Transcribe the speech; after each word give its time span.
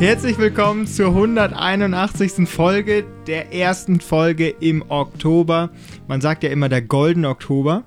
Herzlich 0.00 0.38
willkommen 0.38 0.86
zur 0.86 1.08
181. 1.08 2.48
Folge 2.48 3.04
der 3.26 3.52
ersten 3.52 4.00
Folge 4.00 4.48
im 4.48 4.82
Oktober. 4.88 5.70
Man 6.08 6.20
sagt 6.22 6.42
ja 6.42 6.48
immer 6.50 6.68
der 6.70 6.80
goldene 6.82 7.28
Oktober. 7.28 7.84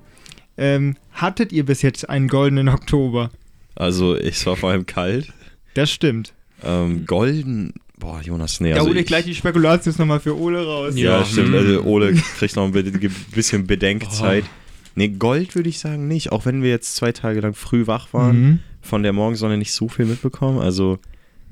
Ähm, 0.55 0.95
hattet 1.11 1.51
ihr 1.51 1.65
bis 1.65 1.81
jetzt 1.81 2.07
einen 2.09 2.27
goldenen 2.27 2.69
Oktober? 2.69 3.31
Also, 3.75 4.15
es 4.15 4.45
war 4.45 4.55
vor 4.55 4.69
allem 4.69 4.85
kalt. 4.85 5.33
Das 5.73 5.89
stimmt. 5.89 6.33
Ähm, 6.63 7.07
golden. 7.07 7.73
Boah, 7.97 8.21
Jonas, 8.21 8.59
nee. 8.59 8.69
Da 8.69 8.75
Also 8.75 8.89
hole 8.89 8.95
ich 8.99 9.01
ich, 9.01 9.07
gleich 9.07 9.25
die 9.25 9.33
Spekulatius 9.35 9.97
nochmal 9.97 10.19
für 10.19 10.37
Ole 10.39 10.63
raus. 10.63 10.93
ja, 10.95 11.19
Ja. 11.19 11.25
stimmt. 11.25 11.55
Also, 11.55 11.81
Ole 11.83 12.13
kriegt 12.37 12.55
noch 12.55 12.65
ein 12.65 12.71
bi- 12.73 13.09
bisschen 13.33 13.65
Bedenkzeit. 13.65 14.43
Oh. 14.45 14.49
Nee, 14.95 15.07
Gold 15.09 15.55
würde 15.55 15.69
ich 15.69 15.79
sagen 15.79 16.07
nicht. 16.07 16.31
Auch 16.31 16.45
wenn 16.45 16.61
wir 16.61 16.69
jetzt 16.69 16.95
zwei 16.95 17.11
Tage 17.11 17.39
lang 17.39 17.55
früh 17.55 17.87
wach 17.87 18.13
waren, 18.13 18.41
Mhm. 18.41 18.59
von 18.83 19.01
der 19.01 19.13
Morgensonne 19.13 19.57
nicht 19.57 19.71
so 19.73 19.87
viel 19.89 20.05
mitbekommen. 20.05 20.59
Also, 20.59 20.99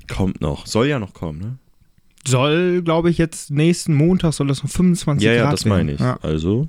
kommt 0.08 0.40
noch. 0.40 0.66
Soll 0.66 0.86
ja 0.86 0.98
noch 0.98 1.14
kommen, 1.14 1.38
ne? 1.40 1.58
Soll, 2.26 2.82
glaube 2.82 3.10
ich, 3.10 3.18
jetzt 3.18 3.50
nächsten 3.50 3.94
Montag 3.94 4.32
soll 4.32 4.46
das 4.46 4.62
noch 4.62 4.70
25 4.70 5.24
Ja, 5.26 5.32
ja, 5.32 5.42
Grad 5.44 5.52
das 5.54 5.64
meine 5.64 5.92
ich. 5.92 6.00
Ja. 6.00 6.18
Also, 6.22 6.68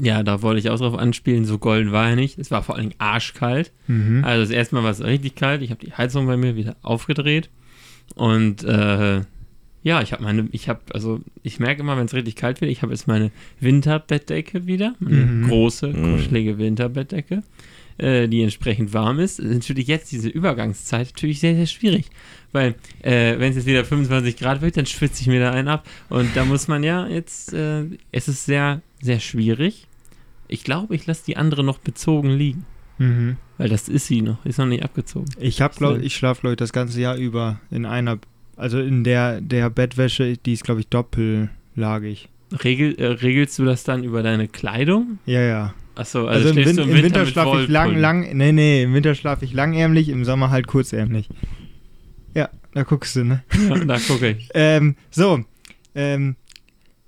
Ja, 0.00 0.22
da 0.22 0.40
wollte 0.42 0.60
ich 0.60 0.70
auch 0.70 0.78
drauf 0.78 0.96
anspielen. 0.96 1.44
So 1.44 1.58
golden 1.58 1.90
war 1.92 2.08
er 2.10 2.16
nicht. 2.16 2.38
Es 2.38 2.50
war 2.50 2.62
vor 2.62 2.76
allen 2.76 2.90
Dingen 2.90 3.00
arschkalt. 3.00 3.72
Mhm. 3.88 4.24
Also 4.24 4.42
das 4.42 4.50
erste 4.50 4.74
Mal 4.76 4.84
war 4.84 4.90
es 4.90 5.02
richtig 5.02 5.34
kalt. 5.34 5.62
Ich 5.62 5.70
habe 5.70 5.84
die 5.84 5.92
Heizung 5.92 6.26
bei 6.26 6.36
mir 6.36 6.54
wieder 6.56 6.76
aufgedreht. 6.82 7.50
Und 8.14 8.62
äh, 8.64 9.20
ja, 9.82 10.02
ich 10.02 10.12
habe 10.12 10.22
meine, 10.24 10.48
ich 10.52 10.68
habe, 10.68 10.80
also 10.92 11.20
ich 11.42 11.60
merke 11.60 11.80
immer, 11.82 11.96
wenn 11.96 12.06
es 12.06 12.14
richtig 12.14 12.36
kalt 12.36 12.60
wird, 12.60 12.70
ich 12.70 12.82
habe 12.82 12.92
jetzt 12.92 13.06
meine 13.06 13.30
Winterbettdecke 13.60 14.66
wieder. 14.66 14.94
Meine 15.00 15.16
Mhm. 15.16 15.48
große, 15.48 15.88
Mhm. 15.88 16.02
kuschelige 16.16 16.58
Winterbettdecke, 16.58 17.42
äh, 17.98 18.28
die 18.28 18.42
entsprechend 18.42 18.92
warm 18.92 19.18
ist. 19.18 19.38
Ist 19.38 19.52
Natürlich 19.52 19.88
jetzt 19.88 20.10
diese 20.12 20.28
Übergangszeit 20.28 21.08
natürlich 21.08 21.40
sehr, 21.40 21.54
sehr 21.54 21.66
schwierig. 21.66 22.06
Weil, 22.52 22.76
äh, 23.02 23.38
wenn 23.38 23.50
es 23.50 23.56
jetzt 23.56 23.66
wieder 23.66 23.84
25 23.84 24.36
Grad 24.36 24.62
wird, 24.62 24.76
dann 24.76 24.86
schwitze 24.86 25.20
ich 25.20 25.26
mir 25.26 25.40
da 25.40 25.50
einen 25.50 25.68
ab. 25.68 25.86
Und 26.08 26.34
da 26.34 26.44
muss 26.44 26.68
man 26.68 26.82
ja 26.82 27.06
jetzt, 27.06 27.52
äh, 27.52 27.84
es 28.10 28.28
ist 28.28 28.46
sehr, 28.46 28.80
sehr 29.02 29.20
schwierig. 29.20 29.86
Ich 30.48 30.64
glaube, 30.64 30.94
ich 30.94 31.06
lasse 31.06 31.24
die 31.26 31.36
andere 31.36 31.62
noch 31.62 31.78
bezogen 31.78 32.30
liegen. 32.30 32.64
Mhm. 32.98 33.36
Weil 33.58 33.68
das 33.68 33.88
ist 33.88 34.06
sie 34.06 34.22
noch, 34.22 34.44
ist 34.44 34.58
noch 34.58 34.66
nicht 34.66 34.82
abgezogen. 34.82 35.28
Ich 35.38 35.60
habe, 35.60 35.74
glaube 35.74 36.02
ich, 36.02 36.14
schlafe, 36.16 36.40
glaube 36.40 36.54
ich, 36.54 36.58
das 36.58 36.72
ganze 36.72 37.00
Jahr 37.00 37.16
über 37.16 37.60
in 37.70 37.84
einer, 37.84 38.18
also 38.56 38.80
in 38.80 39.04
der, 39.04 39.40
der 39.40 39.70
Bettwäsche, 39.70 40.36
die 40.36 40.52
ist, 40.52 40.64
glaube 40.64 40.80
ich, 40.80 40.88
doppellagig. 40.88 42.28
Regel, 42.64 42.94
äh, 42.98 43.06
regelst 43.06 43.58
du 43.58 43.64
das 43.64 43.84
dann 43.84 44.04
über 44.04 44.22
deine 44.22 44.48
Kleidung? 44.48 45.18
Ja, 45.26 45.42
ja. 45.42 45.74
Achso, 45.98 46.26
also, 46.26 46.48
Also, 46.48 46.60
im, 46.60 46.66
Win 46.66 46.76
du 46.76 46.82
im 46.84 47.02
Winter, 47.02 47.20
mit 47.24 47.30
schlafe 47.30 47.62
ich 47.62 47.68
lang, 47.68 47.96
lang, 47.96 48.36
nee, 48.36 48.52
nee, 48.52 48.84
im 48.84 48.94
Winter 48.94 49.16
schlafe 49.16 49.44
ich 49.44 49.52
langärmlich, 49.52 50.08
im 50.08 50.24
Sommer 50.24 50.50
halt 50.50 50.68
kurzärmlich. 50.68 51.28
Ja, 52.34 52.50
da 52.72 52.84
guckst 52.84 53.16
du, 53.16 53.24
ne? 53.24 53.42
Ja, 53.68 53.76
da 53.84 53.98
gucke 53.98 54.30
ich. 54.30 54.48
Ähm, 54.54 54.94
so, 55.10 55.44
ähm, 55.96 56.36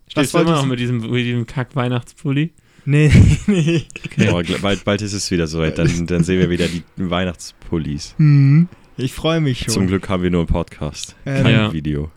Stehst 0.09 0.35
du 0.35 0.39
immer 0.39 0.53
noch 0.57 0.67
mit 0.67 0.81
diesem, 0.81 0.99
mit 1.09 1.25
diesem 1.25 1.47
Kack-Weihnachtspulli? 1.47 2.51
nee, 2.85 3.13
nee. 3.47 3.83
Okay. 4.07 4.29
boah, 4.29 4.43
bald, 4.61 4.85
bald 4.85 5.03
ist 5.03 5.13
es 5.13 5.31
wieder 5.31 5.47
soweit. 5.47 5.79
Dann, 5.79 6.07
dann 6.09 6.25
sehen 6.25 6.41
wir 6.41 6.51
wieder 6.51 6.67
die 6.67 6.83
Weihnachtspullis. 6.97 8.17
Hm, 8.19 8.67
ich 8.97 9.13
freue 9.13 9.41
mich 9.41 9.61
schon. 9.61 9.69
Zum 9.75 9.87
Glück 9.87 10.09
haben 10.09 10.25
wir 10.25 10.31
nur 10.31 10.41
einen 10.41 10.49
Podcast, 10.49 11.15
Ähm, 11.25 11.45
kein 11.45 11.55
Ja. 11.55 11.73
Video. 11.73 12.11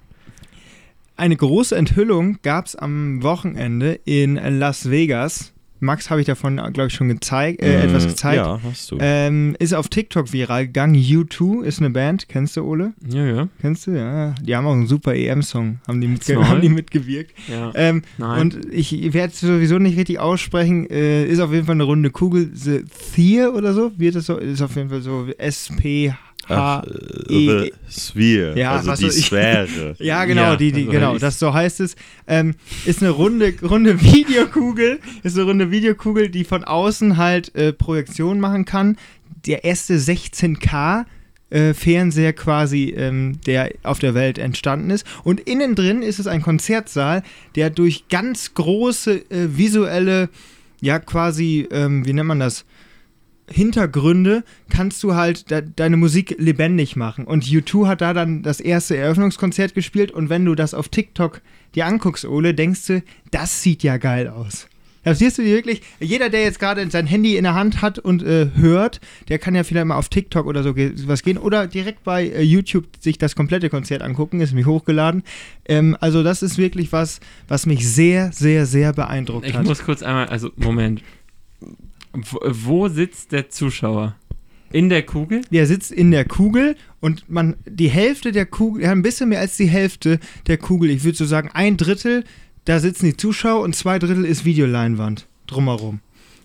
Eine 1.16 1.36
große 1.36 1.76
Enthüllung 1.76 2.40
gab 2.42 2.66
es 2.66 2.76
am 2.76 3.22
Wochenende 3.22 4.00
in 4.06 4.34
Las 4.58 4.90
Vegas. 4.90 5.53
Max 5.84 6.10
habe 6.10 6.22
ich 6.22 6.26
davon, 6.28 6.56
glaube 6.74 6.88
ich, 6.88 6.94
schon 6.94 7.10
gezeigt, 7.10 7.62
äh, 7.62 7.78
Mm, 7.84 7.90
etwas 7.90 8.08
gezeigt. 8.08 8.38
Ja, 8.38 8.60
hast 8.64 8.90
du. 8.92 8.98
Ähm, 9.00 9.56
ist 9.60 9.74
auf 9.74 9.90
TikTok 9.90 10.34
viral 10.34 10.66
gegangen. 10.68 10.96
U2 10.96 11.64
ist 11.64 11.80
eine 11.80 11.90
Band. 11.90 12.28
Kennst 12.30 12.58
du, 12.58 12.64
Ole? 12.64 12.94
Ja, 13.08 13.26
ja. 13.26 13.48
Kennst 13.62 13.88
du? 13.88 13.92
Ja. 13.92 14.34
Die 14.42 14.56
haben 14.56 14.66
auch 14.66 14.74
einen 14.74 14.88
super 14.88 15.14
EM-Song. 15.14 15.80
Haben, 15.88 16.02
die 16.02 16.08
mitge 16.08 16.36
haben 16.48 16.62
die 16.62 16.70
mitgewirkt. 16.70 17.34
ja. 17.50 17.72
Ähm, 17.76 18.02
Nein. 18.18 18.42
und 18.42 18.74
ich 18.74 19.14
werde 19.14 19.34
es 19.34 19.40
sowieso 19.42 19.78
nicht 19.78 19.98
richtig 19.98 20.20
aussprechen. 20.20 20.90
Äh, 20.90 21.26
ist 21.26 21.40
auf 21.40 21.52
jeden 21.52 21.66
Fall 21.66 21.76
eine 21.76 21.84
runde 21.84 22.10
Kugel. 22.10 22.50
The 22.54 22.84
Thier 23.14 23.54
oder 23.54 23.74
so? 23.74 23.92
Wird 23.98 24.16
es 24.16 24.26
so? 24.28 24.38
Ist 24.38 24.62
auf 24.62 24.76
jeden 24.76 24.90
Fall 24.90 25.02
so 25.02 25.28
S-P-H. 25.38 26.18
Ach, 26.50 26.84
E- 27.30 27.48
äh, 27.48 27.72
the 27.90 28.02
Sphere, 28.02 28.58
Ja, 28.60 28.78
also 28.78 28.94
die 28.96 29.08
ich. 29.08 29.26
Sphäre. 29.28 29.96
Ja, 30.00 30.26
genau, 30.26 30.42
Ja, 30.42 30.56
die, 30.56 30.72
die, 30.72 30.86
genau, 30.86 31.18
das 31.18 31.40
so 31.40 31.54
heißt 31.54 31.80
es. 31.80 31.96
Ähm, 32.28 32.56
ist 32.86 33.02
eine 33.02 33.12
runde, 33.12 33.54
runde 33.62 34.02
Videokugel, 34.02 35.00
ist 35.24 35.36
eine 35.38 35.46
runde 35.46 35.72
Videokugel, 35.72 36.30
die 36.30 36.44
von 36.44 36.64
außen 36.64 37.18
halt 37.18 37.56
äh, 37.56 37.72
Projektion 37.74 38.40
machen 38.40 38.66
kann. 38.66 38.98
Der 39.46 39.64
erste 39.64 39.96
16K 39.98 41.06
äh, 41.50 41.74
Fernseher 41.74 42.34
quasi, 42.34 42.94
ähm, 42.98 43.40
der 43.46 43.72
auf 43.84 44.00
der 44.00 44.14
Welt 44.14 44.38
entstanden 44.38 44.90
ist. 44.90 45.06
Und 45.24 45.40
innen 45.42 45.76
drin 45.76 46.02
ist 46.02 46.20
es 46.20 46.28
ein 46.28 46.42
Konzertsaal, 46.42 47.24
der 47.56 47.70
durch 47.70 48.08
ganz 48.10 48.54
große 48.54 49.30
äh, 49.30 49.56
visuelle, 49.58 50.30
ja 50.82 51.00
quasi, 51.00 51.68
ähm, 51.72 52.06
wie 52.06 52.14
nennt 52.14 52.28
man 52.28 52.40
das? 52.40 52.66
Hintergründe 53.54 54.44
kannst 54.70 55.04
du 55.04 55.16
halt 55.16 55.52
de 55.52 55.64
deine 55.76 55.98
Musik 55.98 56.36
lebendig 56.40 56.96
machen. 56.96 57.26
Und 57.26 57.46
U2 57.46 57.88
hat 57.88 58.02
da 58.02 58.14
dann 58.14 58.44
das 58.44 58.60
erste 58.60 58.98
Eröffnungskonzert 58.98 59.74
gespielt 59.74 60.12
und 60.12 60.30
wenn 60.30 60.46
du 60.46 60.56
das 60.56 60.74
auf 60.74 60.90
TikTok 60.90 61.42
dir 61.76 61.86
anguckst, 61.86 62.26
Ole, 62.26 62.54
denkst 62.54 62.88
du, 62.88 63.04
das 63.32 63.62
sieht 63.62 63.84
ja 63.84 63.98
geil 63.98 64.28
aus. 64.28 64.68
Da 65.04 65.14
siehst 65.14 65.38
du 65.38 65.44
wirklich, 65.44 65.82
jeder, 66.00 66.30
der 66.30 66.44
jetzt 66.44 66.60
gerade 66.60 66.90
sein 66.90 67.08
Handy 67.08 67.36
in 67.36 67.44
der 67.44 67.56
Hand 67.56 67.82
hat 67.82 68.00
und 68.00 68.24
äh, 68.24 68.50
hört, 68.56 69.02
der 69.28 69.38
kann 69.38 69.54
ja 69.54 69.64
vielleicht 69.64 69.86
mal 69.86 69.98
auf 69.98 70.08
TikTok 70.08 70.46
oder 70.46 70.64
so 70.64 70.74
ge 70.74 70.94
was 71.06 71.24
gehen 71.24 71.38
oder 71.38 71.68
direkt 71.68 72.04
bei 72.04 72.26
äh, 72.26 72.42
YouTube 72.42 72.86
sich 73.00 73.18
das 73.18 73.36
komplette 73.36 73.70
Konzert 73.70 74.02
angucken, 74.02 74.40
ist 74.40 74.54
mich 74.54 74.66
hochgeladen. 74.66 75.24
Ähm, 75.66 75.98
also 76.00 76.24
das 76.24 76.42
ist 76.42 76.58
wirklich 76.58 76.94
was, 76.94 77.20
was 77.50 77.66
mich 77.66 77.88
sehr, 77.88 78.32
sehr, 78.32 78.66
sehr 78.66 78.94
beeindruckt 78.94 79.46
ich 79.46 79.56
hat. 79.56 79.66
muss 79.66 79.84
kurz 79.84 80.04
einmal, 80.04 80.28
also 80.28 80.52
Moment. 80.56 81.04
Wo, 82.14 82.88
sitzt 82.90 83.32
der 83.32 83.50
Zuschauer? 83.50 84.16
In 84.72 84.90
der 84.90 85.04
Kugel? 85.04 85.42
Der 85.52 85.68
sitzt 85.68 85.92
in 85.92 86.12
der 86.12 86.26
Kugel 86.26 86.76
und 87.00 87.30
man 87.30 87.56
die 87.66 87.90
Hälfte 87.90 88.32
der 88.32 88.46
Kugel, 88.46 88.84
ja, 88.84 88.92
ein 88.92 89.02
bisschen 89.04 89.30
mehr 89.30 89.40
als 89.40 89.56
die 89.58 89.68
Hälfte 89.68 90.20
der 90.48 90.58
Kugel, 90.58 90.90
ich 90.90 91.04
würde 91.04 91.18
so 91.18 91.26
sagen 91.26 91.50
ein 91.54 91.78
Drittel, 91.78 92.24
da 92.66 92.80
sitzen 92.80 93.06
die 93.08 93.18
Zuschauer 93.18 93.62
und 93.62 93.76
zwei 93.76 94.00
Drittel 94.00 94.26
ist 94.26 94.46
Videoleinwand 94.46 95.28
drumherum. 95.48 96.00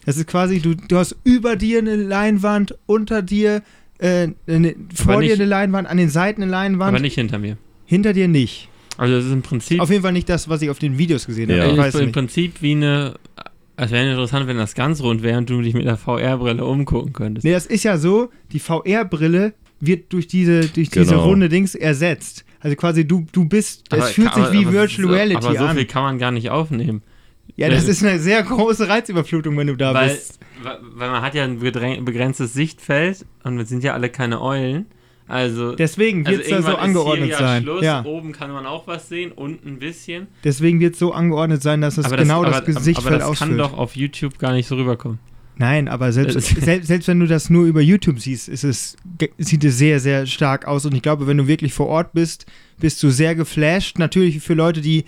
Das 0.04 0.16
ist 0.16 0.26
quasi, 0.26 0.60
du, 0.60 0.74
du 0.74 0.96
hast 0.96 1.16
über 1.24 1.56
dir 1.56 1.78
eine 1.78 1.96
Leinwand, 1.96 2.76
unter 2.86 3.22
dir, 3.22 3.62
äh, 3.98 4.28
eine, 4.46 4.74
vor 4.94 5.12
Aber 5.14 5.22
dir 5.22 5.28
nicht- 5.30 5.40
eine 5.40 5.48
Leinwand, 5.48 5.88
an 5.88 5.96
den 5.96 6.08
Seiten 6.10 6.42
eine 6.42 6.50
Leinwand, 6.50 6.88
Aber 6.94 7.00
nicht 7.00 7.14
hinter 7.14 7.38
mir. 7.38 7.56
hinter 7.86 8.12
dir 8.14 8.28
nicht. 8.28 8.68
Also 8.98 9.14
das 9.16 9.26
ist 9.26 9.32
im 9.32 9.42
Prinzip, 9.42 9.80
Auf 9.80 9.90
jeden 9.90 10.02
Fall 10.02 10.12
nicht 10.12 10.28
das, 10.28 10.48
was 10.48 10.60
ich 10.60 10.70
auf 10.70 10.78
den 10.80 10.98
Videos 10.98 11.26
gesehen 11.26 11.50
habe. 11.50 11.60
Ja. 11.60 11.66
Ich 11.66 11.72
ist 11.72 11.78
weiß 11.78 11.94
im 11.96 12.00
nicht. 12.06 12.12
Prinzip 12.14 12.62
wie 12.62 12.72
eine, 12.72 13.14
es 13.84 13.90
wäre 13.90 14.08
interessant, 14.10 14.46
wenn 14.46 14.56
das 14.58 14.74
ganz 14.74 15.00
rund 15.02 15.22
wäre 15.22 15.38
und 15.38 15.48
du 15.48 15.60
dich 15.62 15.74
mit 15.74 15.86
der 15.86 15.96
VR-Brille 15.96 16.64
umgucken 16.64 17.12
könntest. 17.12 17.44
Nee, 17.44 17.52
das 17.52 17.66
ist 17.66 17.84
ja 17.84 17.96
so, 17.98 18.30
die 18.52 18.58
VR-Brille 18.60 19.54
wird 19.80 20.12
durch 20.12 20.26
diese, 20.26 20.60
durch 20.68 20.90
diese 20.90 21.04
Genau. 21.06 21.24
runde 21.24 21.48
Dings 21.48 21.74
ersetzt. 21.74 22.44
Also 22.60 22.74
quasi 22.76 23.06
du, 23.06 23.24
du 23.30 23.44
bist, 23.48 23.84
es 23.90 23.98
Aber 23.98 24.02
fühlt 24.08 24.32
kann- 24.32 24.50
sich 24.50 24.52
wie 24.60 24.72
Virtual 24.72 25.08
Reality 25.12 25.36
Aber 25.46 25.56
so 25.56 25.64
an. 25.64 25.76
viel 25.76 25.84
kann 25.86 26.02
man 26.02 26.18
gar 26.18 26.32
nicht 26.32 26.50
aufnehmen. 26.50 27.02
Ja, 27.56 27.68
das 27.68 27.84
ist 27.88 28.04
eine 28.04 28.18
sehr 28.18 28.42
große 28.42 28.88
Reizüberflutung, 28.88 29.56
wenn 29.56 29.68
du 29.68 29.76
da 29.76 29.94
weil, 29.94 30.10
bist. 30.10 30.38
weil 30.62 31.10
man 31.10 31.22
hat 31.22 31.34
ja 31.34 31.44
ein 31.44 31.60
bedräng- 31.60 32.04
begrenztes 32.04 32.52
Sichtfeld 32.52 33.24
und 33.44 33.56
wir 33.58 33.64
sind 33.64 33.82
ja 33.84 33.94
alle 33.94 34.10
keine 34.10 34.40
Eulen. 34.42 34.86
Also, 35.28 35.74
Deswegen 35.76 36.26
wird 36.26 36.42
es 36.42 36.48
da 36.48 36.62
so 36.62 36.74
angeordnet 36.76 37.34
sein. 37.34 37.62
Schluss, 37.62 37.84
Ja, 37.84 38.02
Oben 38.04 38.32
kann 38.32 38.50
man 38.50 38.64
auch 38.66 38.86
was 38.86 39.08
sehen, 39.08 39.30
unten 39.32 39.68
ein 39.68 39.78
bisschen. 39.78 40.26
deswegen 40.42 40.80
wird 40.80 40.94
es 40.94 40.98
so 40.98 41.12
angeordnet 41.12 41.62
sein, 41.62 41.80
dass 41.82 41.98
es 41.98 42.06
aber 42.06 42.16
genau 42.16 42.42
das, 42.44 42.52
das, 42.52 42.60
aber, 42.62 42.66
Gesichtfeld 42.74 43.06
aber 43.06 43.18
das 43.30 43.38
kann 43.38 43.48
ausfüllt. 43.50 43.60
doch 43.60 43.76
auf 43.78 43.94
YouTube 43.96 44.38
gar 44.38 44.52
nicht 44.54 44.66
so 44.66 44.76
rüberkommen. 44.76 45.18
Nein, 45.60 45.88
aber 45.88 46.12
selbst, 46.12 46.36
Das- 46.36 46.48
selbst, 46.48 46.86
selbst 46.86 47.08
wenn 47.08 47.18
du 47.20 47.26
das 47.26 47.50
nur 47.50 47.66
über 47.66 47.80
YouTube 47.80 48.20
siehst, 48.20 48.48
ist 48.48 48.62
es, 48.64 48.96
sieht 49.38 49.64
es 49.64 49.76
sehr, 49.76 49.98
sehr 50.00 50.24
stark 50.26 50.66
aus. 50.66 50.86
Und 50.86 50.94
ich 50.94 51.02
glaube, 51.02 51.26
wenn 51.26 51.36
du 51.36 51.46
wirklich 51.48 51.74
vor 51.74 51.88
Ort 51.88 52.12
bist, 52.12 52.46
bist 52.80 53.02
du 53.02 53.10
sehr 53.10 53.34
geflasht. 53.34 53.98
Natürlich 53.98 54.40
für 54.40 54.54
Leute, 54.54 54.80
die 54.80 55.04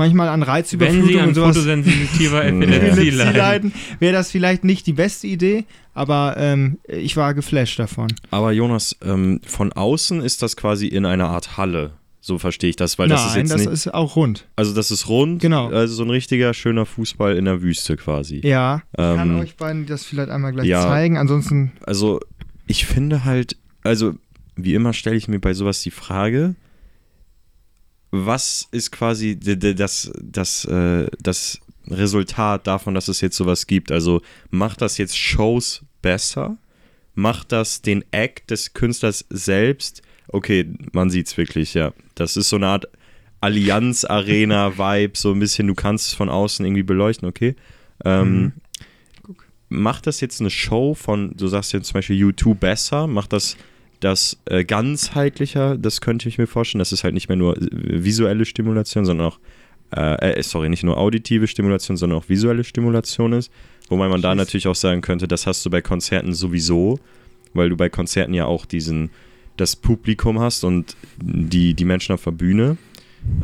manchmal 0.00 0.28
an 0.28 0.40
Wenn 0.40 0.46
sie 0.46 0.50
Reizüberflutung 0.50 1.20
an 1.20 1.28
und 1.28 1.34
sowas 1.34 1.56
Ja. 1.56 1.72
Epilepsie 1.74 2.26
Epilepsie 2.26 3.10
leiden. 3.10 3.36
leiden, 3.36 3.72
wäre 4.00 4.12
das 4.12 4.30
vielleicht 4.30 4.64
nicht 4.64 4.86
die 4.86 4.92
beste 4.92 5.26
Idee. 5.28 5.64
Aber 5.94 6.34
ähm, 6.38 6.78
ich 6.88 7.16
war 7.16 7.34
geflasht 7.34 7.78
davon. 7.78 8.08
Aber 8.30 8.52
Jonas, 8.52 8.96
ähm, 9.04 9.40
von 9.46 9.72
außen 9.72 10.20
ist 10.22 10.42
das 10.42 10.56
quasi 10.56 10.86
in 10.86 11.04
einer 11.06 11.28
Art 11.28 11.56
Halle. 11.56 11.92
So 12.22 12.38
verstehe 12.38 12.68
ich 12.70 12.76
das, 12.76 12.98
weil 12.98 13.08
das 13.08 13.22
ist 13.22 13.30
Nein, 13.30 13.38
jetzt 13.40 13.52
das 13.52 13.60
nicht. 13.62 13.72
ist 13.72 13.94
auch 13.94 14.14
rund. 14.14 14.46
also 14.54 14.74
das 14.74 14.90
ist 14.90 15.08
rund, 15.08 15.40
Genau. 15.40 15.68
also 15.70 15.94
so 15.94 16.02
ein 16.02 16.10
richtiger 16.10 16.52
schöner 16.52 16.84
Fußball 16.84 17.34
in 17.36 17.46
der 17.46 17.62
Wüste 17.62 17.96
quasi. 17.96 18.40
Ja, 18.44 18.82
ich 18.92 18.96
kann 18.98 19.30
Ähm, 19.30 19.40
euch 19.40 19.56
beiden 19.56 19.86
das 19.86 20.04
vielleicht 20.04 20.28
einmal 20.30 20.52
gleich 20.52 20.66
ja. 20.66 20.82
zeigen. 20.82 21.16
Ansonsten, 21.16 21.72
Also 21.86 22.20
ich 22.66 22.84
finde 22.84 23.24
halt, 23.24 23.56
also 23.84 24.14
wie 24.54 24.74
immer 24.74 24.92
stelle 24.92 25.16
ich 25.16 25.28
mir 25.28 25.38
bei 25.40 25.54
sowas 25.54 25.80
die 25.82 25.90
Frage, 25.90 26.54
was 28.10 28.68
ist 28.72 28.90
quasi 28.90 29.38
das, 29.38 30.10
das, 30.20 30.64
äh, 30.64 31.06
das 31.20 31.60
Resultat 31.88 32.66
davon, 32.66 32.94
dass 32.94 33.08
es 33.08 33.20
jetzt 33.20 33.36
sowas 33.36 33.66
gibt? 33.66 33.92
Also 33.92 34.20
macht 34.50 34.82
das 34.82 34.98
jetzt 34.98 35.16
Shows 35.16 35.82
besser? 36.02 36.56
Macht 37.14 37.52
das 37.52 37.82
den 37.82 38.04
Act 38.12 38.50
des 38.50 38.72
Künstlers 38.72 39.24
selbst 39.30 40.02
okay, 40.32 40.66
man 40.92 41.10
sieht's 41.10 41.36
wirklich, 41.36 41.74
ja. 41.74 41.92
Das 42.14 42.36
ist 42.36 42.48
so 42.48 42.56
eine 42.56 42.68
Art 42.68 42.88
Allianz-Arena-Vibe, 43.40 45.16
so 45.16 45.32
ein 45.32 45.40
bisschen, 45.40 45.66
du 45.66 45.74
kannst 45.74 46.08
es 46.08 46.14
von 46.14 46.28
außen 46.28 46.64
irgendwie 46.64 46.82
beleuchten, 46.82 47.28
okay. 47.28 47.56
Ähm, 48.04 48.42
Mhm. 48.42 48.52
Macht 49.72 50.08
das 50.08 50.20
jetzt 50.20 50.40
eine 50.40 50.50
Show 50.50 50.94
von, 50.94 51.36
du 51.36 51.46
sagst 51.46 51.72
jetzt 51.72 51.86
zum 51.86 51.94
Beispiel 51.94 52.20
U2 52.24 52.56
besser? 52.56 53.06
Macht 53.06 53.32
das 53.32 53.56
das 54.00 54.38
äh, 54.46 54.64
ganzheitlicher? 54.64 55.76
Das 55.76 56.00
könnte 56.00 56.28
ich 56.28 56.38
mir 56.38 56.46
vorstellen, 56.46 56.80
dass 56.80 56.92
es 56.92 57.04
halt 57.04 57.14
nicht 57.14 57.28
mehr 57.28 57.36
nur 57.36 57.56
äh, 57.56 57.68
visuelle 57.70 58.44
Stimulation, 58.44 59.04
sondern 59.04 59.28
auch, 59.28 59.38
äh, 59.94 60.32
äh, 60.32 60.42
sorry, 60.42 60.68
nicht 60.68 60.82
nur 60.82 60.98
auditive 60.98 61.46
Stimulation, 61.46 61.96
sondern 61.96 62.18
auch 62.18 62.28
visuelle 62.28 62.64
Stimulation 62.64 63.32
ist. 63.32 63.50
Wobei 63.88 64.08
man 64.08 64.22
da 64.22 64.34
natürlich 64.34 64.68
auch 64.68 64.74
sagen 64.74 65.00
könnte, 65.00 65.28
das 65.28 65.46
hast 65.46 65.64
du 65.66 65.70
bei 65.70 65.82
Konzerten 65.82 66.32
sowieso, 66.32 66.98
weil 67.54 67.68
du 67.68 67.76
bei 67.76 67.88
Konzerten 67.88 68.34
ja 68.34 68.46
auch 68.46 68.64
diesen, 68.64 69.10
das 69.56 69.76
Publikum 69.76 70.38
hast 70.38 70.64
und 70.64 70.96
die, 71.20 71.74
die 71.74 71.84
Menschen 71.84 72.14
auf 72.14 72.24
der 72.24 72.30
Bühne. 72.30 72.78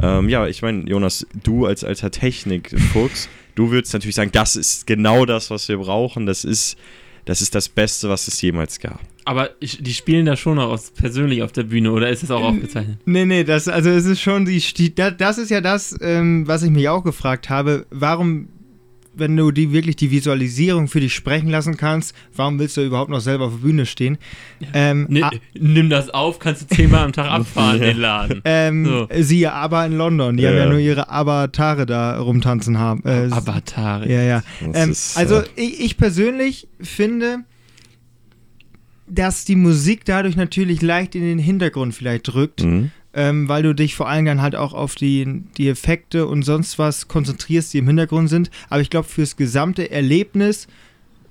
Ähm, 0.01 0.29
ja, 0.29 0.47
ich 0.47 0.63
meine, 0.63 0.89
Jonas, 0.89 1.27
du 1.43 1.67
als 1.67 1.85
alter 1.85 2.11
Technikfuchs, 2.11 3.29
du 3.57 3.71
würdest 3.71 3.93
natürlich 3.93 4.15
sagen, 4.15 4.33
das 4.33 4.57
ist 4.57 4.87
genau 4.87 5.27
das, 5.27 5.51
was 5.51 5.69
wir 5.69 5.79
brauchen. 5.79 6.27
Das 6.27 6.45
ist, 6.45 6.79
das 7.27 7.43
ist 7.43 7.55
das 7.55 7.69
Beste, 7.69 8.09
was 8.09 8.27
es 8.29 8.41
jemals 8.41 8.81
gab. 8.81 8.99
Aber 9.27 9.51
die 9.61 9.93
spielen 9.93 10.25
da 10.25 10.37
schon 10.37 10.59
auch 10.61 10.69
aus, 10.71 10.93
persönlich 10.93 11.43
auf 11.43 11.51
der 11.53 11.65
Bühne 11.65 11.91
oder 11.93 12.09
ist 12.09 12.23
das 12.23 12.31
auch 12.31 12.43
aufgezeichnet? 12.45 12.99
Nee, 13.05 13.25
nee, 13.27 13.43
das, 13.45 13.67
also 13.69 13.91
es 13.91 14.07
ist 14.07 14.21
schon 14.21 14.45
die, 14.47 14.59
die 14.61 14.95
da- 14.95 15.11
das 15.11 15.37
ist 15.39 15.51
ja 15.51 15.61
das, 15.61 15.95
ähm, 16.01 16.47
was 16.47 16.63
ich 16.63 16.71
mich 16.71 16.89
auch 16.89 17.03
gefragt 17.03 17.51
habe, 17.51 17.87
warum, 17.91 18.49
wenn 19.19 19.37
du 19.37 19.51
die 19.51 19.73
wirklich 19.73 19.97
die 19.97 20.11
Visualisierung 20.11 20.89
für 20.89 21.01
dich 21.01 21.15
sprechen 21.15 21.49
lassen 21.49 21.77
kannst, 21.77 22.15
warum 22.35 22.59
willst 22.59 22.77
du 22.77 22.83
überhaupt 22.85 23.11
noch 23.11 23.21
selber 23.21 23.47
auf 23.47 23.53
der 23.55 23.59
Bühne 23.67 23.87
stehen? 23.87 24.19
Ähm, 24.75 25.09
a- 25.23 25.31
nimm 25.55 25.89
das 25.91 26.11
auf, 26.11 26.39
kannst 26.39 26.63
du 26.71 26.75
zehnmal 26.75 27.05
am 27.05 27.13
Tag 27.13 27.31
abfahren, 27.31 27.81
Ja. 27.81 27.87
den 27.87 27.99
Laden. 27.99 28.43
ähm, 28.45 28.85
So. 28.85 29.09
Siehe 29.21 29.53
aber 29.53 29.87
in 29.87 29.93
London, 29.97 30.37
die 30.37 30.47
haben 30.47 30.55
Ja. 30.57 30.65
ja 30.65 30.69
nur 30.71 30.79
ihre 30.79 31.09
Avatare 31.11 31.87
da 31.87 32.19
rumtanzen 32.19 32.79
haben. 32.79 33.03
Äh, 33.05 33.29
Avatare. 33.33 34.11
Ja, 34.13 34.23
ja. 34.23 34.43
Ähm, 34.75 34.91
ist, 34.91 35.17
also 35.17 35.37
äh, 35.41 35.45
ich, 35.57 35.81
ich 35.81 35.97
persönlich 35.97 36.69
finde, 36.81 37.39
dass 39.09 39.45
die 39.45 39.57
Musik 39.57 40.05
dadurch 40.05 40.37
natürlich 40.37 40.83
leicht 40.83 41.15
in 41.15 41.23
den 41.23 41.39
Hintergrund 41.39 41.95
vielleicht 41.95 42.29
drückt, 42.33 42.63
mhm. 42.65 42.91
Ähm, 43.17 43.49
weil 43.49 43.63
du 43.65 43.75
dich 43.75 43.97
vor 43.97 44.09
allem 44.09 44.27
dann 44.27 44.43
halt 44.43 44.55
auch 44.55 44.75
auf 44.75 44.95
die, 44.95 45.43
die 45.57 45.69
Effekte 45.69 46.27
und 46.27 46.43
sonst 46.45 46.79
was 46.79 47.09
konzentrierst, 47.09 47.73
die 47.75 47.79
im 47.79 47.87
Hintergrund 47.89 48.29
sind. 48.29 48.51
Aber 48.69 48.83
ich 48.83 48.91
glaube, 48.91 49.09
fürs 49.09 49.37
gesamte 49.37 49.91
Erlebnis 49.91 50.69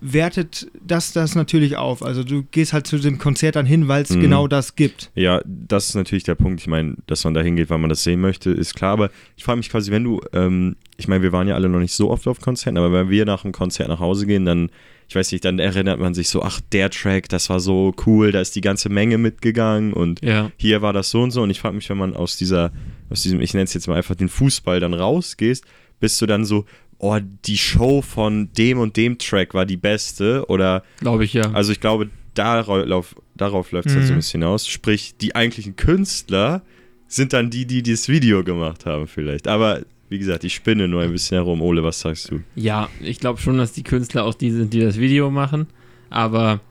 wertet 0.02 0.68
das 0.86 1.14
das 1.14 1.36
natürlich 1.36 1.78
auf. 1.78 2.04
Also 2.04 2.24
du 2.24 2.44
gehst 2.52 2.74
halt 2.74 2.86
zu 2.86 2.98
dem 3.00 3.18
Konzert 3.18 3.56
dann 3.56 3.66
hin, 3.66 3.88
weil 3.88 4.04
es 4.04 4.10
Mhm. 4.12 4.22
genau 4.22 4.48
das 4.48 4.76
gibt. 4.76 5.10
Ja, 5.16 5.42
das 5.46 5.90
ist 5.90 5.96
natürlich 5.96 6.24
der 6.24 6.36
Punkt. 6.36 6.60
Ich 6.62 6.68
meine, 6.68 6.96
dass 7.08 7.24
man 7.24 7.34
da 7.34 7.42
hingeht, 7.42 7.70
weil 7.70 7.78
man 7.80 7.90
das 7.90 8.04
sehen 8.04 8.20
möchte, 8.22 8.52
ist 8.52 8.76
klar. 8.76 8.92
Aber 8.94 9.10
ich 9.38 9.44
frage 9.44 9.58
mich 9.58 9.70
quasi, 9.70 9.92
wenn 9.92 10.04
du, 10.04 10.22
ähm, 10.34 10.76
ich 10.98 11.08
meine, 11.08 11.24
wir 11.24 11.32
waren 11.32 11.48
ja 11.48 11.56
alle 11.56 11.70
noch 11.70 11.80
nicht 11.80 11.94
so 11.94 12.12
oft 12.12 12.28
auf 12.28 12.42
Konzerten, 12.42 12.78
aber 12.78 12.92
wenn 12.92 13.10
wir 13.10 13.26
nach 13.26 13.44
dem 13.44 13.52
Konzert 13.52 13.88
nach 13.88 14.00
Hause 14.00 14.28
gehen, 14.28 14.46
dann, 14.46 14.70
ich 15.08 15.16
weiß 15.16 15.32
nicht, 15.32 15.46
dann 15.46 15.60
erinnert 15.60 16.00
man 16.00 16.14
sich 16.14 16.30
so, 16.30 16.42
ach, 16.42 16.60
der 16.72 16.90
Track, 16.90 17.30
das 17.30 17.50
war 17.50 17.60
so 17.60 17.94
cool, 18.06 18.32
da 18.32 18.42
ist 18.42 18.56
die 18.56 18.62
ganze 18.62 18.90
Menge 18.90 19.18
mitgegangen 19.18 19.94
und 19.94 20.24
Ja. 20.24 20.52
hier 20.58 20.82
war 20.82 20.94
das 20.94 21.10
so 21.12 21.22
und 21.22 21.32
so. 21.32 21.42
Und 21.44 21.50
ich 21.52 21.60
frage 21.60 21.76
mich, 21.76 21.90
wenn 21.90 21.98
man 21.98 22.16
aus 22.16 22.38
dieser, 22.38 22.72
aus 23.10 23.22
diesem, 23.22 23.40
ich 23.42 23.54
nenne 23.54 23.66
es 23.66 23.74
jetzt 23.74 23.88
mal 23.88 23.96
einfach 23.98 24.16
den 24.16 24.30
Fußball 24.30 24.80
dann 24.80 24.94
rausgehst, 24.94 25.64
bist 26.00 26.20
du 26.22 26.26
dann 26.26 26.44
so, 26.44 26.66
oh, 26.98 27.18
die 27.46 27.58
Show 27.58 28.02
von 28.02 28.52
dem 28.54 28.80
und 28.80 28.98
dem 28.98 29.18
Track 29.18 29.54
war 29.54 29.66
die 29.66 29.78
beste 29.78 30.46
oder 30.48 30.84
Glaube 31.00 31.24
ich 31.26 31.34
ja. 31.34 31.52
also 31.52 31.72
ich 31.72 31.80
glaube, 31.80 32.10
darauf, 32.34 33.16
darauf 33.36 33.72
läuft 33.72 33.88
es 33.90 33.96
halt 33.96 34.06
so 34.06 34.12
ein 34.12 34.16
Mhm. 34.16 34.20
bisschen 34.20 34.44
aus. 34.44 34.68
Sprich, 34.68 35.16
die 35.18 35.36
eigentlichen 35.36 35.76
Künstler 35.76 36.64
sind 37.08 37.34
dann 37.34 37.50
die, 37.50 37.66
die 37.66 37.84
das 37.84 38.10
Video 38.10 38.44
gemacht 38.44 38.86
haben 38.86 39.08
vielleicht. 39.08 39.48
Aber 39.48 39.82
wie 40.16 40.20
gesagt, 40.20 40.46
ich 40.46 40.56
spinne 40.56 40.88
nur 40.88 41.02
ein 41.02 41.12
bisschen 41.12 41.36
herum. 41.36 41.62
Ole, 41.62 41.84
was 41.84 42.00
sagst 42.00 42.32
du? 42.32 42.40
Ja, 42.56 42.88
ich 43.02 43.20
glaube 43.20 43.42
schon, 43.42 43.58
dass 43.58 43.74
die 43.74 43.84
Künstler 43.84 44.24
auch 44.24 44.34
die 44.34 44.50
sind, 44.50 44.74
die 44.74 44.80
das 44.80 44.98
Video 44.98 45.30
machen. 45.30 45.68
Aber 46.10 46.62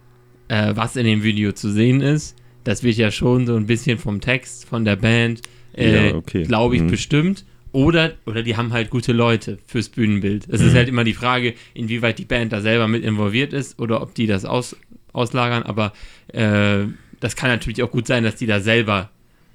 äh, 0.49 0.73
was 0.75 0.97
in 0.97 1.05
dem 1.05 1.23
Video 1.23 1.53
zu 1.53 1.71
sehen 1.71 2.01
ist, 2.01 2.37
das 2.65 2.83
wird 2.83 2.97
ja 2.97 3.11
schon 3.11 3.47
so 3.47 3.55
ein 3.55 3.67
bisschen 3.67 3.99
vom 3.99 4.23
Text, 4.23 4.65
von 4.65 4.87
der 4.87 4.97
Band, 4.97 5.43
äh, 5.77 6.09
Ja, 6.11 6.15
okay. 6.17 6.45
glaube 6.45 6.77
ich, 6.77 6.83
Mhm. 6.83 6.87
bestimmt. 6.91 7.45
Oder, 7.73 8.15
oder 8.25 8.43
die 8.43 8.57
haben 8.57 8.73
halt 8.73 8.89
gute 8.89 9.13
Leute 9.13 9.59
fürs 9.67 9.91
Bühnenbild. 9.91 10.47
Es 10.49 10.63
Mhm. 10.63 10.69
ist 10.69 10.75
halt 10.75 10.89
immer 10.89 11.05
die 11.05 11.13
Frage, 11.13 11.53
inwieweit 11.75 12.19
die 12.19 12.25
Band 12.25 12.51
da 12.55 12.63
selber 12.63 12.89
mit 12.89 13.05
involviert 13.05 13.53
ist 13.53 13.79
oder 13.79 14.01
ob 14.01 14.15
die 14.15 14.27
das 14.27 14.47
aus, 14.47 14.75
auslagern. 15.13 15.65
Aber 15.65 15.93
äh, 16.33 16.87
das 17.21 17.37
kann 17.37 17.51
natürlich 17.51 17.83
auch 17.83 17.91
gut 17.91 18.07
sein, 18.07 18.25
dass 18.25 18.37
die 18.37 18.47
da 18.47 18.61
selber 18.61 19.11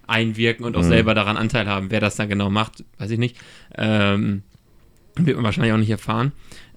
einwirken 0.09 0.65
und 0.65 0.75
auch 0.75 0.83
Mhm. 0.83 0.87
selber 0.89 1.13
daran 1.13 1.37
Anteil 1.37 1.67
haben. 1.67 1.91
Wer 1.91 1.99
das 1.99 2.15
dann 2.15 2.29
genau 2.29 2.49
macht, 2.49 2.83
weiß 2.97 3.11
ich 3.11 3.19
nicht. 3.19 3.37
Ähm, 3.77 4.43
wird 5.15 5.35
man 5.37 5.45
wahrscheinlich 5.45 5.73
auch 5.73 5.77
nicht 5.77 5.89
erfahren. 5.89 6.31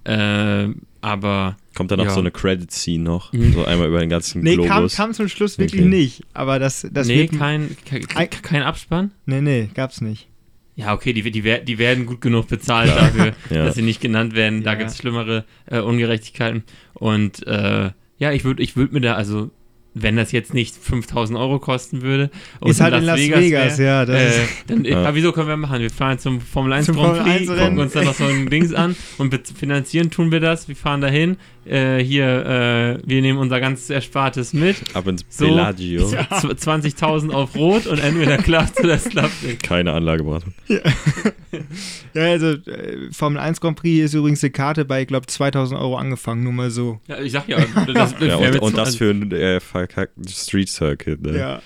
Ähm, 0.05 0.83
aber 1.01 1.57
Kommt 1.75 1.91
da 1.91 1.97
noch 1.97 2.05
Ja. 2.05 2.11
so 2.11 2.21
eine 2.21 2.31
Credit-Scene 2.31 3.03
noch? 3.03 3.33
Mhm. 3.33 3.53
So 3.55 3.65
einmal 3.65 3.89
über 3.89 4.01
den 4.01 4.09
ganzen 4.11 4.43
Nee, 4.43 4.57
kam, 4.57 4.67
Globus? 4.67 4.97
kam 4.97 5.15
zum 5.15 5.29
Schluss 5.29 5.59
wirklich 5.59 5.81
Okay. 5.81 5.89
nicht. 5.91 6.23
Aber 6.35 6.59
das, 6.59 6.87
das 6.93 7.07
nee, 7.07 7.21
wird. 7.31 7.39
kein, 7.39 7.77
kein, 7.87 8.29
kein 8.31 8.63
Abspann. 8.63 9.13
nee, 9.27 9.41
nee, 9.41 9.71
gab's 9.73 10.01
nicht. 10.01 10.29
Ja, 10.75 10.95
okay, 10.95 11.13
die, 11.13 11.23
die, 11.31 11.43
die 11.65 11.79
werden 11.79 12.07
gut 12.07 12.21
genug 12.21 12.49
bezahlt 12.49 12.91
dafür, 12.91 13.33
Ja. 13.51 13.65
dass 13.67 13.75
sie 13.75 13.83
nicht 13.83 14.01
genannt 14.01 14.35
werden. 14.35 14.63
Da 14.65 14.73
Ja. 14.73 14.79
gibt 14.79 14.91
es 14.91 14.99
schlimmere 14.99 15.45
äh, 15.67 15.81
Ungerechtigkeiten. 15.81 16.65
Und 16.95 17.47
äh, 17.47 17.91
ja, 18.19 18.33
ich 18.33 18.45
würde 18.45 18.63
ich 18.63 18.77
würd 18.77 18.93
mir 18.93 19.01
da, 19.01 19.15
also, 19.15 19.51
wenn 19.95 20.17
das 20.17 20.33
jetzt 20.33 20.55
nicht 20.55 20.75
5000 20.75 21.39
Euro 21.39 21.59
kosten 21.59 22.03
würde, 22.03 22.31
und 22.61 22.71
Ist 22.71 22.81
halt 22.81 22.95
in 22.95 23.05
Las 23.05 23.19
Vegas, 23.19 23.79
wär, 23.79 23.87
ja. 23.87 24.07
Das 24.07 24.17
äh, 24.17 24.41
dann, 24.67 24.85
Ja. 24.85 24.99
aber 24.99 25.15
wieso 25.15 25.33
können 25.33 25.49
wir 25.49 25.57
machen? 25.57 25.81
Wir 25.81 25.91
fahren 25.91 26.19
zum 26.19 26.41
Formel 26.41 26.73
1 26.73 26.87
Zum 26.87 26.97
Grand 26.97 27.17
Formel 27.19 27.33
Prix, 27.33 27.49
1 27.51 27.61
gucken 27.61 27.79
uns 27.79 27.93
dann 27.93 28.05
noch 28.07 28.15
so 28.15 28.25
ein 28.25 28.49
Dings 28.49 28.73
an 28.73 28.97
und 29.19 29.35
finanzieren 29.57 30.11
tun 30.11 30.31
wir 30.33 30.41
das. 30.41 30.69
Wir 30.69 30.77
fahren 30.77 31.01
dahin. 31.01 31.37
Äh, 31.65 31.99
hier, 32.03 32.25
äh, 32.27 33.09
wir 33.09 33.23
nehmen 33.23 33.39
unser 33.39 33.61
ganz 33.61 33.89
Erspartes 33.89 34.53
mit. 34.53 34.77
Ab 34.95 35.07
ins 35.07 35.25
So. 35.29 35.47
Bellagio. 35.47 36.09
Z- 36.09 36.19
20.000 36.31 37.31
auf 37.33 37.55
Rot 37.55 37.87
und 37.87 37.99
entweder 38.01 38.39
klappt 38.39 38.81
oder 38.81 38.95
es 38.95 39.05
klappt 39.05 39.43
nicht. 39.45 39.63
Keine 39.63 39.93
Anlageberatung. 39.93 40.53
ja, 42.15 42.23
also 42.23 42.49
äh, 42.49 43.11
Formel 43.13 43.39
1 43.41 43.61
Grand 43.61 43.77
Prix 43.79 44.05
ist 44.07 44.15
übrigens 44.15 44.43
eine 44.43 44.51
Karte 44.51 44.85
bei, 44.85 45.03
ich 45.03 45.09
glaube, 45.09 45.27
2000 45.27 45.79
Euro 45.81 45.97
angefangen, 45.97 46.43
nur 46.45 46.53
mal 46.53 46.71
so. 46.71 47.01
Ja, 47.07 47.21
ich 47.21 47.33
sag 47.33 47.49
ja, 47.49 47.59
das, 47.95 48.15
Ja, 48.21 48.37
und, 48.37 48.59
und 48.61 48.77
das 48.77 48.87
also- 48.89 48.99
für 48.99 49.11
einen 49.11 49.31
äh, 49.33 49.61
verkackten 49.61 50.27
Street 50.29 50.69
Circuit. 50.69 51.23
Ne? 51.23 51.39
Ja. 51.39 51.63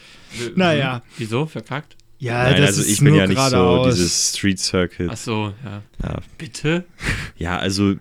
Naja. 0.54 1.02
Wieso? 1.16 1.46
Verkackt? 1.46 1.96
Ja, 2.18 2.44
Nein, 2.44 2.56
das 2.62 2.66
also 2.68 2.82
ist 2.82 2.90
ich 2.92 2.98
bin 2.98 3.08
nur 3.08 3.18
ja 3.18 3.26
nicht 3.26 3.38
so 3.38 3.50
geradeaus. 3.50 3.94
dieses 3.94 4.30
Street 4.36 4.58
Circuit. 4.58 5.08
Ach 5.10 5.16
so, 5.16 5.52
ja. 5.64 5.82
Ja, 6.02 6.18
Bitte? 6.38 6.84
Ja, 7.36 7.58
also 7.58 7.94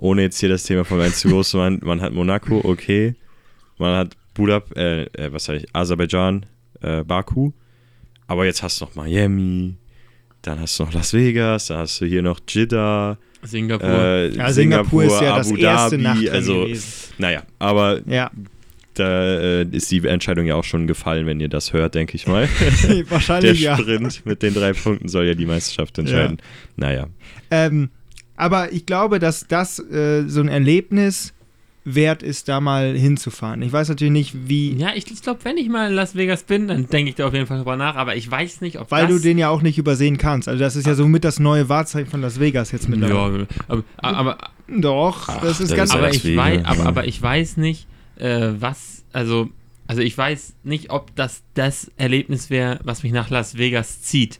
ohne 0.00 0.22
jetzt 0.22 0.40
hier 0.40 0.48
das 0.48 0.64
Thema 0.64 0.84
von 0.84 1.00
1 1.00 1.20
zu 1.20 1.28
groß 1.28 1.50
zu 1.50 1.58
machen, 1.58 1.80
man 1.84 2.00
hat 2.00 2.12
Monaco, 2.12 2.60
okay. 2.64 3.14
Man 3.78 3.96
hat 3.96 4.16
Budap, 4.34 4.76
äh, 4.76 5.04
äh, 5.04 5.32
was 5.32 5.44
sag 5.44 5.56
ich, 5.56 5.66
Aserbaidschan, 5.74 6.46
äh, 6.80 7.04
Baku. 7.04 7.52
Aber 8.26 8.44
jetzt 8.46 8.62
hast 8.62 8.80
du 8.80 8.86
noch 8.86 8.94
Miami, 8.94 9.74
dann 10.42 10.60
hast 10.60 10.78
du 10.78 10.84
noch 10.84 10.92
Las 10.94 11.12
Vegas, 11.12 11.66
dann 11.66 11.78
hast 11.78 12.00
du 12.00 12.06
hier 12.06 12.22
noch 12.22 12.40
Jeddah, 12.48 13.18
Singapur. 13.42 13.88
äh, 13.88 14.28
ja, 14.34 14.52
Singapur, 14.52 15.04
ist 15.04 15.20
ja 15.20 15.36
das 15.36 15.48
Abu 15.50 15.56
erste 15.58 15.98
Dhabi, 15.98 16.30
also 16.30 16.60
gewesen. 16.62 17.14
naja, 17.18 17.42
aber 17.58 18.00
Ja, 18.06 18.30
da 18.94 19.38
äh, 19.38 19.62
ist 19.70 19.90
die 19.90 20.06
Entscheidung 20.06 20.46
ja 20.46 20.54
auch 20.56 20.64
schon 20.64 20.86
gefallen, 20.86 21.26
wenn 21.26 21.40
ihr 21.40 21.48
das 21.48 21.72
hört, 21.72 21.94
denke 21.94 22.16
ich 22.16 22.26
mal. 22.26 22.48
Der 22.88 23.10
wahrscheinlich 23.10 23.60
ja. 23.60 23.76
Sprint 23.76 24.24
mit 24.26 24.42
den 24.42 24.54
drei 24.54 24.72
Punkten 24.72 25.08
soll 25.08 25.26
ja 25.26 25.34
die 25.34 25.46
Meisterschaft 25.46 25.98
entscheiden. 25.98 26.38
Naja. 26.76 27.08
Ähm, 27.50 27.90
aber 28.40 28.72
ich 28.72 28.86
glaube, 28.86 29.18
dass 29.18 29.46
das 29.46 29.78
äh, 29.78 30.24
so 30.26 30.40
ein 30.40 30.48
Erlebnis 30.48 31.34
wert 31.84 32.22
ist, 32.22 32.48
da 32.48 32.60
mal 32.60 32.94
hinzufahren. 32.96 33.62
Ich 33.62 33.72
weiß 33.72 33.88
natürlich 33.88 34.12
nicht, 34.12 34.48
wie, 34.48 34.74
ja, 34.74 34.90
ich, 34.94 35.10
ich 35.10 35.22
glaube, 35.22 35.40
wenn 35.44 35.56
ich 35.56 35.68
mal 35.68 35.88
in 35.88 35.94
Las 35.94 36.14
Vegas 36.14 36.42
bin, 36.42 36.68
dann 36.68 36.86
denke 36.88 37.10
ich 37.10 37.16
da 37.16 37.26
auf 37.26 37.34
jeden 37.34 37.46
Fall 37.46 37.58
drüber 37.58 37.76
nach, 37.76 37.96
aber 37.96 38.16
ich 38.16 38.30
weiß 38.30 38.60
nicht, 38.60 38.78
ob 38.78 38.90
weil 38.90 39.06
das... 39.06 39.16
du 39.16 39.22
den 39.22 39.38
ja 39.38 39.48
auch 39.48 39.62
nicht 39.62 39.78
übersehen 39.78 40.18
kannst. 40.18 40.48
Also 40.48 40.58
das 40.58 40.76
ist 40.76 40.86
ja 40.86 40.94
somit 40.94 41.24
das 41.24 41.38
neue 41.38 41.68
Wahrzeichen 41.68 42.10
von 42.10 42.20
Las 42.20 42.40
Vegas 42.40 42.72
jetzt 42.72 42.88
mittlerweile. 42.88 43.40
ja, 43.40 43.46
aber, 43.68 43.84
aber, 43.98 44.38
Doch, 44.68 45.28
Ach, 45.28 45.40
das 45.40 45.60
ist 45.60 45.70
das 45.70 45.76
ganz 45.76 45.90
ist 45.90 45.96
aber, 45.96 46.10
ich 46.10 46.36
weiß, 46.36 46.64
aber, 46.64 46.86
aber 46.86 47.06
ich 47.06 47.20
weiß 47.20 47.56
nicht, 47.56 47.86
äh, 48.16 48.52
was, 48.58 49.04
also, 49.12 49.48
also 49.86 50.02
ich 50.02 50.16
weiß 50.16 50.54
nicht, 50.64 50.90
ob 50.90 51.14
das 51.16 51.42
das 51.54 51.90
Erlebnis 51.96 52.50
wäre, 52.50 52.78
was 52.84 53.02
mich 53.02 53.12
nach 53.12 53.30
Las 53.30 53.56
Vegas 53.58 54.02
zieht 54.02 54.38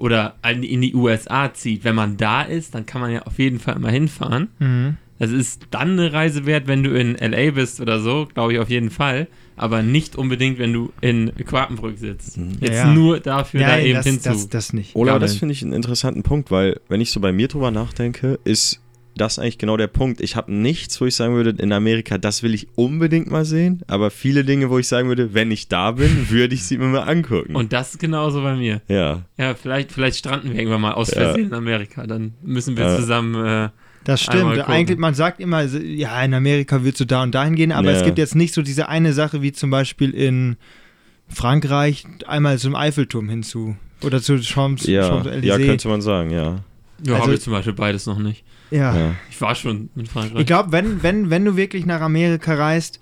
oder 0.00 0.34
in 0.48 0.62
in 0.62 0.80
die 0.80 0.94
USA 0.94 1.52
zieht. 1.52 1.84
Wenn 1.84 1.94
man 1.94 2.16
da 2.16 2.42
ist, 2.42 2.74
dann 2.74 2.86
kann 2.86 3.00
man 3.00 3.12
ja 3.12 3.22
auf 3.22 3.38
jeden 3.38 3.60
Fall 3.60 3.78
mal 3.78 3.92
hinfahren. 3.92 4.48
Mhm. 4.58 4.96
Das 5.18 5.30
ist 5.30 5.66
dann 5.70 5.90
eine 6.00 6.14
Reise 6.14 6.46
wert, 6.46 6.66
wenn 6.66 6.82
du 6.82 6.98
in 6.98 7.14
LA 7.14 7.50
bist 7.50 7.80
oder 7.80 8.00
so, 8.00 8.26
glaube 8.32 8.54
ich 8.54 8.58
auf 8.58 8.70
jeden 8.70 8.88
Fall. 8.90 9.28
Aber 9.54 9.82
nicht 9.82 10.16
unbedingt, 10.16 10.58
wenn 10.58 10.72
du 10.72 10.90
in 11.02 11.30
Quakenbrück 11.36 11.98
sitzt. 11.98 12.38
Mhm. 12.38 12.52
Jetzt 12.60 12.70
Ja, 12.78 12.86
ja. 12.86 12.92
nur 12.94 13.20
dafür 13.20 13.60
da 13.60 13.66
Nein, 13.68 13.84
eben 13.84 13.94
das, 13.96 14.06
hinzu. 14.06 14.28
das, 14.30 14.48
das 14.48 14.72
nicht. 14.72 14.96
Oder 14.96 15.12
Ja, 15.12 15.18
das 15.18 15.34
finde 15.36 15.52
ich 15.52 15.62
einen 15.62 15.74
interessanten 15.74 16.22
Punkt, 16.22 16.50
weil 16.50 16.80
wenn 16.88 17.02
ich 17.02 17.10
so 17.10 17.20
bei 17.20 17.32
mir 17.32 17.48
drüber 17.48 17.70
nachdenke, 17.70 18.38
ist 18.44 18.80
das 19.16 19.34
ist 19.34 19.38
eigentlich 19.40 19.58
genau 19.58 19.76
der 19.76 19.86
Punkt. 19.88 20.20
Ich 20.20 20.36
habe 20.36 20.52
nichts, 20.52 21.00
wo 21.00 21.06
ich 21.06 21.14
sagen 21.14 21.34
würde, 21.34 21.50
in 21.62 21.72
Amerika, 21.72 22.16
das 22.18 22.42
will 22.42 22.54
ich 22.54 22.68
unbedingt 22.76 23.30
mal 23.30 23.44
sehen, 23.44 23.82
aber 23.86 24.10
viele 24.10 24.44
Dinge, 24.44 24.70
wo 24.70 24.78
ich 24.78 24.88
sagen 24.88 25.08
würde, 25.08 25.34
wenn 25.34 25.50
ich 25.50 25.68
da 25.68 25.92
bin, 25.92 26.26
würde 26.30 26.54
ich 26.54 26.64
sie 26.64 26.78
mir 26.78 26.86
mal 26.86 27.00
angucken. 27.00 27.54
Und 27.56 27.72
das 27.72 27.90
ist 27.92 27.98
genauso 27.98 28.42
bei 28.42 28.54
mir. 28.56 28.80
ja, 28.88 29.22
Ja, 29.36 29.54
vielleicht, 29.54 29.92
vielleicht 29.92 30.16
stranden 30.16 30.50
wir 30.52 30.58
irgendwann 30.58 30.80
mal 30.80 30.92
aus 30.92 31.10
Ja. 31.10 31.20
Versehen 31.22 31.46
in 31.46 31.54
Amerika. 31.54 32.06
Dann 32.06 32.34
müssen 32.42 32.76
wir 32.76 32.84
Ja. 32.86 32.96
zusammen. 32.96 33.34
Äh, 33.44 33.68
Das 34.04 34.22
stimmt. 34.22 34.58
Eigentlich, 34.68 34.98
man 34.98 35.12
sagt 35.14 35.40
immer, 35.40 35.62
ja, 35.64 36.22
in 36.22 36.32
Amerika 36.32 36.82
würdest 36.82 37.00
du 37.00 37.04
da 37.04 37.22
und 37.22 37.34
dahin 37.34 37.54
gehen, 37.56 37.70
aber 37.72 37.90
Ja. 37.90 37.98
es 37.98 38.04
gibt 38.04 38.16
jetzt 38.16 38.34
nicht 38.34 38.54
so 38.54 38.62
diese 38.62 38.88
eine 38.88 39.12
Sache 39.12 39.42
wie 39.42 39.52
zum 39.52 39.68
Beispiel 39.70 40.10
in 40.10 40.56
Frankreich 41.28 42.04
einmal 42.26 42.58
zum 42.58 42.74
Eiffelturm 42.74 43.28
hinzu. 43.28 43.76
Oder 44.02 44.22
zu 44.22 44.38
Champs, 44.40 44.86
ja, 44.86 45.06
Champs-Élysées. 45.08 45.44
ja, 45.44 45.58
könnte 45.58 45.88
man 45.88 46.00
sagen, 46.00 46.30
ja. 46.30 46.60
ja, 47.04 47.12
Also- 47.14 47.22
habe 47.24 47.34
ich 47.34 47.40
zum 47.42 47.52
Beispiel 47.52 47.74
beides 47.74 48.06
noch 48.06 48.18
nicht. 48.18 48.42
Ja. 48.70 48.96
ja. 48.96 49.14
Ich 49.30 49.40
war 49.40 49.54
schon 49.54 49.90
in 49.96 50.06
Frankreich. 50.06 50.40
Ich 50.40 50.46
glaube, 50.46 50.72
wenn, 50.72 51.02
wenn, 51.02 51.30
wenn 51.30 51.44
du 51.44 51.56
wirklich 51.56 51.86
nach 51.86 52.00
Amerika 52.00 52.54
reist, 52.54 53.00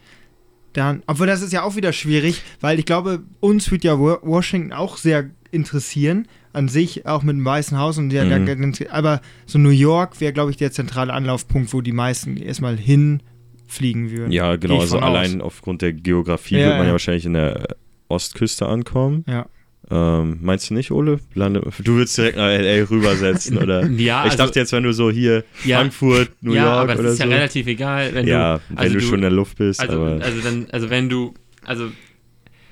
dann, 0.72 1.02
obwohl 1.06 1.26
das 1.26 1.42
ist 1.42 1.52
ja 1.52 1.62
auch 1.62 1.76
wieder 1.76 1.92
schwierig, 1.92 2.42
weil 2.60 2.78
ich 2.78 2.84
glaube, 2.84 3.22
uns 3.40 3.70
wird 3.70 3.84
ja 3.84 3.98
Wa- 3.98 4.18
Washington 4.22 4.72
auch 4.72 4.96
sehr 4.96 5.30
interessieren, 5.50 6.28
an 6.52 6.68
sich, 6.68 7.06
auch 7.06 7.22
mit 7.22 7.36
dem 7.36 7.44
Weißen 7.44 7.78
Haus 7.78 7.98
und 7.98 8.10
der, 8.10 8.24
Mhm. 8.24 8.72
der, 8.72 8.92
aber 8.92 9.20
so 9.46 9.58
New 9.58 9.68
York 9.70 10.20
wäre, 10.20 10.32
glaube 10.32 10.50
ich, 10.50 10.56
der 10.56 10.72
zentrale 10.72 11.12
Anlaufpunkt, 11.12 11.72
wo 11.72 11.80
die 11.80 11.92
meisten 11.92 12.36
erstmal 12.36 12.76
hinfliegen 12.76 14.10
würden. 14.10 14.32
Ja, 14.32 14.56
genau. 14.56 14.80
Also 14.80 14.96
von 14.96 15.04
aus. 15.04 15.10
allein 15.16 15.40
aufgrund 15.40 15.82
der 15.82 15.92
Geografie 15.92 16.56
Ja, 16.56 16.60
wird 16.66 16.70
man 16.72 16.80
ja 16.80 16.86
ja. 16.86 16.92
wahrscheinlich 16.92 17.26
in 17.26 17.34
der 17.34 17.66
Ostküste 18.08 18.66
ankommen. 18.66 19.24
Ja. 19.28 19.46
Ähm, 19.90 20.38
meinst 20.42 20.68
du 20.68 20.74
nicht, 20.74 20.90
Ole? 20.90 21.18
Lande, 21.34 21.60
du 21.78 21.96
willst 21.96 22.18
direkt 22.18 22.36
nach 22.36 22.48
L.A. 22.50 22.84
rübersetzen, 22.90 23.56
oder? 23.62 23.86
Ja, 23.86 24.24
ich 24.26 24.32
also- 24.32 24.44
dachte 24.44 24.58
jetzt, 24.60 24.72
wenn 24.72 24.82
du 24.82 24.92
so 24.92 25.10
hier 25.10 25.44
Ja. 25.64 25.78
Frankfurt, 25.78 26.30
New 26.42 26.52
ja, 26.54 26.64
York 26.64 26.76
aber 26.76 26.86
das 26.92 27.00
oder 27.00 27.08
ist 27.10 27.18
ja 27.20 27.26
so. 27.26 27.32
relativ 27.32 27.66
egal, 27.66 28.14
wenn 28.14 28.26
ja, 28.26 28.56
du. 28.58 28.62
wenn 28.68 28.78
also 28.78 28.94
du, 28.94 29.00
schon 29.00 29.14
in 29.16 29.20
der 29.22 29.30
Luft 29.30 29.56
bist, 29.58 29.80
Also, 29.80 29.94
aber 29.94 30.22
also, 30.24 30.40
dann, 30.42 30.66
also 30.70 30.90
wenn 30.90 31.08
du. 31.08 31.32
Also 31.64 31.90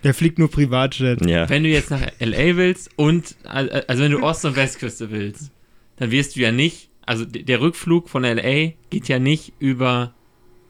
Der 0.04 0.12
fliegt 0.14 0.38
nur 0.38 0.50
Privatjet. 0.50 1.24
ja. 1.26 1.48
wenn 1.48 1.62
du 1.62 1.70
jetzt 1.70 1.90
nach 1.90 2.02
LA 2.20 2.56
willst 2.56 2.90
und 2.96 3.34
also 3.44 4.02
wenn 4.02 4.12
du 4.12 4.22
Ost- 4.22 4.44
und 4.44 4.56
Westküste 4.56 5.10
willst, 5.10 5.50
dann 5.96 6.10
wirst 6.10 6.36
du 6.36 6.40
ja 6.40 6.52
nicht, 6.52 6.90
also 7.06 7.24
der 7.24 7.60
Rückflug 7.60 8.08
von 8.10 8.24
LA 8.24 8.72
geht 8.90 9.08
ja 9.08 9.18
nicht 9.18 9.54
über 9.58 10.12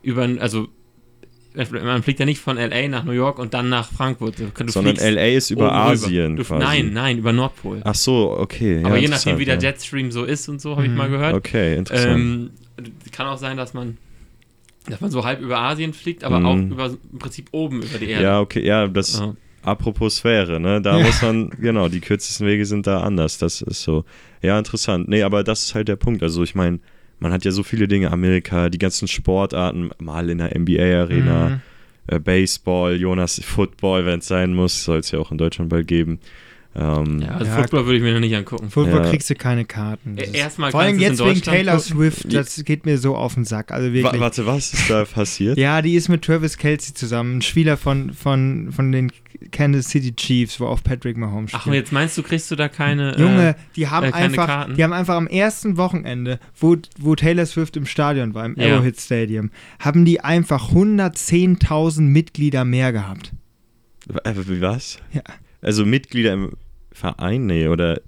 über 0.02 0.28
also 0.38 0.68
man 1.82 2.02
fliegt 2.02 2.20
ja 2.20 2.26
nicht 2.26 2.40
von 2.40 2.56
LA 2.56 2.88
nach 2.88 3.04
New 3.04 3.12
York 3.12 3.38
und 3.38 3.54
dann 3.54 3.68
nach 3.68 3.90
Frankfurt. 3.90 4.34
Du, 4.38 4.68
Sondern 4.68 4.96
L.A. 4.96 5.24
ist 5.36 5.50
über. 5.50 5.72
Asien 5.72 6.36
Du. 6.36 6.42
Nein, 6.54 6.92
nein, 6.92 7.18
über 7.18 7.32
Nordpol. 7.32 7.80
Ach 7.84 7.94
so, 7.94 8.36
okay. 8.38 8.82
Aber 8.84 8.96
ja, 8.96 9.02
je 9.02 9.08
nachdem, 9.08 9.38
wie 9.38 9.44
der 9.44 9.58
Jetstream 9.58 10.10
so 10.12 10.24
ist 10.24 10.48
und 10.48 10.60
so, 10.60 10.72
habe 10.76 10.84
ich 10.84 10.90
Mhm. 10.90 10.96
mal 10.98 11.08
gehört. 11.08 11.34
Okay, 11.34 11.76
interessant. 11.76 12.16
Ähm, 12.16 12.50
kann 13.12 13.26
auch 13.26 13.38
sein, 13.38 13.56
dass 13.56 13.74
man 13.74 13.96
dass 14.88 15.00
man 15.00 15.10
so 15.10 15.24
halb 15.24 15.40
über 15.40 15.58
Asien 15.58 15.92
fliegt, 15.92 16.22
aber 16.22 16.38
Mhm. 16.38 16.46
auch 16.46 16.56
über 16.58 16.96
im 17.12 17.18
Prinzip 17.18 17.48
oben 17.50 17.82
über 17.82 17.98
die 17.98 18.08
Erde. 18.08 18.22
ja, 18.24 18.40
okay, 18.40 18.64
ja, 18.64 18.86
das 18.86 19.18
Ja. 19.18 19.34
apropos 19.64 20.16
Sphäre, 20.18 20.60
ne? 20.60 20.80
Da 20.80 21.00
muss 21.00 21.20
man, 21.22 21.50
genau, 21.60 21.88
die 21.88 21.98
kürzesten 22.00 22.46
Wege 22.46 22.64
sind 22.64 22.86
da 22.86 23.00
anders. 23.00 23.38
Das 23.38 23.62
ist 23.62 23.82
so. 23.82 24.04
Ja, 24.42 24.56
interessant. 24.58 25.08
Nee, 25.08 25.24
aber 25.24 25.42
das 25.42 25.64
ist 25.64 25.74
halt 25.74 25.88
der 25.88 25.96
Punkt. 25.96 26.22
Also 26.22 26.44
ich 26.44 26.54
meine, 26.54 26.78
man 27.18 27.32
hat 27.32 27.44
ja 27.44 27.50
so 27.50 27.62
viele 27.62 27.88
Dinge, 27.88 28.10
Amerika, 28.10 28.68
die 28.68 28.78
ganzen 28.78 29.08
Sportarten, 29.08 29.90
mal 29.98 30.28
in 30.30 30.38
der 30.38 30.58
NBA-Arena. 30.58 31.48
Mhm. 31.48 31.60
äh, 32.08 32.18
Baseball, 32.18 32.96
Jonas 32.96 33.40
Football, 33.44 34.06
wenn 34.06 34.20
es 34.20 34.28
sein 34.28 34.54
muss, 34.54 34.84
soll 34.84 34.98
es 34.98 35.10
ja 35.10 35.18
auch 35.18 35.32
in 35.32 35.38
Deutschland 35.38 35.70
bald 35.70 35.88
geben. 35.88 36.20
Ähm, 36.78 37.20
Ja, 37.22 37.28
also 37.28 37.46
Ja, 37.46 37.56
Football 37.56 37.86
würde 37.86 37.96
ich 37.96 38.02
mir 38.02 38.12
noch 38.12 38.20
nicht 38.20 38.36
angucken. 38.36 38.68
Football 38.70 39.04
Ja. 39.04 39.10
kriegst 39.10 39.30
du 39.30 39.34
keine 39.34 39.64
Karten. 39.64 40.18
Erstmal 40.18 40.70
Vor 40.72 40.80
allem 40.80 40.98
jetzt 40.98 41.24
wegen 41.24 41.40
Taylor 41.40 41.76
gucken. 41.76 41.88
Swift, 41.96 42.32
das 42.34 42.62
geht 42.64 42.84
mir 42.84 42.98
so 42.98 43.16
auf 43.16 43.34
den 43.34 43.44
Sack. 43.44 43.72
Also 43.72 43.92
wirklich. 43.94 44.20
warte, 44.20 44.44
was 44.46 44.74
ist 44.74 44.90
da 44.90 45.04
passiert? 45.12 45.56
Ja, 45.56 45.80
die 45.80 45.94
ist 45.94 46.08
mit 46.08 46.22
Travis 46.22 46.58
Kelsey 46.58 46.92
zusammen, 46.92 47.38
ein 47.38 47.42
Spieler 47.42 47.76
von, 47.78 48.12
von, 48.12 48.70
von 48.72 48.92
den 48.92 49.10
Kansas 49.52 49.88
City 49.88 50.14
Chiefs, 50.14 50.60
wo 50.60 50.66
auch 50.66 50.82
Patrick 50.82 51.16
Mahomes 51.16 51.50
spielt. 51.50 51.62
Ach, 51.62 51.66
und 51.66 51.74
jetzt 51.74 51.92
meinst 51.92 52.16
du, 52.18 52.22
kriegst 52.22 52.50
du 52.50 52.56
da 52.56 52.68
keine. 52.68 53.16
Junge, 53.18 53.48
Äh, 53.50 53.54
die 53.76 53.88
haben 53.88 54.06
äh, 54.08 54.10
keine 54.10 54.24
einfach, 54.26 54.46
Karten? 54.46 54.74
die 54.76 54.84
haben 54.84 54.92
einfach 54.92 55.14
am 55.14 55.26
ersten 55.26 55.76
Wochenende, 55.78 56.38
wo, 56.58 56.76
wo 56.98 57.14
Taylor 57.14 57.46
Swift 57.46 57.76
im 57.76 57.86
Stadion 57.86 58.34
war, 58.34 58.44
im 58.44 58.54
Ja. 58.58 58.74
Arrowhead 58.74 59.00
Stadium, 59.00 59.50
haben 59.78 60.04
die 60.04 60.20
einfach 60.20 60.72
110.000 60.72 62.02
Mitglieder 62.02 62.64
mehr 62.64 62.92
gehabt. 62.92 63.32
Äh, 64.24 64.34
Wie 64.46 64.60
was? 64.60 64.98
Ja. 65.12 65.22
Also 65.62 65.84
Mitglieder 65.84 66.32
im 66.34 66.52
Verein? 66.96 67.46
Nee, 67.46 67.68
oder. 67.68 68.00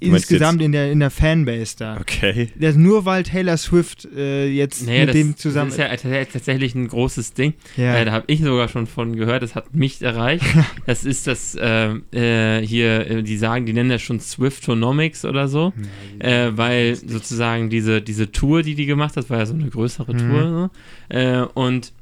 Insgesamt 0.00 0.60
in 0.60 0.72
der, 0.72 0.92
in 0.92 1.00
der 1.00 1.10
Fanbase 1.10 1.76
da. 1.78 1.96
Okay. 1.98 2.50
Das 2.58 2.76
nur 2.76 3.06
weil 3.06 3.22
Taylor 3.22 3.56
Swift 3.56 4.06
äh, 4.14 4.46
jetzt 4.48 4.84
naja, 4.86 5.00
mit 5.00 5.08
das, 5.10 5.14
dem 5.16 5.36
zusammen. 5.36 5.70
das 5.74 5.96
ist 5.96 6.04
ja 6.04 6.24
tatsächlich 6.26 6.74
ein 6.74 6.88
großes 6.88 7.32
Ding. 7.32 7.54
ja. 7.76 7.96
Äh, 7.96 8.04
da 8.04 8.12
habe 8.12 8.24
ich 8.26 8.40
sogar 8.42 8.68
schon 8.68 8.86
von 8.86 9.16
gehört, 9.16 9.42
das 9.42 9.54
hat 9.54 9.74
mich 9.74 10.02
erreicht. 10.02 10.44
das 10.86 11.04
ist 11.06 11.26
das 11.26 11.54
äh, 11.54 11.92
äh, 12.12 12.66
hier, 12.66 13.10
äh, 13.10 13.22
die 13.22 13.36
sagen, 13.38 13.64
die 13.64 13.72
nennen 13.72 13.88
das 13.88 14.02
schon 14.02 14.20
Swiftonomics 14.20 15.24
oder 15.24 15.48
so. 15.48 15.72
äh, 16.18 16.50
weil 16.52 16.96
sozusagen 16.96 17.70
diese, 17.70 18.02
diese 18.02 18.30
Tour, 18.30 18.62
die 18.62 18.74
die 18.74 18.86
gemacht 18.86 19.16
hat, 19.16 19.30
war 19.30 19.38
ja 19.38 19.46
so 19.46 19.54
eine 19.54 19.68
größere 19.70 20.12
Mhm. 20.12 20.18
Tour. 20.18 20.70
So. 21.10 21.16
Äh, 21.16 21.46
und 21.54 21.92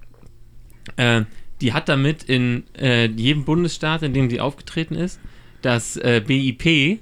äh, 0.96 1.22
die 1.60 1.72
hat 1.72 1.88
damit 1.88 2.24
in 2.24 2.64
äh, 2.76 3.06
jedem 3.06 3.44
Bundesstaat, 3.44 4.02
in 4.02 4.12
dem 4.12 4.28
sie 4.28 4.40
aufgetreten 4.40 4.96
ist, 4.96 5.20
das 5.62 5.96
äh, 5.96 6.22
BIP 6.26 7.00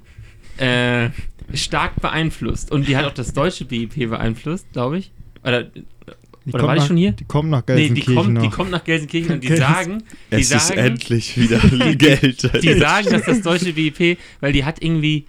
äh, 0.59 1.11
stark 1.55 2.01
beeinflusst. 2.01 2.71
Und 2.71 2.87
die 2.89 2.97
hat 2.97 3.05
auch 3.07 3.15
das 3.15 3.33
deutsche 3.33 3.65
BIP 3.65 4.09
beeinflusst, 4.11 4.67
glaube 4.73 4.99
ich. 4.99 5.11
Oder, 5.43 5.65
Die 5.65 6.53
oder 6.53 6.65
war 6.65 6.75
die 6.75 6.81
nach- 6.81 6.87
schon 6.87 6.97
hier? 6.97 7.13
Die 7.13 7.25
kommt 7.25 7.51
nach 7.51 7.63
Nee, 7.67 7.75
die 7.75 7.95
Gelsenkirchen 7.95 8.15
kommt, 8.17 8.35
noch. 8.35 8.43
die 8.43 8.49
kommt 8.51 8.71
nach 8.71 8.85
Gelsenkirchen 8.85 9.33
und 9.35 9.45
die 9.45 9.57
sagen, 9.57 10.03
die 10.31 10.35
Es 10.37 10.51
ist 10.51 10.69
sagen, 10.69 10.79
endlich 10.81 11.37
wieder 11.39 11.59
Geld. 11.97 12.63
die 12.63 12.75
sagen, 12.75 13.11
dass 13.11 13.25
das 13.25 13.43
deutsche 13.43 13.73
BIP, 13.73 14.19
weil 14.41 14.53
die 14.53 14.65
hat 14.65 14.83
irgendwie, 14.83 15.27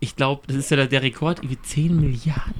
ich 0.00 0.14
glaube, 0.16 0.42
das 0.46 0.56
ist 0.56 0.70
ja 0.70 0.84
der 0.86 1.02
Rekord, 1.02 1.38
irgendwie 1.40 1.60
10 1.62 2.00
Milliarden. 2.00 2.54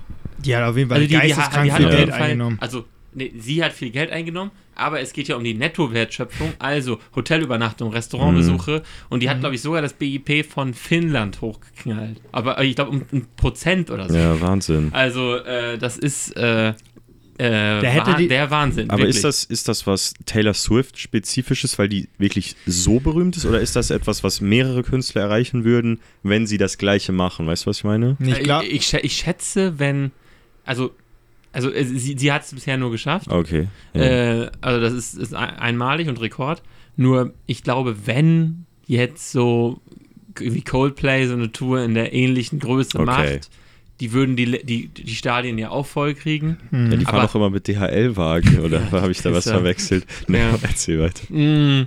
die 0.45 0.57
hat 0.57 0.65
auf 0.65 0.77
jeden 0.77 0.89
Fall 0.89 0.99
Also 0.99 1.09
die, 1.09 1.15
die, 1.15 1.17
hat- 1.17 1.23
geisteskrank 1.53 1.65
die 1.67 1.73
hat 1.73 1.79
viel 1.79 1.87
auf 1.89 1.97
Geld 1.97 2.13
eingenommen. 2.13 2.59
also 2.61 2.85
nee, 3.15 3.33
sie 3.39 3.63
hat 3.63 3.73
viel 3.73 3.91
Geld 3.91 4.11
eingenommen, 4.11 4.51
aber 4.75 5.01
es 5.01 5.13
geht 5.13 5.29
ja 5.29 5.37
um 5.37 5.45
die 5.45 5.55
Nettowertschöpfung, 5.55 6.53
also 6.59 6.99
Hotelübernachtung, 7.15 7.91
Restaurantbesuche 7.93 8.83
und 9.11 9.23
die 9.23 9.29
hat, 9.31 9.41
glaube 9.41 9.55
ich, 9.55 9.63
sogar 9.63 9.83
das 9.83 9.93
BIP 9.93 10.45
von 10.47 10.75
Finnland 10.75 11.41
hochgeknallt. 11.41 12.21
Aber 12.33 12.59
äh, 12.59 12.67
ich 12.67 12.75
glaube 12.77 12.91
um 12.91 13.03
ein 13.13 13.27
Prozent 13.37 13.91
oder 13.91 14.09
so. 14.09 14.17
Ja, 14.17 14.41
Wahnsinn. 14.41 14.89
Also 14.93 15.37
äh, 15.37 15.79
das 15.79 15.99
ist 15.99 16.37
äh, 16.37 16.75
äh, 17.39 17.81
hätte 17.83 18.11
Wah- 18.13 18.17
die- 18.17 18.29
der 18.29 18.51
Wahnsinn. 18.51 18.91
Aber 18.91 18.99
wirklich. 19.01 19.17
ist 19.17 19.25
das, 19.25 19.45
ist 19.45 19.67
das 19.67 19.87
was 19.87 20.15
Taylor 20.27 20.55
Swift 20.55 20.99
spezifisches, 20.99 21.79
weil 21.79 21.89
die 21.89 22.09
wirklich 22.19 22.55
so 22.67 23.01
berühmt 23.01 23.37
ist, 23.37 23.47
oder 23.47 23.61
ist 23.61 23.75
das 23.75 23.91
etwas, 23.91 24.23
was 24.23 24.41
mehrere 24.41 24.83
Künstler 24.83 25.23
erreichen 25.23 25.65
würden, 25.65 26.01
wenn 26.23 26.47
sie 26.47 26.59
das 26.59 26.79
Gleiche 26.79 27.11
machen? 27.13 27.47
Weißt 27.47 27.65
du, 27.65 27.71
was 27.71 27.79
ich 27.79 27.85
meine? 27.85 28.17
Ich 28.21 28.39
Äh, 28.39 28.43
glaub, 28.43 28.63
ich, 28.65 28.73
ich, 28.73 28.83
schä- 28.83 29.01
ich 29.03 29.15
schätze, 29.15 29.79
wenn, 29.79 30.13
also, 30.65 30.93
also 31.53 31.71
äh, 31.71 31.85
sie, 31.85 32.17
sie 32.19 32.33
hat 32.33 32.43
es 32.43 32.53
bisher 32.55 32.77
nur 32.77 32.91
geschafft. 32.91 33.29
Okay. 33.29 33.69
Ja. 33.95 34.03
Äh, 34.03 34.51
also 34.61 34.81
das 34.81 34.93
ist, 34.93 35.15
ist 35.15 35.35
ein- 35.35 35.57
einmalig 35.57 36.09
und 36.09 36.21
Rekord. 36.21 36.63
Nur 36.97 37.33
ich 37.47 37.63
glaube, 37.63 38.07
wenn 38.07 38.67
jetzt 38.87 39.33
so 39.33 39.81
wie 40.39 40.63
Coldplay 40.63 41.27
so 41.27 41.35
eine 41.35 41.53
Tour 41.53 41.83
in 41.83 41.95
der 41.95 42.13
ähnlichen 42.15 42.59
Größe 42.59 42.99
Okay. 42.99 43.05
macht, 43.07 43.51
die 44.01 44.13
würden 44.13 44.35
die, 44.35 44.65
die, 44.65 44.89
die 44.89 45.15
Stadien 45.15 45.59
ja 45.59 45.71
auch 45.71 45.87
voll 45.87 46.15
kriegen. 46.15 46.57
hm. 46.71 46.91
ja, 46.91 46.97
die 46.97 47.05
fahren 47.05 47.17
aber- 47.17 47.25
auch 47.31 47.35
immer 47.35 47.51
mit 47.51 47.69
DHL-Wagen, 47.69 48.59
oder 48.61 48.81
Ja, 48.81 48.91
habe 49.03 49.13
ich 49.13 49.21
da 49.23 49.33
was 49.33 49.45
ja- 49.45 49.53
verwechselt? 49.53 50.07
Nee, 50.29 50.39
Ja. 50.39 50.59
erzähl 50.63 51.01
weiter. 51.01 51.33
Mm. 51.33 51.87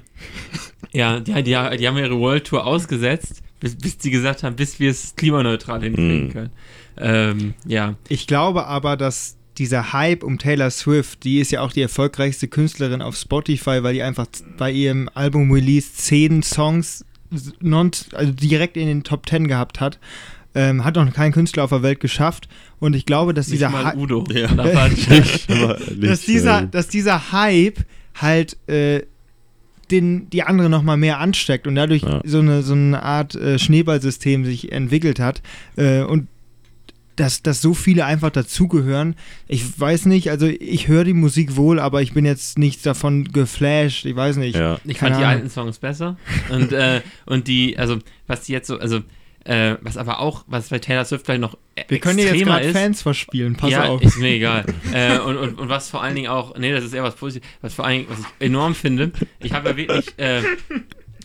Ja, 0.93 1.19
die, 1.19 1.33
die, 1.33 1.43
die 1.43 1.51
haben 1.87 1.97
ihre 1.97 2.17
World 2.19 2.45
Tour 2.47 2.65
ausgesetzt, 2.65 3.41
bis, 3.59 3.75
bis 3.75 3.97
die 3.97 4.11
gesagt 4.11 4.43
haben, 4.43 4.55
bis 4.55 4.79
wir 4.79 4.91
es 4.91 5.15
klimaneutral 5.15 5.81
hinkriegen 5.81 6.27
Mm. 6.27 6.31
können. 6.31 6.49
Ähm, 6.97 7.53
ja, 7.65 7.95
Ich 8.07 8.27
glaube 8.27 8.65
aber, 8.67 8.95
dass 8.95 9.35
dieser 9.57 9.93
Hype 9.93 10.23
um 10.23 10.37
Taylor 10.37 10.69
Swift, 10.69 11.23
die 11.23 11.39
ist 11.39 11.51
ja 11.51 11.61
auch 11.61 11.71
die 11.71 11.81
erfolgreichste 11.81 12.47
Künstlerin 12.47 13.01
auf 13.01 13.15
Spotify, 13.15 13.83
weil 13.83 13.93
die 13.93 14.03
einfach 14.03 14.27
bei 14.57 14.71
ihrem 14.71 15.09
Album-Release 15.13 15.93
zehn 15.93 16.43
Songs 16.43 17.05
non, 17.59 17.91
also 18.13 18.31
direkt 18.31 18.77
in 18.77 18.87
den 18.87 19.03
Top 19.03 19.27
10 19.27 19.47
gehabt 19.47 19.79
hat. 19.79 19.99
Ähm, 20.57 20.85
hat 20.85 20.95
noch 20.95 21.11
kein 21.13 21.33
Künstler 21.33 21.65
auf 21.65 21.71
der 21.71 21.83
Welt 21.83 21.99
geschafft. 21.99 22.47
Und 22.79 22.95
ich 22.95 23.05
glaube, 23.05 23.33
dass 23.33 23.47
nicht 23.47 23.55
dieser 23.55 23.69
mal 23.69 23.95
Udo. 23.97 24.23
Ja. 24.31 24.47
Dieser, 26.27 26.61
dass 26.61 26.87
dieser 26.87 27.33
Hype 27.33 27.79
halt 28.13 28.55
äh, 28.69 29.01
den, 29.91 30.29
die 30.29 30.43
andere 30.43 30.69
nochmal 30.69 30.95
mehr 30.97 31.19
ansteckt 31.19 31.67
und 31.67 31.75
dadurch 31.75 32.03
Ja. 32.03 32.21
so, 32.23 32.39
eine, 32.39 32.63
so 32.63 32.73
eine 32.73 33.03
Art 33.03 33.35
äh, 33.35 33.59
Schneeballsystem 33.59 34.45
sich 34.45 34.71
entwickelt 34.71 35.19
hat. 35.19 35.41
Äh, 35.75 36.01
und 36.03 36.27
dass, 37.15 37.41
dass 37.41 37.61
so 37.61 37.73
viele 37.73 38.05
einfach 38.05 38.29
dazugehören. 38.29 39.15
Ich 39.47 39.79
weiß 39.79 40.05
nicht, 40.05 40.29
also 40.29 40.47
ich 40.47 40.87
höre 40.87 41.03
die 41.03 41.13
Musik 41.13 41.55
wohl, 41.55 41.79
aber 41.79 42.01
ich 42.01 42.13
bin 42.13 42.25
jetzt 42.25 42.57
nicht 42.57 42.85
davon 42.85 43.25
geflasht. 43.25 44.05
Ich 44.05 44.15
weiß 44.15 44.37
nicht. 44.37 44.55
ja. 44.55 44.79
Ich 44.83 44.99
fand 44.99 45.15
die 45.15 45.23
Ahnung. 45.23 45.29
alten 45.29 45.49
Songs 45.49 45.79
besser. 45.79 46.17
Und, 46.49 46.73
äh, 46.73 47.01
und 47.25 47.47
die, 47.47 47.77
also, 47.77 47.99
was 48.27 48.41
die 48.41 48.53
jetzt 48.53 48.67
so, 48.67 48.77
also, 48.79 49.01
äh, 49.45 49.75
was 49.81 49.97
aber 49.97 50.19
auch, 50.19 50.43
was 50.47 50.69
bei 50.69 50.79
Taylor 50.79 51.05
Swift 51.05 51.25
vielleicht 51.25 51.41
noch 51.41 51.55
äh, 51.75 51.83
Wir 51.87 51.99
können 51.99 52.17
dir 52.17 52.23
jetzt 52.23 52.33
extremer 52.33 52.55
gerade 52.55 52.67
ist, 52.67 52.77
Fans 52.77 53.01
verspielen, 53.01 53.55
pass 53.55 53.71
ja, 53.71 53.85
auf. 53.85 54.01
ist 54.01 54.17
mir 54.17 54.29
egal. 54.29 54.65
äh, 54.91 55.19
und, 55.19 55.37
und, 55.37 55.59
und 55.59 55.69
was 55.69 55.89
vor 55.89 56.01
allen 56.01 56.15
Dingen 56.15 56.29
auch, 56.29 56.57
nee, 56.57 56.71
das 56.71 56.83
ist 56.83 56.93
eher 56.93 57.03
was 57.03 57.15
Positives, 57.15 57.47
was 57.61 57.73
vor 57.75 57.85
allen 57.85 57.99
Dingen, 57.99 58.09
was 58.09 58.19
ich 58.19 58.25
enorm 58.39 58.73
finde, 58.73 59.11
ich 59.39 59.53
habe 59.53 59.69
ja 59.69 59.77
wirklich, 59.77 60.13
äh, 60.17 60.41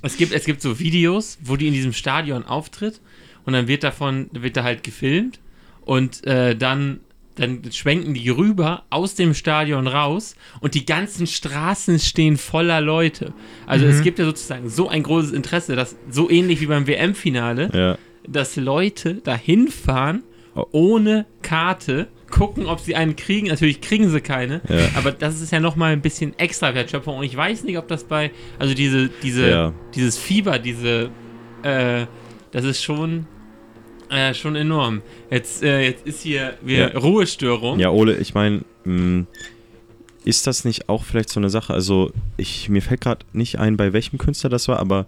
es 0.02 0.16
gibt, 0.18 0.32
es 0.32 0.44
gibt 0.44 0.60
so 0.60 0.78
Videos, 0.78 1.38
wo 1.42 1.56
die 1.56 1.66
in 1.66 1.72
diesem 1.72 1.94
Stadion 1.94 2.44
auftritt 2.44 3.00
und 3.46 3.54
dann 3.54 3.68
wird 3.68 3.84
davon, 3.84 4.28
wird 4.32 4.56
da 4.56 4.64
halt 4.64 4.82
gefilmt 4.82 5.40
und 5.84 6.26
äh, 6.26 6.54
dann, 6.56 7.00
dann 7.36 7.62
schwenken 7.72 8.14
die 8.14 8.28
rüber 8.28 8.84
aus 8.90 9.14
dem 9.14 9.34
Stadion 9.34 9.86
raus 9.86 10.36
und 10.60 10.74
die 10.74 10.84
ganzen 10.84 11.26
Straßen 11.26 11.98
stehen 11.98 12.36
voller 12.36 12.80
Leute. 12.80 13.32
Also 13.66 13.84
Mhm. 13.86 13.90
es 13.92 14.02
gibt 14.02 14.18
ja 14.18 14.24
sozusagen 14.24 14.68
so 14.68 14.88
ein 14.88 15.02
großes 15.02 15.32
Interesse, 15.32 15.76
dass 15.76 15.96
so 16.10 16.28
ähnlich 16.30 16.60
wie 16.60 16.66
beim 16.66 16.86
WM-Finale, 16.86 17.70
Ja. 17.72 17.98
dass 18.28 18.56
Leute 18.56 19.14
dahin 19.14 19.68
fahren 19.68 20.22
Oh. 20.56 20.64
ohne 20.72 21.26
Karte, 21.42 22.08
gucken, 22.28 22.66
ob 22.66 22.80
sie 22.80 22.96
einen 22.96 23.14
kriegen. 23.14 23.46
Natürlich 23.48 23.80
kriegen 23.80 24.10
sie 24.10 24.20
keine, 24.20 24.60
Ja. 24.68 24.88
aber 24.96 25.12
das 25.12 25.40
ist 25.40 25.52
ja 25.52 25.60
nochmal 25.60 25.92
ein 25.92 26.00
bisschen 26.00 26.36
extra 26.40 26.74
Wertschöpfung. 26.74 27.18
Und 27.18 27.24
ich 27.24 27.36
weiß 27.36 27.62
nicht, 27.64 27.78
ob 27.78 27.86
das 27.88 28.02
bei, 28.04 28.32
also 28.58 28.74
diese, 28.74 29.10
diese, 29.22 29.48
Ja. 29.48 29.72
dieses 29.94 30.18
Fieber, 30.18 30.58
diese, 30.58 31.10
äh, 31.62 32.06
das 32.50 32.64
ist 32.64 32.82
schon, 32.82 33.26
äh, 34.10 34.34
schon 34.34 34.56
enorm. 34.56 35.02
Jetzt, 35.30 35.62
äh, 35.62 35.82
jetzt 35.82 36.06
ist 36.06 36.22
hier 36.22 36.54
wieder 36.62 36.92
Ja. 36.92 36.98
Ruhestörung. 36.98 37.78
Ja, 37.78 37.90
Ole, 37.90 38.16
ich 38.16 38.34
meine, 38.34 38.62
ist 40.24 40.46
das 40.46 40.64
nicht 40.64 40.88
auch 40.88 41.04
vielleicht 41.04 41.30
so 41.30 41.40
eine 41.40 41.50
Sache? 41.50 41.72
Also, 41.72 42.12
ich, 42.36 42.68
mir 42.68 42.82
fällt 42.82 43.00
gerade 43.00 43.24
nicht 43.32 43.58
ein, 43.58 43.76
bei 43.76 43.92
welchem 43.92 44.18
Künstler 44.18 44.50
das 44.50 44.68
war, 44.68 44.78
aber 44.78 45.06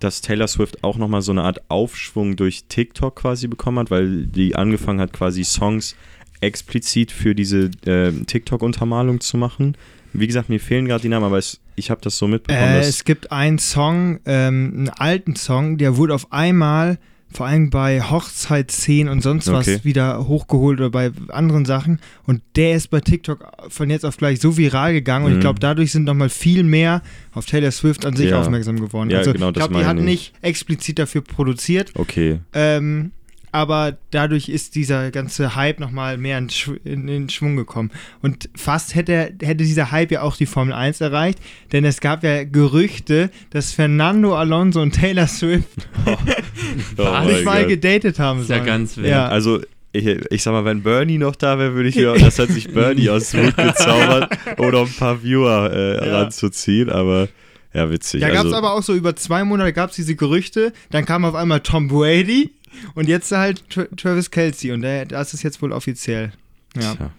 dass 0.00 0.20
Taylor 0.20 0.48
Swift 0.48 0.84
auch 0.84 0.96
nochmal 0.96 1.22
so 1.22 1.32
eine 1.32 1.42
Art 1.42 1.62
Aufschwung 1.68 2.36
durch 2.36 2.64
TikTok 2.68 3.16
quasi 3.16 3.46
bekommen 3.46 3.78
hat, 3.78 3.90
weil 3.90 4.26
die 4.26 4.54
angefangen 4.54 5.00
hat, 5.00 5.12
quasi 5.12 5.44
Songs 5.44 5.96
explizit 6.40 7.10
für 7.12 7.34
diese 7.34 7.70
äh, 7.86 8.12
TikTok-Untermalung 8.12 9.20
zu 9.20 9.36
machen. 9.38 9.76
Wie 10.12 10.26
gesagt, 10.26 10.48
mir 10.48 10.60
fehlen 10.60 10.86
gerade 10.86 11.02
die 11.02 11.08
Namen, 11.08 11.24
aber 11.24 11.38
es, 11.38 11.60
ich 11.74 11.90
habe 11.90 12.00
das 12.02 12.18
so 12.18 12.28
mitbekommen, 12.28 12.74
Äh, 12.74 12.78
dass 12.78 12.88
es 12.88 13.04
gibt 13.04 13.32
einen 13.32 13.58
Song, 13.58 14.20
ähm, 14.26 14.72
einen 14.76 14.88
alten 14.90 15.36
Song, 15.36 15.78
der 15.78 15.96
wurde 15.96 16.14
auf 16.14 16.32
einmal, 16.32 16.98
vor 17.34 17.46
allem 17.46 17.70
bei 17.70 18.00
Hochzeitsszenen 18.00 19.10
und 19.12 19.22
sonst 19.22 19.48
Okay. 19.48 19.76
was, 19.76 19.84
wieder 19.84 20.26
hochgeholt 20.28 20.78
oder 20.80 20.90
bei 20.90 21.10
anderen 21.28 21.64
Sachen. 21.64 21.98
Und 22.26 22.42
der 22.56 22.74
ist 22.76 22.90
bei 22.90 23.00
TikTok 23.00 23.46
von 23.68 23.90
jetzt 23.90 24.04
auf 24.04 24.16
gleich 24.16 24.40
so 24.40 24.56
viral 24.56 24.92
gegangen. 24.92 25.24
Und 25.26 25.32
Mhm. 25.32 25.38
ich 25.38 25.40
glaube, 25.42 25.60
dadurch 25.60 25.92
sind 25.92 26.04
nochmal 26.04 26.28
viel 26.28 26.62
mehr 26.62 27.02
auf 27.32 27.46
Taylor 27.46 27.70
Swift 27.70 28.06
an 28.06 28.14
sich 28.16 28.30
Ja. 28.30 28.40
aufmerksam 28.40 28.80
geworden. 28.80 29.10
Ja, 29.10 29.18
also 29.18 29.32
genau, 29.32 29.48
ich 29.48 29.54
glaube, 29.54 29.74
die 29.74 29.84
hat 29.84 29.96
nicht 29.96 30.32
explizit 30.42 30.98
dafür 30.98 31.22
produziert. 31.22 31.92
okay, 31.96 32.38
Ähm, 32.52 33.10
aber 33.54 33.96
dadurch 34.10 34.48
ist 34.48 34.74
dieser 34.74 35.12
ganze 35.12 35.54
Hype 35.54 35.78
nochmal 35.78 36.18
mehr 36.18 36.38
in, 36.38 36.48
in, 36.84 37.06
in 37.08 37.28
Schwung 37.28 37.54
gekommen. 37.54 37.92
Und 38.20 38.48
fast 38.56 38.96
hätte, 38.96 39.32
hätte 39.40 39.62
dieser 39.64 39.92
Hype 39.92 40.10
ja 40.10 40.22
auch 40.22 40.36
die 40.36 40.46
Formel 40.46 40.74
1 40.74 41.00
erreicht, 41.00 41.38
denn 41.72 41.84
es 41.84 42.00
gab 42.00 42.24
ja 42.24 42.42
Gerüchte, 42.42 43.30
dass 43.50 43.70
Fernando 43.72 44.36
Alonso 44.36 44.82
und 44.82 44.92
Taylor 44.92 45.28
Swift 45.28 45.68
Oh 46.06 46.16
sich 46.16 46.96
mein 46.96 47.44
mal 47.44 47.60
Gott. 47.60 47.68
gedatet 47.68 48.18
haben 48.18 48.40
Ist 48.40 48.50
ja 48.50 48.56
sollen. 48.56 48.66
ganz 48.66 48.96
wild. 48.96 49.06
Ja. 49.06 49.28
Also, 49.28 49.60
ich, 49.92 50.04
ich 50.06 50.42
sag 50.42 50.50
mal, 50.52 50.64
wenn 50.64 50.82
Bernie 50.82 51.18
noch 51.18 51.36
da 51.36 51.56
wäre, 51.58 51.74
würde 51.74 51.88
ich 51.90 51.94
mir, 51.96 52.12
das 52.18 52.38
hat 52.40 52.48
sich 52.48 52.72
Bernie 52.74 53.08
aus 53.10 53.30
dem 53.30 53.46
Hut 53.46 53.56
gezaubert, 53.56 54.36
oder 54.58 54.80
ein 54.80 54.92
paar 54.98 55.22
Viewer 55.22 55.70
äh, 55.72 56.08
Ja. 56.08 56.18
ranzuziehen, 56.22 56.90
aber 56.90 57.28
ja, 57.72 57.90
witzig. 57.90 58.20
Da 58.20 58.28
gab 58.28 58.38
es 58.38 58.44
also, 58.46 58.56
aber 58.56 58.74
auch 58.74 58.82
so 58.82 58.94
über 58.94 59.14
zwei 59.16 59.44
Monate 59.44 59.72
gab 59.72 59.90
es 59.90 59.96
diese 59.96 60.16
Gerüchte, 60.16 60.72
dann 60.90 61.04
kam 61.04 61.24
auf 61.24 61.34
einmal 61.36 61.60
Tom 61.60 61.86
Brady 61.88 62.50
und 62.94 63.08
jetzt 63.08 63.30
halt 63.32 63.68
Tra 63.70 63.84
Travis 63.96 64.30
Kelsey 64.30 64.72
und 64.72 64.82
der, 64.82 65.06
das 65.06 65.34
ist 65.34 65.42
jetzt 65.42 65.60
wohl 65.62 65.72
offiziell. 65.72 66.32
Ja, 66.76 66.94
Tja. 66.94 67.10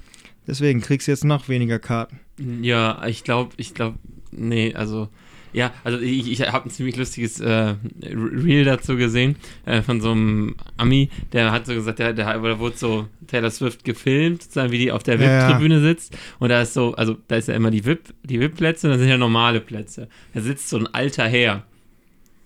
deswegen 0.48 0.82
kriegst 0.82 1.08
du 1.08 1.12
jetzt 1.12 1.24
noch 1.24 1.50
weniger 1.50 1.80
Karten. 1.80 2.20
Ja, 2.62 3.06
ich 3.08 3.24
glaube, 3.24 3.54
ich 3.58 3.74
glaube, 3.74 3.98
nee, 4.32 4.74
also, 4.74 5.08
ja, 5.54 5.72
also 5.86 6.00
ich, 6.00 6.30
ich 6.30 6.42
habe 6.42 6.68
ein 6.68 6.70
ziemlich 6.70 6.98
lustiges 6.98 7.40
äh, 7.40 7.76
Reel 8.04 8.66
dazu 8.66 8.98
gesehen 8.98 9.38
äh, 9.66 9.82
von 9.82 10.02
so 10.02 10.12
einem 10.12 10.56
Ami, 10.76 11.10
der 11.32 11.52
hat 11.52 11.66
so 11.66 11.74
gesagt, 11.74 12.00
der, 12.00 12.12
der, 12.12 12.38
da 12.38 12.60
wurde 12.60 12.78
so 12.78 13.08
Taylor 13.28 13.52
Swift 13.52 13.86
gefilmt, 13.86 14.44
sozusagen 14.44 14.72
wie 14.72 14.80
die 14.80 14.92
auf 14.92 15.04
der 15.04 15.16
ja. 15.16 15.48
VIP-Tribüne 15.48 15.80
sitzt 15.80 16.18
und 16.40 16.50
da 16.50 16.62
ist 16.62 16.74
so, 16.74 16.94
also 16.96 17.16
da 17.30 17.38
ist 17.38 17.48
ja 17.48 17.54
immer 17.54 17.72
die 17.72 17.86
VIP, 17.86 18.14
die 18.24 18.42
VIP-Plätze 18.42 18.88
und 18.88 18.92
dann 18.92 19.00
sind 19.00 19.10
ja 19.10 19.18
normale 19.18 19.62
Plätze. 19.62 20.10
Da 20.34 20.42
sitzt 20.42 20.68
so 20.68 20.78
ein 20.78 20.88
alter 20.88 21.26
Herr, 21.26 21.64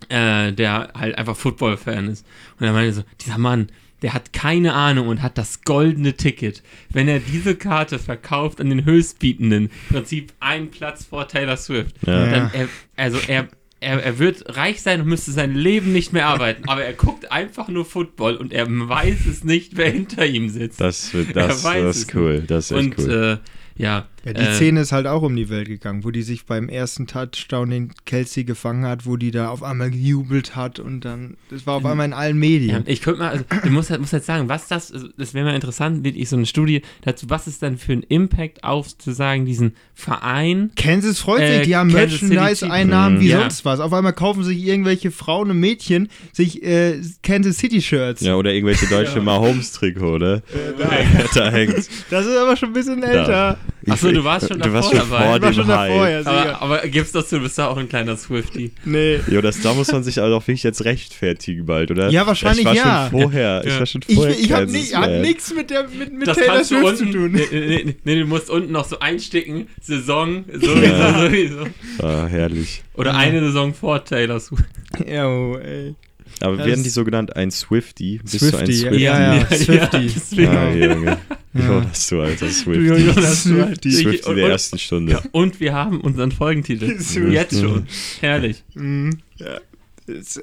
äh, 0.10 0.52
der 0.52 0.92
halt 0.96 1.18
einfach 1.18 1.36
Football-Fan 1.36 2.10
ist 2.10 2.26
und 2.60 2.66
er 2.66 2.74
meinte 2.74 2.94
so, 2.94 3.04
dieser 3.22 3.38
Mann, 3.38 3.70
der 4.02 4.14
hat 4.14 4.34
keine 4.34 4.74
Ahnung 4.74 5.08
und 5.08 5.22
hat 5.22 5.38
das 5.38 5.62
goldene 5.64 6.14
Ticket. 6.14 6.64
Wenn 6.90 7.08
er 7.08 7.20
diese 7.20 7.56
Karte 7.56 8.00
verkauft 8.00 8.62
an 8.62 8.70
den 8.70 8.86
Höchstbietenden, 8.86 9.66
im 9.66 9.96
Prinzip 9.96 10.34
einen 10.40 10.72
Platz 10.72 11.06
vor 11.06 11.28
Taylor 11.28 11.58
Swift, 11.58 11.96
Ja. 12.06 12.26
Dann 12.28 12.52
er, 12.54 12.70
also 12.96 13.20
er, 13.28 13.50
er, 13.82 14.04
er 14.04 14.20
wird 14.20 14.56
reich 14.58 14.82
sein 14.82 15.02
und 15.02 15.08
müsste 15.08 15.32
sein 15.32 15.54
Leben 15.54 15.92
nicht 15.92 16.14
mehr 16.14 16.28
arbeiten, 16.28 16.68
aber 16.68 16.84
er 16.84 16.94
guckt 16.94 17.32
einfach 17.32 17.68
nur 17.68 17.86
Football 17.86 18.36
und 18.38 18.54
er 18.54 18.68
weiß 18.70 19.26
es 19.30 19.44
nicht, 19.44 19.76
wer 19.78 19.90
hinter 19.92 20.26
ihm 20.26 20.50
sitzt. 20.50 20.80
Das, 20.82 21.12
das, 21.34 21.62
das 21.64 21.98
ist 21.98 22.16
cool. 22.16 22.44
Das 22.48 22.72
ist 22.72 22.78
und 22.78 22.98
cool. 23.00 23.40
äh, 23.78 23.82
ja, 23.82 24.08
Ja, 24.26 24.34
die 24.34 24.42
äh, 24.42 24.54
Szene 24.54 24.82
ist 24.82 24.92
halt 24.92 25.08
auch 25.08 25.22
um 25.22 25.36
die 25.36 25.50
Welt 25.50 25.68
gegangen, 25.68 26.04
wo 26.04 26.12
die 26.12 26.22
sich 26.24 26.46
beim 26.46 26.68
ersten 26.70 27.08
Touchdown, 27.08 27.70
den 27.70 27.92
Kelsey 28.06 28.44
gefangen 28.44 28.86
hat, 28.86 29.06
wo 29.06 29.16
die 29.18 29.32
da 29.32 29.50
auf 29.50 29.64
einmal 29.64 29.92
gejubelt 29.92 30.56
hat 30.56 30.80
und 30.80 31.02
dann, 31.06 31.38
das 31.50 31.66
war 31.66 31.76
auf 31.76 31.86
einmal 31.86 32.06
in 32.06 32.14
allen 32.14 32.36
Ja, 32.36 32.50
Medien. 32.50 32.84
ich 32.86 33.02
könnte 33.02 33.20
mal, 33.22 33.30
also, 33.30 33.46
du 33.64 33.70
musst, 33.70 33.90
halt- 33.90 34.02
musst 34.02 34.14
jetzt 34.14 34.26
sagen, 34.26 34.50
was 34.50 34.68
das, 34.68 34.92
also, 34.92 35.08
das 35.18 35.34
wäre 35.34 35.46
mal 35.46 35.56
interessant, 35.56 36.04
wirklich 36.04 36.28
so 36.28 36.36
eine 36.36 36.46
Studie 36.46 36.82
dazu, 37.04 37.30
was 37.30 37.48
ist 37.48 37.62
dann 37.64 37.78
für 37.78 37.94
ein 37.94 38.04
Impact 38.04 38.64
auf, 38.64 38.90
sozusagen, 38.90 39.46
diesen 39.46 39.74
Verein, 39.94 40.72
Kansas 40.76 41.20
freut 41.20 41.42
Äh, 41.42 41.58
sich, 41.58 41.68
die 41.68 41.76
haben 41.76 41.92
Kansas 41.94 42.20
City 42.20 42.34
Merchandise-Einnahmen 42.34 43.20
wie 43.22 43.30
Ja. 43.30 43.40
sonst 43.42 43.64
was. 43.66 43.80
Auf 43.80 43.94
einmal 43.94 44.14
kaufen 44.14 44.44
sich 44.44 44.66
irgendwelche 44.66 45.12
Frauen 45.12 45.50
und 45.52 45.60
Mädchen 45.60 46.10
sich 46.34 46.64
äh, 46.64 47.00
Kansas 47.24 47.58
City-Shirts. 47.58 48.22
Ja, 48.22 48.36
oder 48.36 48.54
irgendwelche 48.54 48.88
deutsche 48.88 49.22
Mahomes-Trikot, 49.22 50.16
oder? 50.16 50.42
da 51.36 51.52
hängt. 51.52 51.76
Das 52.10 52.26
ist 52.26 52.36
aber 52.38 52.56
schon 52.58 52.70
ein 52.70 52.74
bisschen 52.74 53.02
älter. 53.04 53.58
Achso, 53.88 54.12
du 54.12 54.24
warst 54.24 54.48
schon 54.50 54.60
du 54.60 54.74
warst 54.74 54.92
davor 54.94 55.00
schon 55.02 55.10
dabei. 55.10 55.26
vor 55.26 55.36
Ich 55.36 55.42
war 55.42 55.50
dem 55.52 55.54
schon 55.56 55.68
davor, 55.68 56.08
ja, 56.10 56.20
aber, 56.20 56.62
aber 56.62 56.88
gib's 56.90 57.12
doch 57.14 57.26
zu, 57.26 57.38
du 57.38 57.44
bist 57.44 57.58
ja 57.58 57.68
auch 57.68 57.78
ein 57.78 57.88
kleiner 57.88 58.18
Swifty. 58.18 58.72
Nee. 58.86 59.20
Jo, 59.30 59.42
das, 59.42 59.62
da 59.62 59.74
muss 59.74 59.92
man 59.92 60.04
sich 60.04 60.22
also 60.22 60.36
auch 60.36 60.42
wirklich 60.48 60.64
jetzt 60.64 60.84
rechtfertigen 60.86 61.66
bald, 61.66 61.92
oder? 61.92 62.10
Ja, 62.10 62.28
wahrscheinlich 62.28 62.60
ich 62.60 62.66
war 62.66 62.76
ja. 62.76 63.08
Schon 63.10 63.22
vorher, 63.22 63.62
Ich 63.66 63.72
Ja. 63.74 63.80
war 63.80 63.86
schon 63.86 64.02
Ich, 64.08 64.16
vorher 64.16 64.38
ich 64.40 64.52
habe 64.52 64.66
Kansas 64.66 64.82
ni 64.90 64.96
hab 64.96 65.10
nichts 65.22 65.54
mit, 65.54 65.70
der, 65.70 65.88
mit, 65.88 66.12
mit 66.14 66.28
Das 66.28 66.38
Taylor 66.38 66.64
Swift 66.64 66.98
zu 66.98 67.04
unten, 67.06 67.12
tun. 67.14 67.32
nee, 67.32 67.48
nee, 67.52 67.84
nee, 67.86 67.96
nee, 68.04 68.20
du 68.20 68.26
musst 68.26 68.50
unten 68.50 68.72
noch 68.72 68.86
so 68.86 69.00
einsticken, 69.00 69.68
Saison, 69.82 70.44
sowieso, 70.52 70.76
Ja. 70.84 71.20
sowieso. 71.22 71.64
Ah, 72.02 72.26
herrlich. 72.28 72.84
Oder 72.96 73.16
eine 73.16 73.40
Saison 73.42 73.74
vor 73.74 74.04
Taylor 74.04 74.40
Swift. 74.40 74.64
Ja, 75.08 75.28
oh, 75.28 75.58
ey. 75.58 75.96
Aber 76.42 76.58
Das- 76.58 76.68
werden 76.68 76.84
die 76.84 76.90
so 76.90 77.04
genannt 77.04 77.36
ein 77.36 77.52
Swifty? 77.52 78.20
Bist 78.24 78.42
du 78.42 78.46
ein 78.46 78.52
Swifty, 78.66 78.74
Swifty? 78.78 79.02
ja, 79.04 79.36
ja, 79.36 79.46
Swifty. 79.48 80.12
deswegen. 80.16 80.48
Ah, 80.50 80.74
Junge. 80.74 81.18
Ja. 81.54 81.62
Jonas, 81.68 82.08
du 82.08 82.22
alter 82.22 82.46
Du, 82.46 82.52
Swifty. 82.52 82.86
Jonas, 82.88 83.44
du- 83.44 83.50
Swifty. 83.50 83.90
Ich- 83.90 83.96
Swifty 83.98 84.30
und- 84.30 84.36
der 84.36 84.46
und- 84.46 84.52
ersten 84.52 84.80
Stunde. 84.80 85.22
Und 85.32 85.60
wir 85.60 85.74
haben 85.74 86.00
unseren 86.02 86.32
Folgentitel. 86.32 87.00
Swifty. 87.02 87.34
Jetzt 87.34 87.60
schon. 87.60 87.88
Herrlich. 88.22 88.64
Mhm. 88.76 89.20
Ja. 89.38 89.60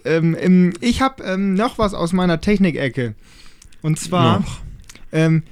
Ähm, 0.04 0.72
ich 0.80 1.00
habe 1.00 1.22
ähm, 1.24 1.54
noch 1.54 1.78
was 1.78 1.92
aus 1.94 2.12
meiner 2.12 2.40
Technikecke. 2.40 3.14
Und 3.82 3.98
zwar, 3.98 4.40
Noch. 4.40 4.60
ähm, 5.12 5.42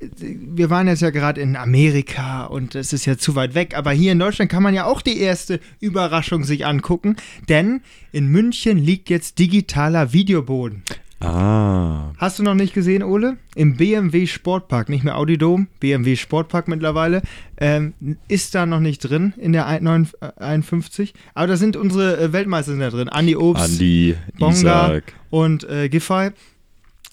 wir 0.00 0.70
waren 0.70 0.86
jetzt 0.86 1.02
ja 1.02 1.10
gerade 1.10 1.40
in 1.40 1.56
Amerika 1.56 2.44
und 2.44 2.74
es 2.74 2.92
ist 2.92 3.06
ja 3.06 3.16
zu 3.16 3.34
weit 3.34 3.54
weg, 3.54 3.76
aber 3.76 3.90
hier 3.92 4.12
in 4.12 4.18
Deutschland 4.18 4.50
kann 4.50 4.62
man 4.62 4.74
ja 4.74 4.84
auch 4.84 5.02
die 5.02 5.18
erste 5.18 5.60
Überraschung 5.80 6.44
sich 6.44 6.66
angucken, 6.66 7.16
denn 7.48 7.80
in 8.12 8.28
München 8.28 8.78
liegt 8.78 9.10
jetzt 9.10 9.38
digitaler 9.38 10.12
Videoboden. 10.12 10.82
Ah. 11.20 12.12
Hast 12.16 12.38
du 12.38 12.44
noch 12.44 12.54
nicht 12.54 12.74
gesehen, 12.74 13.02
Ole? 13.02 13.38
Im 13.56 13.76
BMW 13.76 14.26
Sportpark, 14.26 14.88
nicht 14.88 15.02
mehr 15.02 15.18
Audidom, 15.18 15.66
BMW 15.80 16.14
Sportpark 16.14 16.68
mittlerweile, 16.68 17.22
ähm, 17.56 17.94
ist 18.28 18.54
da 18.54 18.66
noch 18.66 18.78
nicht 18.78 19.00
drin 19.00 19.34
in 19.36 19.52
der 19.52 19.66
51. 19.66 21.14
Aber 21.34 21.48
da 21.48 21.56
sind 21.56 21.76
unsere 21.76 22.20
äh, 22.20 22.32
Weltmeister 22.32 22.70
sind 22.70 22.80
da 22.80 22.90
drin. 22.90 23.08
Andi 23.08 23.34
Obst 23.34 23.64
Andi, 23.64 24.14
Bonga. 24.38 24.52
Isaac. 24.52 25.12
und 25.30 25.68
äh, 25.68 25.88
Giffey. 25.88 26.30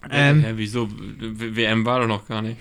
Ähm, 0.09 0.41
Hä, 0.41 0.53
wieso? 0.55 0.89
WM 0.89 1.85
war 1.85 1.99
doch 2.01 2.07
noch 2.07 2.27
gar 2.27 2.41
nicht. 2.41 2.57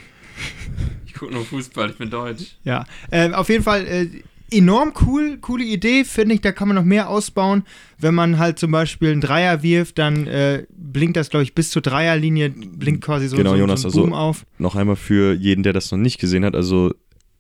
Ich 1.07 1.15
gucke 1.15 1.33
nur 1.33 1.45
Fußball, 1.45 1.91
ich 1.91 1.97
bin 1.97 2.11
deutsch. 2.11 2.57
Ja, 2.65 2.85
ähm, 3.13 3.35
auf 3.35 3.49
jeden 3.49 3.63
Fall 3.63 3.87
äh, 3.87 4.09
enorm 4.51 4.93
cool, 5.07 5.39
coole 5.41 5.65
Idee, 5.65 6.05
finde 6.05 6.35
ich. 6.35 6.41
Da 6.41 6.53
kann 6.53 6.69
man 6.69 6.75
noch 6.77 6.85
mehr 6.85 7.09
ausbauen. 7.09 7.65
Wenn 7.99 8.15
man 8.15 8.39
halt 8.39 8.59
zum 8.59 8.71
Beispiel 8.71 9.13
einen 9.13 9.21
Dreier 9.21 9.63
wirft, 9.63 9.99
dann 9.99 10.27
äh, 10.27 10.65
blinkt 10.77 11.17
das, 11.17 11.31
glaube 11.31 11.45
ich, 11.45 11.55
bis 11.55 11.71
zur 11.71 11.83
Dreierlinie, 11.83 12.51
blinkt 12.51 13.05
quasi 13.05 13.29
so, 13.29 13.37
Genau, 13.37 13.51
so, 13.51 13.57
Jonas, 13.57 13.83
so 13.83 13.89
ein 13.89 13.91
also- 13.91 14.03
Boom 14.03 14.13
auf. 14.13 14.47
Noch 14.59 14.75
einmal 14.77 14.97
für 14.97 15.35
jeden, 15.35 15.63
der 15.63 15.73
das 15.73 15.91
noch 15.93 15.99
nicht 15.99 16.19
gesehen 16.19 16.45
hat. 16.45 16.55
Also, 16.55 16.93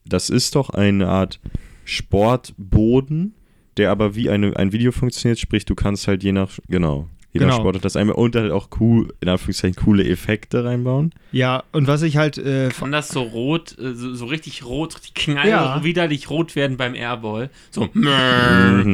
das 0.06 0.30
ist 0.30 0.54
doch 0.54 0.70
eine 0.70 1.08
Art 1.08 1.40
Sportboden, 1.84 3.34
der 3.76 3.90
aber 3.90 4.14
wie 4.14 4.30
eine, 4.30 4.56
ein 4.56 4.72
Video 4.72 4.92
funktioniert. 4.92 5.38
Sprich, 5.38 5.64
du 5.64 5.74
kannst 5.74 6.06
halt 6.08 6.22
je 6.22 6.32
nach. 6.32 6.58
Genau. 6.68 7.08
Jeder 7.34 7.46
Genau. 7.46 7.56
Sport 7.58 7.76
hat 7.76 7.84
das 7.84 7.96
einmal 7.96 8.14
und 8.14 8.34
halt 8.36 8.52
auch 8.52 8.68
cool, 8.80 9.12
in 9.20 9.28
Anführungszeichen, 9.28 9.74
coole 9.84 10.08
Effekte 10.08 10.64
reinbauen. 10.64 11.12
Ja, 11.32 11.64
und 11.72 11.88
was 11.88 12.02
ich 12.02 12.16
halt 12.16 12.38
äh, 12.38 12.68
Kann 12.70 12.92
das 12.92 13.08
so 13.08 13.22
rot, 13.22 13.76
äh, 13.78 13.92
so, 13.94 14.14
so 14.14 14.26
richtig 14.26 14.64
rot, 14.64 14.94
richtig 14.94 15.14
knall, 15.14 15.48
Ja. 15.48 15.82
widerlich 15.84 16.30
rot 16.30 16.54
werden 16.54 16.76
beim 16.76 16.94
Airball? 16.94 17.50
So. 17.70 17.88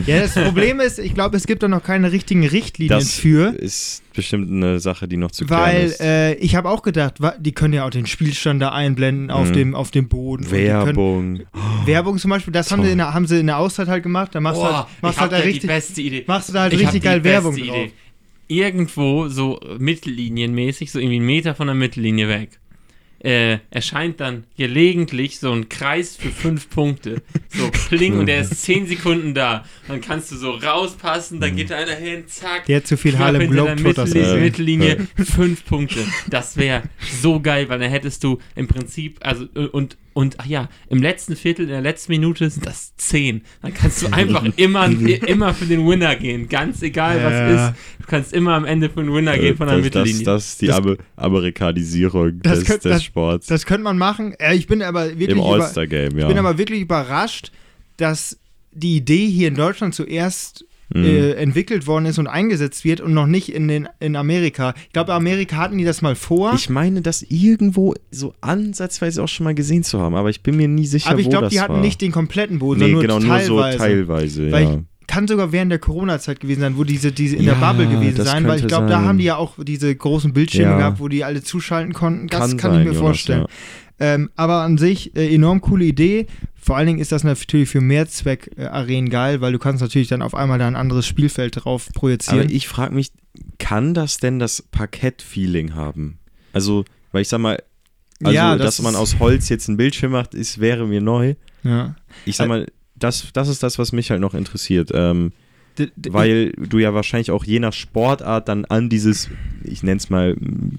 Ja, 0.06 0.20
das 0.20 0.34
Problem 0.34 0.80
ist, 0.80 0.98
ich 0.98 1.14
glaube, 1.14 1.36
es 1.36 1.46
gibt 1.46 1.62
da 1.62 1.68
noch 1.68 1.82
keine 1.82 2.12
richtigen 2.12 2.46
Richtlinien 2.46 2.98
Das 2.98 3.14
für. 3.14 3.54
ist 3.54 4.02
bestimmt 4.14 4.50
eine 4.50 4.80
Sache, 4.80 5.06
die 5.06 5.16
noch 5.16 5.30
zu 5.30 5.44
klären 5.44 5.62
Weil 5.62 5.84
ist. 5.86 6.00
äh, 6.00 6.34
ich 6.34 6.56
habe 6.56 6.68
auch 6.70 6.82
gedacht, 6.82 7.16
die 7.38 7.52
können 7.52 7.74
ja 7.74 7.84
auch 7.86 7.90
den 7.90 8.06
Spielstand 8.06 8.60
da 8.62 8.70
einblenden 8.72 9.30
auf, 9.30 9.48
Mhm. 9.50 9.52
dem, 9.52 9.74
auf 9.74 9.90
dem 9.90 10.08
Boden. 10.08 10.44
Die 10.44 10.48
können- 10.50 10.66
Werbung. 10.66 11.40
Werbung 11.86 12.18
zum 12.18 12.30
Beispiel, 12.30 12.52
das 12.52 12.72
haben 12.72 12.82
sie, 12.84 12.90
in 12.92 12.98
der, 12.98 13.12
haben 13.14 13.26
sie 13.26 13.38
in 13.38 13.46
der 13.46 13.58
Auszeit 13.58 13.88
halt 13.88 14.02
gemacht. 14.02 14.34
Da 14.34 14.40
machst 14.40 14.60
du 14.60 14.64
halt, 14.64 14.86
machst 15.02 15.20
halt 15.20 15.32
da 15.32 15.36
richtig, 15.36 15.66
beste 15.68 16.00
Idee. 16.00 16.24
machst 16.26 16.48
du 16.48 16.52
da 16.54 16.62
halt 16.62 16.72
Ich 16.72 16.80
richtig 16.80 17.02
geil 17.02 17.22
Werbung 17.22 17.54
Idee. 17.56 17.66
drauf. 17.68 17.78
Irgendwo 18.50 19.28
so 19.28 19.60
mittellinienmäßig, 19.78 20.90
so 20.90 20.98
irgendwie 20.98 21.16
einen 21.18 21.26
Meter 21.26 21.54
von 21.54 21.68
der 21.68 21.76
Mittellinie 21.76 22.28
weg, 22.28 22.58
äh, 23.22 23.58
erscheint 23.70 24.18
dann 24.18 24.44
gelegentlich 24.56 25.38
so 25.38 25.52
ein 25.52 25.68
Kreis 25.68 26.16
für 26.16 26.30
fünf 26.30 26.68
Punkte. 26.68 27.22
So 27.48 27.70
pling 27.70 28.18
und 28.18 28.26
der 28.26 28.40
ist 28.40 28.62
zehn 28.62 28.86
Sekunden 28.86 29.34
da. 29.34 29.64
Dann 29.86 30.00
kannst 30.00 30.32
du 30.32 30.36
so 30.36 30.50
rauspassen, 30.52 31.38
dann 31.38 31.54
geht 31.54 31.70
da 31.70 31.76
einer 31.76 31.94
hin, 31.94 32.24
zack. 32.26 32.64
Der 32.66 32.78
hat 32.78 32.86
zu 32.86 32.96
viel 32.96 33.12
der 33.12 33.46
Globetrotters. 33.46 34.10
Mittellinie, 34.14 34.36
Ja. 34.36 34.40
Mittellinie 34.42 35.08
fünf 35.16 35.64
Punkte. 35.64 36.00
Das 36.28 36.56
wäre 36.56 36.82
so 37.20 37.40
geil, 37.40 37.68
weil 37.68 37.78
dann 37.78 37.90
hättest 37.90 38.24
du 38.24 38.38
im 38.56 38.66
Prinzip, 38.66 39.18
also 39.20 39.44
äh, 39.54 39.66
und 39.66 39.96
und 40.12 40.40
ach 40.40 40.46
ja, 40.46 40.68
im 40.88 41.00
letzten 41.00 41.36
Viertel, 41.36 41.62
in 41.62 41.68
der 41.68 41.80
letzten 41.82 42.12
Minute 42.12 42.50
sind 42.50 42.66
das 42.66 42.94
zehn. 42.96 43.42
Dann 43.62 43.72
kannst 43.72 44.02
du 44.02 44.08
einfach 44.12 44.44
immer, 44.56 44.86
immer 44.88 45.54
für 45.54 45.66
den 45.66 45.86
Winner 45.88 46.16
gehen, 46.16 46.48
ganz 46.48 46.82
egal 46.82 47.18
Ja. 47.18 47.24
was 47.24 47.70
ist. 47.70 47.80
Du 48.00 48.06
kannst 48.06 48.32
immer 48.32 48.54
am 48.54 48.64
Ende 48.64 48.90
für 48.90 49.02
den 49.02 49.12
Winner 49.14 49.38
gehen 49.38 49.56
von 49.56 49.68
der 49.68 49.76
das, 49.78 49.84
das, 49.90 49.94
Mittellinie. 50.04 50.24
das 50.24 50.46
ist 50.48 50.62
die 50.62 50.66
Das- 50.66 50.76
Amer 50.78 50.96
Amerikanisierung 51.16 52.40
Das 52.42 52.58
des, 52.60 52.68
könnt- 52.68 52.84
des 52.84 52.92
das- 52.92 53.04
Sports. 53.04 53.46
Das 53.46 53.66
könnte 53.66 53.84
man 53.84 53.98
machen. 53.98 54.34
Äh, 54.38 54.54
Ich 54.56 54.66
bin 54.66 54.82
aber 54.82 55.06
wirklich 55.10 55.28
Im 55.30 55.38
über, 55.38 55.58
ja. 55.58 56.22
ich 56.22 56.26
bin 56.26 56.38
aber 56.38 56.58
wirklich 56.58 56.80
überrascht, 56.80 57.50
dass 57.96 58.38
die 58.72 58.96
Idee 58.96 59.26
hier 59.28 59.48
in 59.48 59.54
Deutschland 59.56 59.94
zuerst 59.94 60.64
Mhm. 60.92 61.04
äh, 61.04 61.32
entwickelt 61.32 61.86
worden 61.86 62.06
ist 62.06 62.18
und 62.18 62.26
eingesetzt 62.26 62.84
wird 62.84 63.00
und 63.00 63.14
noch 63.14 63.26
nicht 63.26 63.52
in, 63.52 63.68
den, 63.68 63.88
in 64.00 64.16
Amerika. 64.16 64.74
Ich 64.86 64.92
glaube, 64.92 65.14
Amerika 65.14 65.56
hatten 65.56 65.78
die 65.78 65.84
das 65.84 66.02
mal 66.02 66.16
vor. 66.16 66.54
Ich 66.54 66.68
meine, 66.68 67.00
das 67.00 67.22
irgendwo 67.22 67.94
so 68.10 68.34
ansatzweise 68.40 69.22
auch 69.22 69.28
schon 69.28 69.44
mal 69.44 69.54
gesehen 69.54 69.84
zu 69.84 70.00
haben, 70.00 70.14
aber 70.14 70.30
ich 70.30 70.42
bin 70.42 70.56
mir 70.56 70.68
nie 70.68 70.86
sicher, 70.86 71.10
aber 71.10 71.20
ich 71.20 71.30
glaube, 71.30 71.48
die 71.48 71.60
hatten 71.60 71.74
war. 71.74 71.80
nicht 71.80 72.00
den 72.00 72.12
kompletten 72.12 72.58
Boden, 72.58 72.80
nee, 72.80 72.86
sondern 72.92 73.02
genau, 73.02 73.18
nur 73.18 73.28
nur 73.28 73.36
teilweise. 73.36 73.78
so 73.78 73.84
teilweise, 73.84 74.48
ja. 74.48 74.60
ich 74.60 74.78
kann 75.10 75.26
sogar 75.26 75.50
während 75.50 75.72
der 75.72 75.80
Corona-Zeit 75.80 76.38
gewesen 76.38 76.60
sein, 76.60 76.76
wo 76.76 76.84
diese, 76.84 77.10
diese 77.10 77.34
in 77.36 77.42
Ja, 77.42 77.54
der 77.54 77.60
Bubble 77.66 77.88
gewesen 77.88 78.24
sein, 78.24 78.46
weil 78.46 78.60
ich 78.60 78.66
glaube, 78.68 78.86
da 78.86 79.02
haben 79.02 79.18
die 79.18 79.24
ja 79.24 79.36
auch 79.36 79.54
diese 79.62 79.92
großen 79.94 80.32
Bildschirme 80.32 80.70
Ja. 80.72 80.78
gehabt, 80.78 81.00
wo 81.00 81.08
die 81.08 81.24
alle 81.24 81.42
zuschalten 81.42 81.92
konnten. 81.92 82.28
Das 82.28 82.40
Kann 82.50 82.56
kann, 82.56 82.70
sein, 82.72 82.80
ich 82.82 82.86
mir 82.86 82.92
Jonas, 82.94 83.00
vorstellen. 83.00 83.46
Ähm, 83.98 84.30
aber 84.36 84.62
an 84.62 84.78
sich 84.78 85.14
äh, 85.16 85.34
enorm 85.34 85.60
coole 85.60 85.84
Idee. 85.84 86.26
Vor 86.54 86.76
allen 86.76 86.86
Dingen 86.86 87.00
ist 87.00 87.10
das 87.12 87.24
natürlich 87.24 87.68
für 87.68 87.80
Mehrzweck-Arenen 87.80 89.10
geil, 89.10 89.40
weil 89.40 89.52
du 89.52 89.58
kannst 89.58 89.82
natürlich 89.82 90.08
dann 90.08 90.22
auf 90.22 90.34
einmal 90.34 90.58
da 90.58 90.66
ein 90.68 90.76
anderes 90.76 91.06
Spielfeld 91.06 91.64
drauf 91.64 91.88
projizieren. 91.94 92.40
Aber 92.42 92.50
ich 92.50 92.68
frage 92.68 92.94
mich, 92.94 93.10
kann 93.58 93.92
das 93.94 94.18
denn 94.18 94.38
das 94.38 94.62
Parkett-Feeling 94.70 95.74
haben? 95.74 96.18
Also, 96.52 96.84
weil 97.12 97.22
ich 97.22 97.28
sag 97.28 97.40
mal, 97.40 97.62
also, 98.22 98.34
Ja, 98.34 98.56
das 98.56 98.76
dass 98.76 98.82
man 98.82 98.94
aus 98.96 99.18
Holz 99.18 99.48
jetzt 99.48 99.68
einen 99.68 99.76
Bildschirm 99.76 100.12
macht, 100.12 100.34
ist, 100.34 100.60
wäre 100.60 100.86
mir 100.86 101.00
neu. 101.00 101.34
ja. 101.62 101.94
Ich 102.24 102.36
sag 102.36 102.48
mal, 102.48 102.66
das, 103.00 103.32
das 103.32 103.48
ist 103.48 103.62
das, 103.62 103.78
was 103.78 103.92
mich 103.92 104.10
halt 104.10 104.20
noch 104.20 104.34
interessiert. 104.34 104.90
Ähm, 104.94 105.32
weil 106.08 106.52
du 106.52 106.78
ja 106.78 106.94
wahrscheinlich 106.94 107.30
auch 107.30 107.44
je 107.44 107.58
nach 107.58 107.72
Sportart 107.72 108.48
dann 108.48 108.64
an 108.66 108.88
dieses, 108.88 109.30
ich 109.64 109.82
nenne 109.82 109.98
es 109.98 110.10
mal 110.10 110.36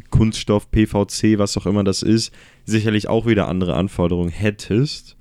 Kunststoff, 0.10 0.70
PVC, 0.70 1.38
was 1.38 1.58
auch 1.58 1.66
immer 1.66 1.84
das 1.84 2.04
ist, 2.04 2.34
sicherlich 2.66 3.08
auch 3.08 3.26
wieder 3.26 3.48
andere 3.48 3.76
Anforderungen 3.76 4.30
hättest. 4.30 5.16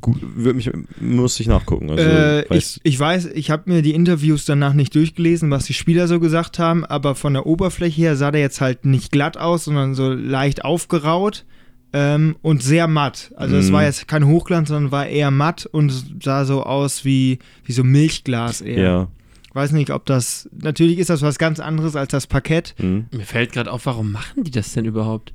Gut, 0.00 0.18
würde 0.20 0.54
mich, 0.54 0.70
muss 1.00 1.40
ich 1.40 1.48
nachgucken. 1.48 1.90
Also, 1.90 2.02
äh, 2.02 2.44
weiß, 2.48 2.80
ich, 2.82 2.92
ich 2.92 3.00
weiß, 3.00 3.26
ich 3.34 3.50
habe 3.50 3.70
mir 3.70 3.82
die 3.82 3.94
Interviews 3.94 4.44
danach 4.44 4.74
nicht 4.74 4.94
durchgelesen, 4.94 5.50
was 5.50 5.64
die 5.64 5.74
Spieler 5.74 6.06
so 6.06 6.20
gesagt 6.20 6.58
haben, 6.58 6.84
aber 6.84 7.14
von 7.14 7.32
der 7.32 7.46
Oberfläche 7.46 8.02
her 8.02 8.16
sah 8.16 8.30
der 8.30 8.42
jetzt 8.42 8.60
halt 8.60 8.84
nicht 8.84 9.10
glatt 9.10 9.38
aus, 9.38 9.64
sondern 9.64 9.94
so 9.94 10.12
leicht 10.12 10.64
aufgeraut 10.64 11.44
ähm, 11.92 12.36
und 12.42 12.62
sehr 12.62 12.86
matt. 12.88 13.32
Also 13.36 13.56
es 13.56 13.68
Mhm. 13.68 13.72
war 13.72 13.84
jetzt 13.84 14.08
kein 14.08 14.26
Hochglanz, 14.26 14.68
sondern 14.68 14.92
war 14.92 15.06
eher 15.06 15.30
matt 15.30 15.66
und 15.66 15.92
sah 16.22 16.44
so 16.44 16.62
aus 16.62 17.04
wie, 17.04 17.38
wie 17.64 17.72
so 17.72 17.84
Milchglas 17.84 18.60
eher. 18.60 18.82
ja. 18.82 19.08
Weiß 19.54 19.72
nicht, 19.72 19.90
ob 19.90 20.04
das. 20.04 20.50
Natürlich 20.52 20.98
ist 20.98 21.08
das 21.08 21.22
was 21.22 21.38
ganz 21.38 21.60
anderes 21.60 21.96
als 21.96 22.10
das 22.10 22.26
Parkett, 22.26 22.74
Hm. 22.76 23.06
Mir 23.10 23.24
fällt 23.24 23.52
gerade 23.52 23.72
auf, 23.72 23.86
warum 23.86 24.12
machen 24.12 24.44
die 24.44 24.50
das 24.50 24.72
denn 24.74 24.84
überhaupt? 24.84 25.32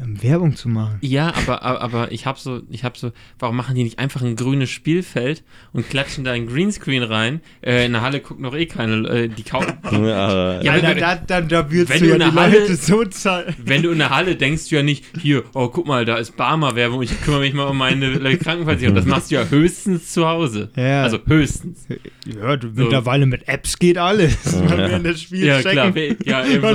Ähm, 0.00 0.22
Werbung 0.22 0.56
zu 0.56 0.68
machen. 0.68 0.98
Ja, 1.00 1.32
aber, 1.34 1.62
aber, 1.62 1.80
aber 1.80 2.12
ich 2.12 2.26
habe 2.26 2.38
so, 2.38 2.60
ich 2.70 2.84
habe 2.84 2.98
so, 2.98 3.12
warum 3.38 3.56
machen 3.56 3.74
die 3.74 3.82
nicht 3.84 3.98
einfach 3.98 4.22
ein 4.22 4.36
grünes 4.36 4.68
Spielfeld 4.70 5.42
und 5.72 5.88
klatschen 5.88 6.24
da 6.24 6.32
ein 6.32 6.46
Greenscreen 6.46 7.02
rein? 7.02 7.40
Äh, 7.62 7.86
in 7.86 7.92
der 7.92 8.02
Halle 8.02 8.20
guckt 8.20 8.40
noch 8.40 8.54
eh 8.54 8.66
keine, 8.66 9.08
äh, 9.08 9.28
die 9.28 9.42
kaufen. 9.42 9.74
Ja, 9.92 10.60
Ja, 10.60 10.62
Ja, 10.62 10.78
da, 10.78 10.88
wenn- 10.88 10.98
da, 10.98 11.14
da, 11.16 11.40
da 11.40 11.70
würdest 11.70 11.90
wenn 11.94 12.00
du 12.00 12.08
ja 12.08 12.14
in 12.16 12.20
die 12.20 12.26
der 12.30 12.34
Halle- 12.42 12.58
Leute 12.60 12.76
so 12.76 13.04
zahlen. 13.04 13.54
Wenn 13.64 13.82
du 13.82 13.90
in 13.90 13.98
der 13.98 14.10
Halle 14.10 14.36
denkst 14.36 14.68
du 14.68 14.76
ja 14.76 14.82
nicht, 14.82 15.04
hier, 15.20 15.44
oh 15.54 15.68
guck 15.68 15.86
mal, 15.86 16.04
da 16.04 16.16
ist 16.16 16.36
Barmer-Werbung, 16.36 17.02
ich 17.02 17.20
kümmere 17.22 17.40
mich 17.40 17.54
mal 17.54 17.64
um 17.64 17.78
meine 17.78 18.36
Krankenversicherung. 18.38 18.94
Das 18.96 19.06
machst 19.06 19.30
du 19.30 19.36
ja 19.36 19.44
höchstens 19.48 20.12
zu 20.12 20.26
Hause. 20.28 20.70
Ja. 20.76 21.02
Also 21.04 21.18
höchstens. 21.26 21.86
Ja, 22.26 22.56
du, 22.56 22.68
mittlerweile 22.74 23.26
mit 23.26 23.48
Apps 23.48 23.78
geht 23.78 23.98
alles. 23.98 24.36
Man 24.56 24.78
Ja. 24.78 24.98
das 24.98 25.22
Spiel 25.22 25.46
Ja, 25.46 25.62
checken. 25.62 26.16
klar. 26.24 26.42
Ja, 26.44 26.46
eben 26.46 26.62
so, 26.62 26.68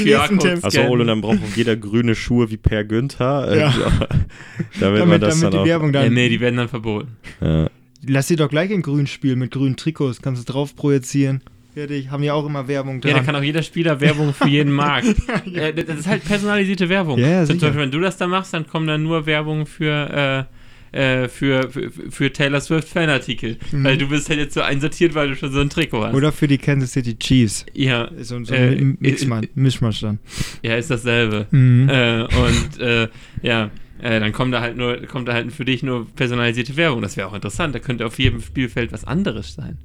eben 0.00 0.40
so 0.40 0.48
ein. 0.48 0.64
Achso, 0.64 0.82
und 0.82 1.06
dann 1.06 1.20
braucht 1.20 1.38
auch 1.38 1.56
jeder 1.56 1.76
grüne 1.76 2.14
Schuhe 2.14 2.50
wie 2.50 2.56
Per 2.62 2.84
Günther. 2.84 3.48
Äh, 3.50 3.58
Ja. 3.60 3.72
damit, 4.80 5.00
man 5.00 5.20
damit, 5.20 5.22
das 5.22 5.40
damit 5.40 5.44
dann 5.44 5.50
die 5.52 5.58
auch, 5.58 5.66
Werbung 5.66 5.92
Ja, 5.94 6.02
dann. 6.04 6.14
nee, 6.14 6.28
die 6.28 6.40
werden 6.40 6.56
dann 6.56 6.68
verboten. 6.68 7.16
Ja. 7.40 7.68
Lass 8.06 8.28
sie 8.28 8.36
doch 8.36 8.48
gleich 8.48 8.70
in 8.70 8.82
grün 8.82 9.06
spielen 9.06 9.38
mit 9.38 9.50
grünen 9.50 9.76
Trikots. 9.76 10.22
Kannst 10.22 10.48
du 10.48 10.52
drauf 10.52 10.74
projizieren. 10.74 11.42
Fertig. 11.74 12.10
Haben 12.10 12.22
ja 12.24 12.32
auch 12.34 12.46
immer 12.46 12.66
Werbung 12.66 12.96
Ja, 12.96 13.10
dran. 13.12 13.20
da 13.20 13.22
kann 13.22 13.36
auch 13.36 13.42
jeder 13.42 13.62
Spieler 13.62 14.00
Werbung 14.00 14.32
für 14.34 14.48
jeden 14.48 14.72
Markt. 14.72 15.06
Äh, 15.54 15.72
das 15.72 15.98
ist 16.00 16.06
halt 16.08 16.24
personalisierte 16.24 16.88
Werbung. 16.88 17.18
Ja, 17.18 17.28
ja, 17.28 17.44
Zum. 17.44 17.58
Beispiel, 17.58 17.80
wenn 17.80 17.90
du 17.90 18.00
das 18.00 18.16
da 18.16 18.26
machst, 18.26 18.52
dann 18.54 18.66
kommen 18.66 18.86
dann 18.86 19.02
nur 19.02 19.26
Werbung 19.26 19.66
für, 19.66 20.46
äh, 20.48 20.54
äh, 20.92 21.28
für, 21.28 21.70
für, 21.70 21.90
für 21.90 22.32
Taylor 22.32 22.60
Swift 22.60 22.88
Fanartikel. 22.88 23.56
Mhm. 23.72 23.84
Weil 23.84 23.98
du 23.98 24.08
bist 24.08 24.28
halt 24.28 24.38
jetzt 24.40 24.54
so 24.54 24.60
einsortiert, 24.62 25.14
weil 25.14 25.28
du 25.28 25.36
schon 25.36 25.52
so 25.52 25.60
ein 25.60 25.70
Trikot 25.70 26.04
hast. 26.04 26.14
Oder 26.14 26.32
für 26.32 26.48
die 26.48 26.58
Kansas 26.58 26.92
City 26.92 27.16
Chiefs. 27.18 27.64
ja, 27.74 28.10
So, 28.20 28.42
so 28.44 28.54
Äh, 28.54 28.76
ein 28.78 28.96
Mixmann, 29.00 29.44
äh, 29.44 29.48
Mischmasch 29.54 30.00
dann. 30.00 30.18
ja, 30.62 30.76
ist 30.76 30.90
dasselbe. 30.90 31.46
Mhm. 31.50 31.88
Äh, 31.88 32.22
und 32.22 32.80
äh, 32.80 33.08
ja, 33.42 33.70
äh, 34.02 34.18
dann 34.20 34.32
kommt 34.32 34.54
da 34.54 34.60
halt 34.62 34.76
nur, 34.76 34.96
kommt 35.06 35.28
da 35.28 35.34
halt 35.34 35.52
für 35.52 35.64
dich 35.64 35.82
nur 35.82 36.06
personalisierte 36.16 36.76
Werbung. 36.76 37.02
Das 37.02 37.16
wäre 37.16 37.28
auch 37.28 37.34
interessant. 37.34 37.74
Da 37.74 37.78
könnte 37.80 38.06
auf 38.06 38.18
jedem 38.18 38.40
Spielfeld 38.40 38.92
was 38.92 39.04
anderes 39.04 39.54
sein. 39.54 39.76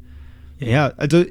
Ja, 0.60 0.88
also 0.96 1.26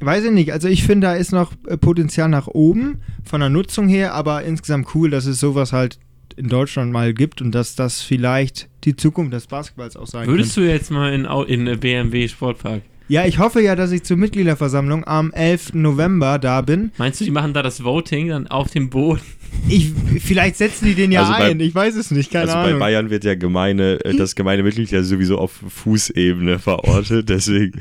weiß 0.00 0.24
ich 0.24 0.30
nicht. 0.32 0.52
Also 0.52 0.68
ich 0.68 0.82
finde, 0.84 1.06
da 1.06 1.14
ist 1.14 1.32
noch 1.32 1.52
äh, 1.66 1.78
Potenzial 1.78 2.28
nach 2.28 2.46
oben 2.46 3.00
von 3.24 3.40
der 3.40 3.48
Nutzung 3.48 3.88
her, 3.88 4.12
aber 4.12 4.42
insgesamt 4.44 4.94
cool, 4.94 5.08
dass 5.08 5.24
es 5.24 5.40
sowas 5.40 5.72
halt 5.72 5.98
in 6.36 6.48
Deutschland 6.48 6.92
mal 6.92 7.14
gibt 7.14 7.40
und 7.42 7.52
dass 7.52 7.74
das 7.76 8.02
vielleicht 8.02 8.68
die 8.84 8.96
Zukunft 8.96 9.32
des 9.32 9.46
Basketballs 9.46 9.96
auch 9.96 10.06
sein 10.06 10.26
Würdest 10.28 10.54
könnte. 10.54 10.68
du 10.68 10.74
jetzt 10.74 10.90
mal 10.90 11.12
in, 11.12 11.26
Au- 11.26 11.44
in 11.44 11.78
BMW 11.80 12.28
Sportpark? 12.28 12.82
Ja, 13.08 13.24
ich 13.24 13.38
hoffe 13.38 13.60
ja, 13.62 13.76
dass 13.76 13.92
ich 13.92 14.02
zur 14.02 14.16
Mitgliederversammlung 14.16 15.04
am 15.06 15.30
11. 15.32 15.74
November 15.74 16.40
da 16.40 16.60
bin. 16.60 16.90
Meinst 16.98 17.20
du, 17.20 17.24
die 17.24 17.30
machen 17.30 17.54
da 17.54 17.62
das 17.62 17.84
Voting 17.84 18.28
dann 18.30 18.48
auf 18.48 18.70
dem 18.72 18.90
Boden? 18.90 19.20
Ich, 19.68 19.92
vielleicht 20.20 20.56
setzen 20.56 20.86
die 20.86 20.94
den 20.94 21.12
ja 21.12 21.20
Also 21.20 21.32
bei- 21.32 21.50
ein, 21.52 21.60
ich 21.60 21.72
weiß 21.74 21.94
es 21.94 22.10
nicht, 22.10 22.32
keine 22.32 22.46
Also 22.46 22.54
bei 22.54 22.64
Ahnung. 22.64 22.80
Bayern 22.80 23.10
wird 23.10 23.22
ja 23.24 23.36
gemeine, 23.36 24.04
äh, 24.04 24.16
das 24.16 24.34
gemeine 24.34 24.64
Mitglied 24.64 24.90
ja 24.90 25.02
sowieso 25.04 25.38
auf 25.38 25.52
Fußebene 25.68 26.58
verortet, 26.58 27.28
deswegen. 27.28 27.80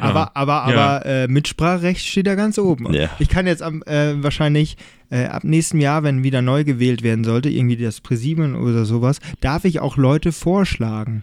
Aber, 0.00 0.36
aber, 0.36 0.52
Ja. 0.52 0.62
aber 0.98 1.06
äh, 1.06 1.28
Mitspracherecht 1.28 2.06
steht 2.06 2.26
da 2.26 2.34
ganz 2.34 2.58
oben. 2.58 2.92
Ja. 2.92 3.10
Ich 3.18 3.28
kann 3.28 3.46
jetzt 3.46 3.62
am, 3.62 3.82
äh, 3.86 4.22
wahrscheinlich 4.22 4.76
äh, 5.10 5.24
ab 5.26 5.44
nächstem 5.44 5.80
Jahr, 5.80 6.02
wenn 6.02 6.22
wieder 6.24 6.42
neu 6.42 6.64
gewählt 6.64 7.02
werden 7.02 7.24
sollte, 7.24 7.48
irgendwie 7.48 7.76
das 7.76 8.00
Präsidium 8.00 8.54
oder 8.56 8.84
sowas, 8.84 9.18
darf 9.40 9.64
ich 9.64 9.80
auch 9.80 9.96
Leute 9.96 10.32
vorschlagen. 10.32 11.22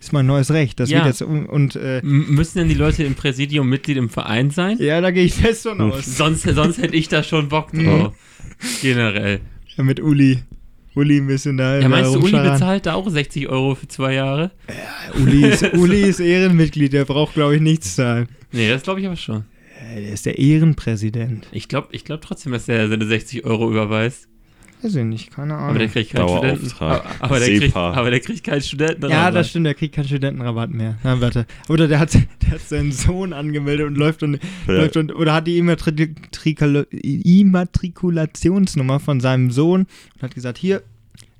Ist 0.00 0.12
mein 0.14 0.24
neues 0.26 0.50
Recht. 0.50 0.80
Das 0.80 0.88
Ja. 0.90 0.98
wird 0.98 1.06
jetzt 1.08 1.22
um, 1.22 1.44
und 1.46 1.76
äh, 1.76 2.00
müssen 2.02 2.58
denn 2.58 2.68
die 2.68 2.74
Leute 2.74 3.04
im 3.04 3.14
Präsidium 3.14 3.68
Mitglied 3.68 3.98
im 3.98 4.08
Verein 4.08 4.50
sein? 4.50 4.78
ja, 4.80 5.00
da 5.02 5.10
gehe 5.10 5.24
ich 5.24 5.34
fest 5.34 5.64
von 5.64 5.80
aus. 5.80 6.04
Sonst, 6.16 6.42
sonst 6.44 6.78
hätte 6.78 6.96
ich 6.96 7.08
da 7.08 7.22
schon 7.22 7.48
Bock 7.48 7.70
drauf. 7.72 8.14
Generell. 8.80 9.40
Ja, 9.76 9.84
mit 9.84 10.00
Uli. 10.00 10.38
Uli 10.94 11.18
ein 11.18 11.26
bisschen 11.26 11.56
da. 11.56 11.76
Ja, 11.76 11.82
da 11.82 11.88
meinst 11.88 12.14
du, 12.14 12.18
Uli 12.20 12.32
bezahlt 12.32 12.86
da 12.86 12.94
auch 12.94 13.08
60 13.08 13.48
Euro 13.48 13.74
für 13.76 13.86
zwei 13.88 14.14
Jahre? 14.14 14.50
Uli 15.22 15.46
ist, 15.46 15.62
Uli 15.74 16.02
ist 16.02 16.20
Ehrenmitglied, 16.20 16.92
der 16.92 17.04
braucht, 17.04 17.34
glaube 17.34 17.54
ich, 17.56 17.60
nichts 17.60 17.94
zahlen. 17.96 18.28
Nee, 18.52 18.68
das 18.68 18.82
glaube 18.82 19.00
ich 19.00 19.06
aber 19.06 19.16
schon. 19.16 19.44
Äh, 19.94 20.00
Der 20.02 20.12
ist 20.12 20.26
der 20.26 20.38
Ehrenpräsident. 20.38 21.46
Ich 21.52 21.68
glaube 21.68 21.88
ich 21.92 22.04
glaub 22.04 22.20
trotzdem, 22.22 22.52
dass 22.52 22.66
der 22.66 22.88
seine 22.88 23.06
60 23.06 23.44
Euro 23.44 23.70
überweist. 23.70 24.26
Weiß 24.82 24.94
ich 24.94 25.04
nicht, 25.04 25.30
keine 25.30 25.54
Ahnung. 25.56 25.70
Aber 25.70 25.78
der 25.78 25.88
kriegt 25.88 26.12
keinen 26.12 26.28
Studenten. 26.28 26.68
Dauerauftrag. 26.78 27.04
Aber, 27.20 27.24
aber, 27.24 27.38
der 27.38 27.48
kriegt, 27.48 27.62
SEPA. 27.64 27.92
aber 27.92 28.10
der 28.10 28.20
kriegt 28.20 28.44
keinen 28.44 28.62
Studenten. 28.62 29.10
ja, 29.10 29.30
das 29.30 29.50
stimmt, 29.50 29.66
der 29.66 29.74
kriegt 29.74 29.94
keinen 29.94 30.06
Studentenrabatt 30.08 30.70
mehr. 30.70 30.96
Na, 31.02 31.20
warte. 31.20 31.46
Oder 31.68 31.86
der 31.86 31.98
hat, 31.98 32.14
der 32.14 32.50
hat 32.50 32.60
seinen 32.60 32.92
Sohn 32.92 33.32
angemeldet 33.32 33.86
und 33.86 33.96
läuft 33.98 34.22
und, 34.22 34.38
Ja. 34.66 34.72
läuft 34.74 34.96
und 34.96 35.14
oder 35.14 35.34
hat 35.34 35.46
die 35.46 35.60
Immatrikula- 35.60 36.86
Immatrikulationsnummer 36.90 39.00
von 39.00 39.20
seinem 39.20 39.50
Sohn 39.50 39.86
und 40.14 40.22
hat 40.22 40.34
gesagt, 40.34 40.58
hier 40.58 40.82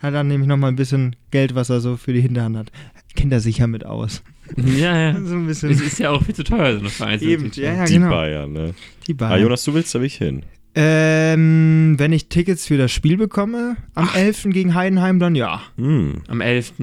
hat 0.00 0.14
er 0.14 0.24
nämlich 0.24 0.48
nochmal 0.48 0.70
ein 0.72 0.76
bisschen 0.76 1.16
Geld, 1.30 1.54
was 1.54 1.70
er 1.70 1.80
so 1.80 1.96
für 1.96 2.12
die 2.12 2.20
Hinterhand 2.20 2.56
hat. 2.56 2.72
Kennt 3.16 3.32
er 3.32 3.40
sich 3.40 3.58
ja 3.58 3.66
mit 3.66 3.84
aus. 3.84 4.22
Ja, 4.56 4.98
ja. 4.98 5.20
So 5.24 5.34
ein 5.34 5.46
bisschen. 5.46 5.70
Es 5.70 5.80
ist 5.80 5.98
ja 5.98 6.10
auch 6.10 6.22
viel 6.24 6.34
zu 6.34 6.44
teuer, 6.44 6.74
so 6.74 6.80
eine 6.80 6.90
Vereinsmitgliedschaft. 6.90 7.58
Eben, 7.58 7.66
ja, 7.66 7.74
ja, 7.80 7.84
die 7.86 7.92
genau. 7.94 8.10
Bayern, 8.10 8.52
ne? 8.52 8.74
Die 9.06 9.12
Ah, 9.12 9.16
Bayern. 9.16 9.42
Jonas, 9.42 9.64
du 9.64 9.74
willst 9.74 9.94
da 9.94 9.98
nicht 9.98 10.16
hin. 10.18 10.42
Ähm, 10.74 11.94
wenn 11.98 12.12
ich 12.12 12.28
Tickets 12.28 12.66
für 12.66 12.78
das 12.78 12.92
Spiel 12.92 13.16
bekomme, 13.16 13.76
am 13.94 14.08
11. 14.14 14.44
gegen 14.50 14.74
Heidenheim, 14.74 15.18
dann 15.18 15.34
ja. 15.34 15.62
Hm. 15.76 16.22
Am 16.28 16.40
11. 16.40 16.74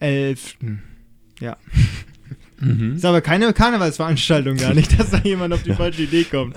11. 0.00 0.56
Mhm. 2.60 2.94
Ist 2.96 3.04
aber 3.04 3.20
keine 3.20 3.52
Karnevalsveranstaltung 3.52 4.56
gar 4.56 4.74
nicht, 4.74 4.98
dass 4.98 5.10
da 5.10 5.18
jemand 5.18 5.54
auf 5.54 5.62
die 5.62 5.74
falsche 5.74 6.02
Idee 6.02 6.24
kommt. 6.24 6.56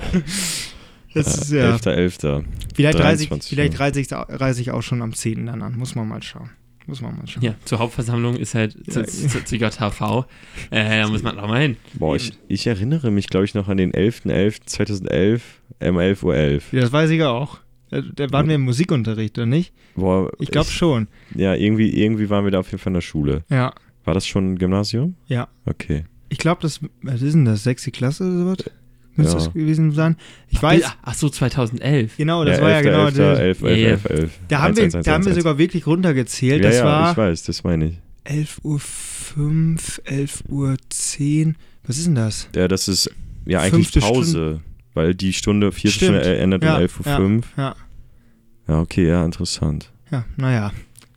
Das 1.14 1.38
ist 1.38 1.52
ja. 1.52 1.76
11.11. 1.76 2.44
Vielleicht 2.76 3.00
reise 3.00 3.24
ich, 3.24 3.30
23, 3.30 3.50
vielleicht 3.50 3.74
ja. 3.74 3.80
reise 3.80 4.00
ich, 4.00 4.08
reise 4.12 4.62
ich 4.62 4.72
auch 4.72 4.84
schon 4.84 5.02
am 5.02 5.14
10. 5.14 5.48
dann 5.48 5.62
an. 5.62 5.76
Muss 5.78 5.96
man 5.96 6.08
mal 6.08 6.22
schauen. 6.22 6.52
Muss 6.86 7.02
man 7.02 7.18
mal 7.18 7.28
schauen. 7.28 7.44
Ja, 7.44 7.56
zur 7.66 7.80
Hauptversammlung 7.80 8.36
ist 8.36 8.56
halt 8.56 8.74
zu, 8.92 9.02
Ja. 9.02 9.06
zu, 9.06 9.44
zu 9.44 9.56
JHV. 9.56 10.26
Äh, 10.72 11.02
da 11.02 11.08
muss 11.08 11.22
man 11.22 11.36
doch 11.36 11.48
mal 11.48 11.62
hin. 11.62 11.78
Boah, 11.94 12.16
ich, 12.16 12.34
ich 12.48 12.66
erinnere 12.68 13.12
mich, 13.12 13.28
glaube 13.28 13.46
ich, 13.46 13.54
noch 13.54 13.68
an 13.68 13.78
den 13.78 13.92
11.11.2011, 13.92 15.42
um 15.82 15.98
11.11 15.98 16.24
Uhr. 16.24 16.36
Ja, 16.36 16.82
das 16.82 16.92
weiß 16.92 17.10
ich 17.12 17.24
auch. 17.24 17.60
Da, 17.90 18.02
da 18.02 18.32
waren 18.32 18.48
wir 18.48 18.56
im 18.56 18.62
Musikunterricht, 18.62 19.38
oder 19.38 19.48
nicht? 19.48 19.74
Boah, 19.96 20.32
Ich 20.40 20.52
glaube 20.52 20.70
schon. 20.70 21.08
Ja, 21.36 21.56
irgendwie, 21.56 21.90
irgendwie 22.02 22.30
waren 22.30 22.44
wir 22.44 22.52
da 22.52 22.60
auf 22.60 22.68
jeden 22.72 22.80
Fall 22.80 22.92
in 22.92 22.96
der 22.96 23.02
Schule. 23.02 23.44
Ja. 23.50 23.74
War 24.06 24.14
das 24.14 24.28
schon 24.28 24.54
ein 24.54 24.58
Gymnasium? 24.58 25.16
Ja. 25.28 25.48
Okay. 25.66 26.06
Ich 26.30 26.38
glaube, 26.38 26.62
das, 26.62 26.80
was 27.02 27.22
ist 27.22 27.34
denn 27.34 27.46
das? 27.46 27.64
Sechste 27.64 27.92
Klasse 27.92 28.24
oder 28.24 28.38
sowas? 28.38 28.58
Müsste 29.16 29.34
Ja. 29.34 29.40
das 29.46 29.54
gewesen 29.54 29.92
sein? 29.92 30.16
Ich 30.50 30.62
weiß. 30.62 30.84
Ach, 30.86 30.98
ach 31.02 31.14
so, 31.16 31.30
2011. 31.30 32.18
Genau, 32.18 32.46
das 32.46 32.58
ja, 32.58 32.64
war 32.64 32.70
ja 32.72 32.82
genau 32.82 33.06
11., 33.06 33.16
der. 33.16 33.40
11, 33.40 33.62
11, 33.64 33.64
Ja, 33.64 33.70
ja. 33.84 33.90
11, 33.90 34.06
11. 34.06 34.32
Da 34.48 34.62
haben, 34.62 34.78
wir, 34.78 34.84
1, 34.84 34.96
1, 34.96 35.06
da 35.06 35.12
haben 35.14 35.26
wir 35.26 35.32
1, 35.32 35.38
sogar 35.38 35.58
wirklich 35.58 35.88
runtergezählt. 35.88 36.64
Ja, 36.64 36.70
das 36.70 36.78
ja, 36.80 36.86
war 36.86 37.12
ich 37.12 37.18
weiß, 37.18 37.44
das 37.44 37.64
meine 37.64 37.86
ich. 37.88 37.98
11 38.24 38.60
Uhr 38.64 38.80
5, 38.80 40.02
11 40.06 40.44
Uhr 40.50 40.76
10. 40.90 41.56
Was 41.86 41.98
ist 41.98 42.06
denn 42.08 42.16
das? 42.16 42.48
Ja, 42.56 42.68
das 42.68 42.88
ist 42.88 43.10
ja 43.46 43.60
eigentlich 43.62 43.90
Fünfte 43.90 44.00
Pause, 44.02 44.60
weil 45.00 45.16
die 45.16 45.34
Stunde, 45.34 45.72
vierte 45.72 45.96
Stimmt. 45.96 46.20
Stunde 46.22 46.38
endet 46.38 46.64
Ja, 46.64 46.76
um 46.78 46.84
11.05 46.84 47.00
Uhr. 47.00 47.06
ja, 47.08 47.16
fünf. 47.18 47.48
Ja, 47.58 47.76
Ja, 48.68 48.80
okay, 48.82 49.08
ja, 49.08 49.26
interessant. 49.26 49.92
ja, 50.12 50.26
naja. 50.38 50.72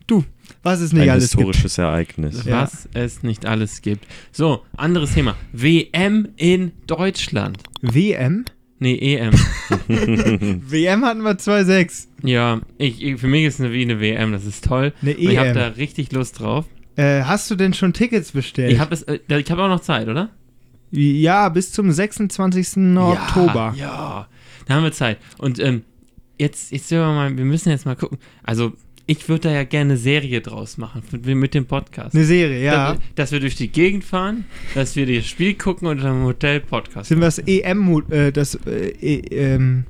Du, 0.07 0.25
was 0.63 0.81
es 0.81 0.93
nicht 0.93 1.03
ein 1.03 1.11
alles 1.11 1.31
gibt. 1.31 1.41
historisches 1.41 1.79
Ereignis. 1.79 2.45
Ja. 2.45 2.63
Was 2.63 2.89
es 2.95 3.23
nicht 3.23 3.47
alles 3.47 3.83
gibt. 3.83 4.05
So, 4.31 4.63
anderes 4.77 5.15
Thema. 5.15 5.35
WM 5.53 6.29
in 6.37 6.73
Deutschland. 6.87 7.59
WM? 7.81 8.45
Nee, 8.79 8.97
EM. 9.15 9.33
WM 10.71 11.05
hatten 11.05 11.23
wir 11.23 11.33
2,6. 11.39 12.09
ja, 12.25 12.61
ich, 12.79 13.01
ich, 13.03 13.21
für 13.21 13.29
mich 13.29 13.45
ist 13.45 13.55
es 13.55 13.61
eine, 13.61 13.73
wie 13.73 13.83
eine 13.83 14.01
WM, 14.01 14.33
das 14.33 14.45
ist 14.45 14.65
toll. 14.65 14.93
Eine 15.03 15.13
Und 15.15 15.19
ich 15.21 15.39
habe 15.39 15.53
da 15.53 15.69
EM. 15.69 15.73
richtig 15.75 16.11
Lust 16.13 16.41
drauf. 16.41 16.67
Äh, 16.97 17.23
hast 17.23 17.51
du 17.51 17.55
denn 17.55 17.75
schon 17.75 17.93
Tickets 17.93 18.33
bestellt? 18.33 18.73
Ich 18.73 18.79
habe 18.81 18.97
äh, 19.07 19.39
ich 19.41 19.51
hab 19.51 19.59
auch 19.59 19.69
noch 19.69 19.81
Zeit, 19.81 20.09
oder? 20.09 20.31
Ja, 20.93 21.49
bis 21.49 21.73
zum 21.73 21.91
26. 21.91 22.97
Oktober. 22.97 23.75
Ja, 23.77 23.87
ja, 23.87 24.29
da 24.67 24.75
haben 24.75 24.85
wir 24.85 24.93
Zeit. 24.93 25.19
Und 25.39 25.59
ähm, 25.59 25.83
jetzt, 26.39 26.71
jetzt 26.71 26.89
sehen 26.89 26.99
wir 26.99 27.07
mal, 27.07 27.37
wir 27.37 27.45
müssen 27.45 27.71
jetzt 27.71 27.87
mal 27.87 27.97
gucken. 27.97 28.19
Also, 28.43 28.73
ich 29.07 29.29
würde 29.29 29.49
da 29.49 29.55
ja 29.55 29.65
gerne 29.65 29.93
eine 29.93 29.97
Serie 29.99 30.41
draus 30.41 30.79
machen 30.79 31.03
mit, 31.11 31.27
mit 31.27 31.55
dem 31.55 31.67
Podcast. 31.67 32.15
Eine 32.15 32.25
Serie, 32.25 32.63
ja. 32.63 32.93
Dass, 32.93 33.03
dass 33.15 33.33
wir 33.33 33.41
durch 33.41 33.57
die 33.57 33.69
Gegend 33.69 34.05
fahren, 34.05 34.45
dass 34.75 34.95
wir 34.95 35.07
das 35.07 35.27
Spiel 35.27 35.55
gucken 35.55 35.89
und 35.89 36.03
dann 36.03 36.21
im 36.21 36.25
Hotel 36.25 36.61
Podcast. 36.61 37.09
Sind 37.09 37.19
wir 37.19 37.27
das 37.27 37.39
EM, 37.39 38.03
äh, 38.11 38.31
das, 38.31 38.55
äh, 38.67 38.91
e, 39.01 39.19
ähm, 39.31 39.85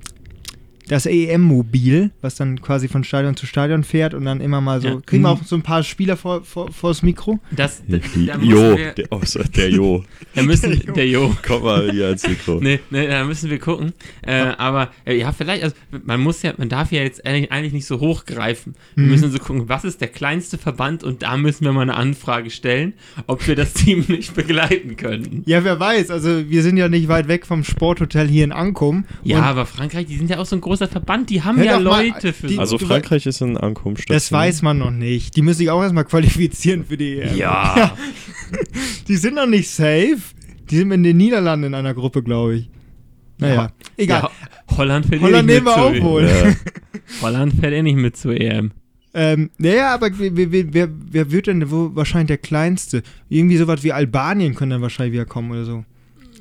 das 0.92 1.06
EM-Mobil, 1.06 2.10
was 2.20 2.34
dann 2.36 2.60
quasi 2.60 2.86
von 2.88 3.02
Stadion 3.04 3.36
zu 3.36 3.46
Stadion 3.46 3.82
fährt 3.84 4.14
und 4.14 4.24
dann 4.24 4.40
immer 4.40 4.60
mal 4.60 4.80
so. 4.80 4.88
Ja. 4.88 5.00
Kriegen 5.06 5.22
wir 5.22 5.34
Mhm. 5.34 5.40
auch 5.40 5.44
so 5.44 5.56
ein 5.56 5.62
paar 5.62 5.82
Spieler 5.82 6.16
vor, 6.16 6.44
vor, 6.44 6.70
vors 6.70 7.02
Mikro? 7.02 7.38
Das, 7.50 7.82
da, 7.88 7.96
Jo, 8.40 8.76
wir, 8.76 8.92
der, 8.92 9.06
oh, 9.10 9.20
der 9.56 9.70
Jo. 9.70 10.04
da 10.34 10.42
müssen, 10.42 10.80
der 10.94 11.06
Jo. 11.08 11.34
Komm 11.46 11.62
mal 11.64 11.90
hier 11.90 12.06
ans 12.06 12.26
Mikro. 12.28 12.60
Nee, 12.60 12.80
nee, 12.90 13.06
da 13.06 13.24
müssen 13.24 13.50
wir 13.50 13.58
gucken. 13.58 13.92
Äh, 14.22 14.52
aber 14.58 14.90
äh, 15.04 15.16
ja, 15.18 15.32
vielleicht, 15.32 15.62
also 15.64 15.74
man 16.04 16.20
muss 16.20 16.42
ja, 16.42 16.52
man 16.58 16.68
darf 16.68 16.92
ja 16.92 17.02
jetzt 17.02 17.24
eigentlich, 17.26 17.72
nicht 17.72 17.86
so 17.86 18.00
hochgreifen. 18.00 18.74
Wir 18.94 19.04
Mhm. 19.04 19.10
müssen 19.10 19.30
so 19.32 19.38
gucken, 19.38 19.68
was 19.68 19.84
ist 19.84 20.00
der 20.00 20.08
kleinste 20.08 20.58
Verband 20.58 21.02
und 21.04 21.22
da 21.22 21.36
müssen 21.36 21.64
wir 21.64 21.72
mal 21.72 21.82
eine 21.82 21.94
Anfrage 21.96 22.50
stellen, 22.50 22.92
ob 23.26 23.46
wir 23.46 23.56
das 23.56 23.72
Team 23.74 24.04
nicht 24.08 24.34
begleiten 24.34 24.96
könnten. 24.96 25.42
Ja, 25.46 25.64
wer 25.64 25.80
weiß. 25.80 26.10
Also, 26.10 26.48
wir 26.50 26.62
sind 26.62 26.76
ja 26.76 26.88
nicht 26.88 27.08
weit 27.08 27.28
weg 27.28 27.46
vom 27.46 27.64
Sporthotel 27.64 28.28
hier 28.28 28.44
in 28.44 28.52
Ankum. 28.52 29.04
Ja, 29.22 29.40
aber 29.42 29.66
Frankreich, 29.66 30.06
die 30.06 30.16
sind 30.16 30.28
ja 30.30 30.38
auch 30.38 30.46
so 30.46 30.56
ein 30.56 30.60
großer 30.82 30.92
Verband, 30.92 31.30
die 31.30 31.42
haben 31.42 31.56
Hör 31.58 31.64
ja 31.64 31.78
doch 31.78 31.90
mal, 31.90 32.06
Leute 32.06 32.32
für 32.32 32.46
die- 32.46 32.54
so. 32.54 32.60
Also 32.60 32.78
Frankreich 32.78 33.26
ist 33.26 33.40
in 33.40 33.56
Ankunft. 33.56 34.08
das 34.10 34.30
weiß 34.32 34.62
man 34.62 34.78
noch 34.78 34.90
nicht. 34.90 35.36
Die 35.36 35.42
müssen 35.42 35.58
sich 35.58 35.70
auch 35.70 35.82
erstmal 35.82 36.04
qualifizieren 36.04 36.84
für 36.84 36.96
die 36.96 37.18
EM. 37.18 37.36
Ja. 37.36 37.96
Die 39.08 39.16
sind 39.16 39.34
noch 39.36 39.46
nicht 39.46 39.68
safe. 39.70 40.18
Die 40.70 40.76
sind 40.76 40.92
in 40.92 41.02
den 41.02 41.16
Niederlanden 41.16 41.66
in 41.68 41.74
einer 41.74 41.94
Gruppe, 41.94 42.22
glaube 42.22 42.56
ich. 42.56 42.70
Naja, 43.38 43.72
egal. 43.96 44.22
Ja, 44.68 44.76
Holland 44.76 45.06
fährt 45.06 45.22
Holland 45.22 45.50
eh 45.50 45.54
nehmen 45.54 45.64
nicht 45.64 45.76
wir 45.76 45.90
mit 45.90 45.92
auch 45.92 45.92
zur 45.94 46.02
wohl. 46.04 46.28
Ja. 46.28 46.54
Holland 47.22 47.54
fährt 47.54 47.72
eh 47.72 47.82
nicht 47.82 47.96
mit 47.96 48.16
zur 48.16 48.38
EM. 48.40 48.70
Ähm, 49.14 49.50
naja, 49.58 49.94
aber 49.94 50.10
wer, 50.18 50.52
wer, 50.52 50.72
wer, 50.74 50.88
wer 50.90 51.30
wird 51.32 51.46
denn 51.46 51.70
wo 51.70 51.94
wahrscheinlich 51.94 52.28
der 52.28 52.38
Kleinste? 52.38 53.02
Irgendwie 53.28 53.56
sowas 53.56 53.82
wie 53.82 53.92
Albanien 53.92 54.54
können 54.54 54.70
dann 54.70 54.82
wahrscheinlich 54.82 55.14
wieder 55.14 55.24
kommen 55.26 55.50
oder 55.50 55.64
so. 55.64 55.84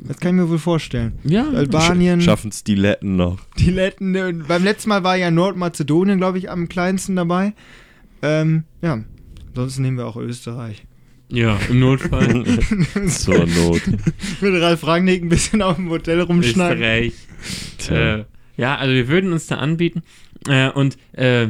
Das 0.04 0.18
kann 0.18 0.36
ich 0.36 0.42
mir 0.44 0.50
wohl 0.50 0.58
vorstellen. 0.60 1.14
Ja, 1.24 1.48
Albanien, 1.50 2.22
Schaffen 2.22 2.50
es 2.50 2.64
die 2.64 2.76
Letten 2.76 3.16
noch. 3.18 3.38
die 3.60 3.70
Letten. 3.70 4.16
äh, 4.16 4.34
Beim 4.48 4.64
letzten 4.64 4.90
Mal 4.90 5.04
war 5.04 5.16
ja 5.16 5.30
Nordmazedonien, 5.32 6.18
glaube 6.18 6.40
ich, 6.40 6.50
am 6.50 6.68
kleinsten 6.70 7.16
dabei. 7.16 7.54
Ähm, 8.24 8.64
ja, 8.82 9.04
ansonsten 9.50 9.84
nehmen 9.84 9.98
wir 9.98 10.08
auch 10.08 10.18
Österreich. 10.18 10.84
ja, 11.30 11.58
im 11.70 11.80
Notfall 11.80 12.44
Zur 13.08 13.46
Not. 13.46 13.82
Mit 14.42 14.62
Ralf 14.62 14.86
Rangnick 14.86 15.24
ein 15.24 15.30
bisschen 15.30 15.62
auf 15.62 15.76
dem 15.76 15.90
Hotel 15.90 16.20
rumschneiden. 16.22 16.82
Österreich. 16.82 17.14
Äh, 17.90 18.26
ja, 18.58 18.76
also 18.78 18.94
wir 18.94 19.08
würden 19.08 19.32
uns 19.34 19.48
da 19.48 19.56
anbieten. 19.58 20.02
Äh, 20.48 20.70
und 20.72 20.98
äh, 21.14 21.50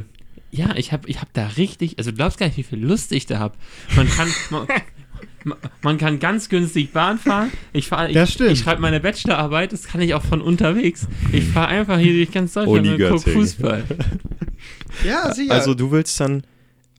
ja, 0.51 0.75
ich 0.75 0.91
habe 0.91 1.07
ich 1.09 1.21
hab 1.21 1.31
da 1.33 1.47
richtig, 1.47 1.97
also 1.99 2.11
du 2.11 2.17
glaubst 2.17 2.37
gar 2.37 2.47
nicht, 2.47 2.57
wie 2.57 2.63
viel 2.63 2.79
Lust 2.85 3.13
ich 3.13 3.25
da 3.25 3.39
habe. 3.39 3.55
Man 3.95 4.09
kann, 4.09 4.27
man, 4.49 4.67
man- 5.81 5.97
kann 5.97 6.19
ganz 6.19 6.49
günstig 6.49 6.91
Bahn 6.93 7.17
fahren. 7.17 7.51
Ich 7.73 7.87
fahre, 7.87 8.09
ich, 8.11 8.39
ich 8.39 8.59
schreibe 8.59 8.81
meine 8.81 8.99
Bachelorarbeit, 8.99 9.73
das 9.73 9.83
kann 9.85 10.01
ich 10.01 10.13
auch 10.13 10.23
von 10.23 10.41
unterwegs. 10.41 11.07
Ich 11.31 11.45
fahre 11.45 11.67
einfach 11.67 11.97
hier 11.99 12.13
durch 12.13 12.31
ganz 12.31 12.53
Deutschland 12.53 12.87
und 12.87 12.99
gucke. 13.09 13.31
Fußball. 13.31 13.83
Ja, 15.05 15.33
sicher. 15.33 15.53
Also 15.53 15.73
du 15.73 15.91
willst 15.91 16.19
dann 16.19 16.43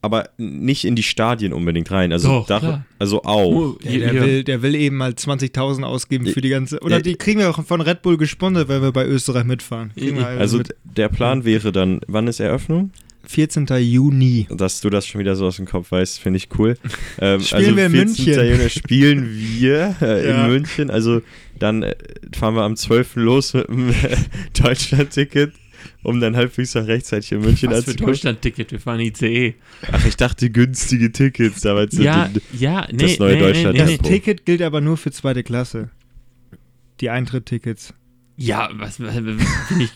aber 0.01 0.29
nicht 0.37 0.83
in 0.83 0.95
die 0.97 1.03
Stadien 1.03 1.53
unbedingt 1.53 1.89
rein. 1.91 2.11
Also, 2.11 2.27
Doch, 2.27 2.47
da, 2.47 2.59
klar. 2.59 2.85
also 2.99 3.23
auch. 3.23 3.77
Ja, 3.83 3.99
der, 3.99 4.11
hier. 4.11 4.21
will, 4.21 4.43
der 4.43 4.61
will 4.61 4.75
eben 4.75 4.97
mal 4.97 5.11
20.000 5.11 5.83
ausgeben 5.83 6.25
für 6.27 6.41
die 6.41 6.49
ganze. 6.49 6.81
Oder 6.81 6.97
Ja. 6.97 7.01
die 7.01 7.15
kriegen 7.15 7.39
wir 7.39 7.49
auch 7.49 7.63
von 7.63 7.79
Red 7.79 8.01
Bull 8.01 8.17
gesponsert, 8.17 8.67
weil 8.67 8.81
wir 8.81 8.91
bei 8.91 9.05
Österreich 9.05 9.45
mitfahren. 9.45 9.91
Wir 9.95 10.27
Also 10.27 10.57
mit 10.57 10.75
der 10.83 11.07
Plan 11.07 11.45
wäre 11.45 11.71
dann, 11.71 12.01
wann 12.07 12.27
ist 12.27 12.41
Eröffnung? 12.41 12.91
14. 13.25 13.65
Juni. 13.79 14.47
Dass 14.49 14.81
du 14.81 14.89
das 14.89 15.07
schon 15.07 15.19
wieder 15.19 15.35
so 15.35 15.45
aus 15.47 15.55
dem 15.55 15.65
Kopf 15.65 15.91
weißt, 15.91 16.19
finde 16.19 16.37
ich 16.37 16.49
cool. 16.57 16.77
Ähm, 17.19 17.41
Spielen 17.41 17.77
wir 17.77 17.85
in 17.85 17.91
14. 17.91 18.25
München. 18.35 18.47
Juni 18.57 18.69
spielen 18.69 19.29
wir 19.59 19.95
äh, 20.01 20.27
Ja. 20.29 20.43
in 20.45 20.51
München. 20.51 20.89
Also 20.89 21.21
dann 21.59 21.83
äh, 21.83 21.95
fahren 22.35 22.55
wir 22.55 22.63
am 22.63 22.75
12. 22.75 23.15
los 23.17 23.53
mit 23.53 23.67
dem 23.69 23.89
äh, 23.89 23.93
Deutschland-Ticket, 24.61 25.53
um 26.03 26.19
dann 26.19 26.35
halbwegs 26.35 26.73
noch 26.75 26.87
rechtzeitig 26.87 27.31
in 27.31 27.41
München 27.41 27.69
Was 27.69 27.83
für 27.85 27.91
anzukommen. 27.91 28.13
Deutschland-Ticket, 28.13 28.71
wir 28.71 28.79
fahren 28.79 28.99
ICE. 28.99 29.53
Ach, 29.91 30.05
ich 30.05 30.15
dachte 30.17 30.49
günstige 30.49 31.11
Tickets. 31.11 31.61
Damals 31.61 31.97
Ja, 31.97 32.29
ja, 32.57 32.87
nee, 32.91 32.97
das 32.97 33.19
neue 33.19 33.35
nee, 33.35 33.39
Deutschland- 33.39 33.73
nee, 33.73 33.79
Das 33.79 33.89
nee, 33.89 33.97
Tempo. 33.97 34.09
Ticket 34.09 34.45
gilt 34.45 34.61
aber 34.61 34.81
nur 34.81 34.97
für 34.97 35.11
zweite 35.11 35.43
Klasse. 35.43 35.89
Die 36.99 37.09
Eintritttickets. 37.09 37.93
Ja, 38.35 38.69
was, 38.73 38.99
was 38.99 39.15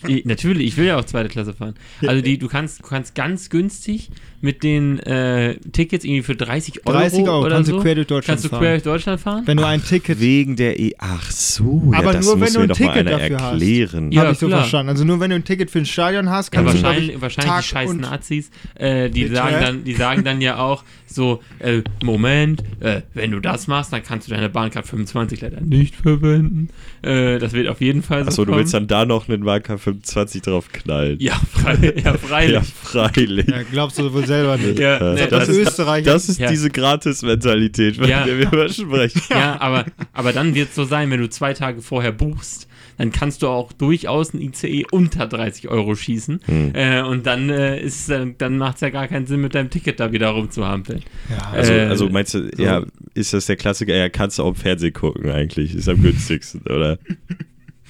ich, 0.08 0.26
natürlich, 0.26 0.68
ich 0.68 0.78
will 0.78 0.86
ja 0.86 1.00
auch 1.00 1.06
zweite 1.06 1.28
Klasse 1.30 1.54
fahren. 1.54 1.74
Also 2.06 2.22
die, 2.22 2.38
du 2.38 2.48
kannst, 2.48 2.84
du 2.84 2.88
kannst 2.88 3.16
ganz 3.16 3.50
günstig 3.50 4.10
mit 4.40 4.62
den 4.64 5.00
äh, 5.00 5.56
Tickets 5.72 6.06
irgendwie 6.06 6.22
für 6.24 6.36
30 6.36 6.86
Euro, 6.86 6.98
30 6.98 7.24
Euro 7.28 7.40
oder 7.46 7.56
kannst 7.56 7.70
so, 7.72 7.78
du 7.78 7.82
quer 7.84 7.96
durch 7.96 8.08
Deutschland 8.08 8.26
kannst 8.28 8.46
du 8.46 8.50
fahren. 8.50 8.60
quer 8.62 8.72
durch 8.74 8.84
Deutschland 8.84 9.20
fahren. 9.22 9.44
Wenn 9.46 9.58
du 9.58 9.66
ein 9.66 9.84
Ticket. 9.84 10.20
Wegen 10.20 10.56
der 10.56 10.80
E. 10.80 10.94
Ach 11.00 11.30
so, 11.32 11.90
ja, 11.92 12.00
Aber 12.00 12.14
das 12.14 12.26
nur, 12.26 12.36
wenn 12.36 12.40
muss 12.42 12.54
du 12.54 12.60
ein 12.60 12.68
doch 12.70 12.80
mal 12.80 12.94
Ticket 12.94 13.08
einer 13.08 13.18
dafür 13.20 13.40
hast. 13.40 13.52
erklären. 13.54 14.12
Ja, 14.12 14.22
Habe 14.22 14.32
ich 14.34 14.38
so 14.40 14.48
klar. 14.48 14.60
verstanden. 14.60 14.90
Also 14.90 15.06
nur 15.06 15.20
wenn 15.20 15.30
du 15.32 15.36
ein 15.38 15.44
Ticket 15.44 15.72
für 15.72 15.80
ein 15.80 15.86
Stadion 15.86 16.30
hast, 16.30 16.54
Ja, 16.54 16.62
kannst 16.62 16.76
du 16.76 16.80
glaub 16.80 16.92
wahrscheinlich, 16.92 17.16
ich, 17.16 17.22
wahrscheinlich 17.22 17.52
Tag 17.52 17.62
die 17.64 17.68
scheiß 17.68 17.90
und- 17.90 18.02
Nazis, 18.02 18.52
äh, 18.76 19.10
die, 19.10 19.28
sagen 19.28 19.56
dann, 19.60 19.84
die 19.84 19.94
sagen 19.94 20.24
dann 20.24 20.40
ja 20.42 20.58
auch 20.60 20.84
so, 21.08 21.42
äh, 21.60 21.82
Moment, 22.04 22.64
äh, 22.80 23.02
wenn 23.14 23.32
du 23.32 23.40
das 23.40 23.68
machst, 23.68 23.92
dann 23.94 24.04
kannst 24.04 24.28
du 24.28 24.32
deine 24.34 24.50
Bahncard 24.50 24.86
25 24.86 25.42
leider 25.42 25.62
nicht 25.62 25.96
verwenden. 25.96 26.70
Äh, 27.02 27.40
das 27.40 27.54
wird 27.54 27.68
auf 27.70 27.82
jeden 27.82 28.04
Fall 28.04 28.24
Achso, 28.28 28.46
du 28.46 28.56
willst 28.56 28.74
dann 28.74 28.88
da 28.88 29.06
noch 29.06 29.28
einen 29.30 29.42
Marker 29.44 29.78
25 29.78 30.42
drauf 30.42 30.70
knallen. 30.72 31.18
Ja, 31.20 31.34
frei, 31.52 31.94
ja, 32.04 32.14
freilich. 32.18 32.54
Ja, 32.54 32.62
freilich. 32.62 33.48
Ja, 33.48 33.62
glaubst 33.72 33.98
du 34.00 34.04
selber 34.28 34.58
nicht. 34.66 34.78
Ja, 34.80 35.16
Ja, 35.16 35.28
das, 35.28 35.30
das, 35.48 35.50
ist 35.50 35.58
Österreich. 35.70 36.06
Das 36.06 36.30
ist 36.30 36.40
Ja. 36.40 36.50
diese 36.50 36.70
Gratis-Mentalität, 36.70 37.96
von 37.98 38.08
Ja. 38.08 38.24
der 38.26 38.38
wir 38.38 38.54
immer 38.54 38.70
sprechen. 38.70 39.22
ja, 39.30 39.60
aber, 39.60 39.86
aber 40.14 40.34
dann 40.34 40.54
wird 40.56 40.70
es 40.70 40.76
so 40.76 40.84
sein, 40.84 41.10
wenn 41.10 41.20
du 41.20 41.30
zwei 41.30 41.54
Tage 41.54 41.82
vorher 41.82 42.12
buchst, 42.12 42.68
dann 43.00 43.12
kannst 43.12 43.44
du 43.44 43.48
auch 43.48 43.74
durchaus 43.74 44.34
ein 44.34 44.42
ICE 44.42 44.86
unter 44.92 45.28
30 45.28 45.68
Euro 45.70 45.94
schießen. 45.96 46.40
Hm. 46.46 46.72
Äh, 46.74 47.02
und 47.04 47.28
dann, 47.28 47.50
äh, 47.50 47.80
ist, 47.80 48.10
äh, 48.10 48.26
dann 48.38 48.58
macht 48.58 48.76
es 48.76 48.82
ja 48.82 48.90
gar 48.90 49.08
keinen 49.08 49.28
Sinn, 49.28 49.42
mit 49.42 49.54
deinem 49.54 49.70
Ticket 49.70 50.00
da 50.00 50.12
wieder 50.12 50.30
rumzuhampeln. 50.30 51.04
ja. 51.30 51.50
Also, 51.52 51.74
Äh, 51.74 51.82
also 51.86 52.10
meinst 52.10 52.34
du, 52.34 52.50
so. 52.56 52.64
ja, 52.64 52.84
ist 53.14 53.34
das 53.34 53.46
der 53.46 53.56
Klassiker? 53.56 53.96
Ja, 53.96 54.10
kannst 54.10 54.40
du 54.40 54.44
auch 54.44 54.50
im 54.50 54.56
Fernsehen 54.56 54.94
gucken 54.94 55.30
eigentlich. 55.30 55.76
Ist 55.76 55.88
am 55.90 56.02
günstigsten, 56.02 56.62
oder? 56.62 56.98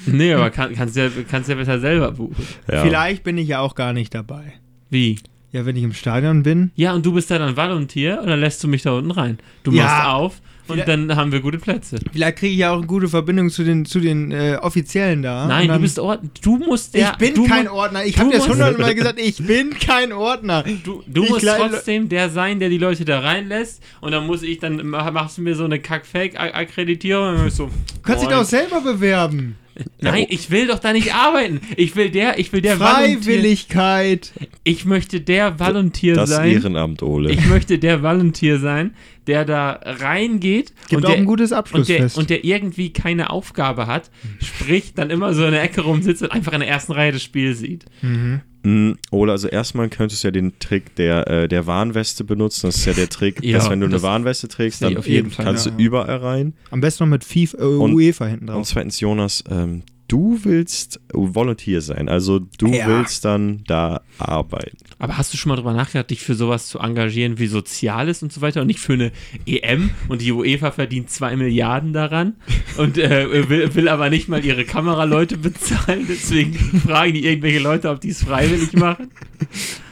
Nee, 0.05 0.33
aber 0.33 0.49
kann, 0.51 0.75
kannst 0.75 0.95
ja, 0.95 1.09
kannst 1.29 1.49
ja 1.49 1.55
besser 1.55 1.79
selber 1.79 2.11
buchen. 2.11 2.35
Ja. 2.71 2.83
Vielleicht 2.83 3.23
bin 3.23 3.37
ich 3.37 3.47
ja 3.47 3.59
auch 3.61 3.75
gar 3.75 3.93
nicht 3.93 4.13
dabei. 4.13 4.53
Wie? 4.89 5.19
Ja, 5.51 5.65
wenn 5.65 5.75
ich 5.77 5.83
im 5.83 5.93
Stadion 5.93 6.43
bin. 6.43 6.71
Ja, 6.75 6.93
und 6.93 7.05
du 7.05 7.13
bist 7.13 7.31
da 7.31 7.37
dann 7.39 7.55
Volunteer 7.55 8.21
oder 8.21 8.35
lässt 8.35 8.63
du 8.63 8.67
mich 8.67 8.81
da 8.83 8.91
unten 8.91 9.11
rein? 9.11 9.37
Du 9.63 9.71
Ja. 9.71 9.83
machst 9.85 10.07
auf 10.07 10.41
und 10.67 10.85
dann 10.85 11.15
haben 11.15 11.31
wir 11.31 11.39
gute 11.39 11.57
Plätze. 11.57 11.97
Vielleicht 12.11 12.39
kriege 12.39 12.51
ich 12.51 12.59
ja 12.59 12.71
auch 12.71 12.77
eine 12.79 12.85
gute 12.87 13.07
Verbindung 13.07 13.49
zu 13.49 13.63
den, 13.63 13.85
zu 13.85 14.01
den 14.01 14.33
äh, 14.33 14.57
Offiziellen 14.61 15.21
da. 15.21 15.47
Nein, 15.47 15.61
Und 15.61 15.67
du 15.67 15.73
dann- 15.75 15.81
bist 15.81 15.99
Ordner. 15.99 16.29
Du 16.41 16.57
musst 16.57 16.93
der. 16.93 17.11
ich 17.13 17.17
bin 17.33 17.45
kein 17.47 17.69
Ordner. 17.69 18.03
Ich 18.03 18.19
habe 18.19 18.29
das 18.29 18.39
musst- 18.39 18.49
hundertmal 18.59 18.93
gesagt. 18.93 19.17
Ich 19.21 19.37
bin 19.37 19.69
kein 19.79 20.11
Ordner. 20.11 20.65
Du, 20.83 21.01
du 21.07 21.23
musst 21.23 21.47
trotzdem 21.47 22.09
der 22.09 22.29
sein, 22.29 22.59
der 22.59 22.67
die 22.67 22.77
Leute 22.77 23.05
da 23.05 23.21
reinlässt. 23.21 23.81
Und 24.01 24.11
dann 24.11 24.27
muss 24.27 24.43
ich, 24.43 24.59
dann 24.59 24.85
mach- 24.85 25.09
machst 25.13 25.37
du 25.37 25.41
mir 25.43 25.55
so 25.55 25.63
eine 25.63 25.79
Kack-Fake-Akkreditierung. 25.79 27.29
Und 27.29 27.37
dann 27.37 27.49
so, 27.49 27.67
Du 27.67 27.71
kannst 28.03 28.23
dich 28.23 28.29
doch 28.29 28.43
selber 28.43 28.81
bewerben. 28.81 29.55
Nein, 30.01 30.25
ich 30.29 30.51
will 30.51 30.67
doch 30.67 30.79
da 30.79 30.93
nicht 30.93 31.13
arbeiten. 31.13 31.61
Ich 31.75 31.95
will 31.95 32.09
der, 32.09 32.39
ich 32.39 32.53
will 32.53 32.61
der 32.61 32.79
Volunteer. 32.79 33.17
Freiwilligkeit. 33.17 34.33
Ich 34.63 34.85
möchte 34.85 35.21
der 35.21 35.59
Volunteer 35.59 36.15
Das 36.15 36.29
sein. 36.29 36.51
Ehrenamt, 36.51 37.03
Ole. 37.03 37.31
Ich 37.31 37.45
möchte 37.45 37.79
der 37.79 38.03
Volunteer 38.03 38.59
sein, 38.59 38.93
der 39.27 39.45
da 39.45 39.79
reingeht 39.83 40.73
Gibt 40.89 40.93
und 40.93 41.05
auch 41.05 41.09
der, 41.11 41.17
ein 41.19 41.25
gutes 41.25 41.51
und, 41.51 41.51
der, 41.51 41.57
Abschlussfest. 41.59 42.17
und 42.17 42.29
der 42.29 42.43
irgendwie 42.43 42.93
keine 42.93 43.29
Aufgabe 43.29 43.87
hat, 43.87 44.09
sprich 44.41 44.93
dann 44.93 45.09
immer 45.09 45.33
so 45.33 45.45
in 45.45 45.51
der 45.51 45.63
Ecke 45.63 45.81
rumsitzt 45.81 46.21
und 46.23 46.31
einfach 46.31 46.53
in 46.53 46.59
der 46.59 46.69
ersten 46.69 46.93
Reihe 46.93 47.11
das 47.11 47.23
Spiel 47.23 47.53
sieht. 47.55 47.85
mhm. 48.01 48.41
Mm, 48.63 48.93
Ole, 49.11 49.31
also 49.31 49.47
erstmal 49.47 49.87
könntest 49.89 50.23
du 50.23 50.27
ja 50.27 50.31
den 50.31 50.57
Trick 50.59 50.95
der, 50.95 51.27
äh, 51.27 51.47
der 51.47 51.67
Warnweste 51.67 52.23
benutzen. 52.23 52.67
Das 52.67 52.77
ist 52.77 52.85
ja 52.85 52.93
der 52.93 53.07
Trick, 53.09 53.39
Ja, 53.43 53.57
dass 53.59 53.69
wenn 53.69 53.79
du 53.79 53.85
eine 53.85 54.01
Warnweste 54.01 54.47
trägst, 54.47 54.81
dann 54.81 54.97
auf 54.97 55.07
jeden 55.07 55.29
Fall, 55.31 55.45
kannst 55.45 55.65
ja. 55.67 55.71
du 55.71 55.81
überall 55.83 56.17
rein. 56.17 56.53
Am 56.71 56.81
besten 56.81 57.03
noch 57.03 57.09
mit 57.09 57.23
FIFA, 57.23 57.57
äh, 57.59 57.61
Und- 57.63 57.93
UEFA 57.93 58.25
hinten 58.25 58.47
drauf. 58.47 58.57
Und 58.57 58.65
zweitens, 58.65 58.99
Jonas, 58.99 59.43
ähm, 59.49 59.83
du 60.07 60.39
willst 60.43 60.99
Volunteer 61.13 61.81
sein. 61.81 62.07
Also 62.09 62.39
du 62.39 62.67
Ja. 62.67 62.87
willst 62.87 63.25
dann 63.25 63.63
da 63.67 64.01
arbeiten. 64.17 64.77
Aber 64.99 65.17
hast 65.17 65.33
du 65.33 65.37
schon 65.37 65.49
mal 65.49 65.55
drüber 65.55 65.73
nachgedacht, 65.73 66.09
dich 66.09 66.21
für 66.21 66.33
sowas 66.33 66.67
zu 66.67 66.79
engagieren 66.79 67.37
wie 67.39 67.47
Soziales 67.47 68.23
und 68.23 68.31
so 68.33 68.41
weiter 68.41 68.61
und 68.61 68.67
nicht 68.67 68.79
für 68.79 68.93
eine 68.93 69.11
EM 69.45 69.89
und 70.07 70.21
die 70.21 70.31
UEFA 70.31 70.71
verdient 70.71 71.09
zwei 71.09 71.35
Milliarden 71.35 71.93
daran 71.93 72.35
und 72.77 72.97
äh, 72.97 73.49
will, 73.49 73.75
will 73.75 73.87
aber 73.89 74.09
nicht 74.09 74.27
mal 74.29 74.43
ihre 74.43 74.65
Kameraleute 74.65 75.37
bezahlen, 75.37 76.05
deswegen 76.09 76.53
fragen 76.79 77.13
die 77.13 77.25
irgendwelche 77.25 77.59
Leute, 77.59 77.89
ob 77.89 78.01
die 78.01 78.09
es 78.09 78.23
freiwillig 78.23 78.73
machen. 78.73 79.11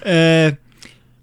Äh, 0.01 0.54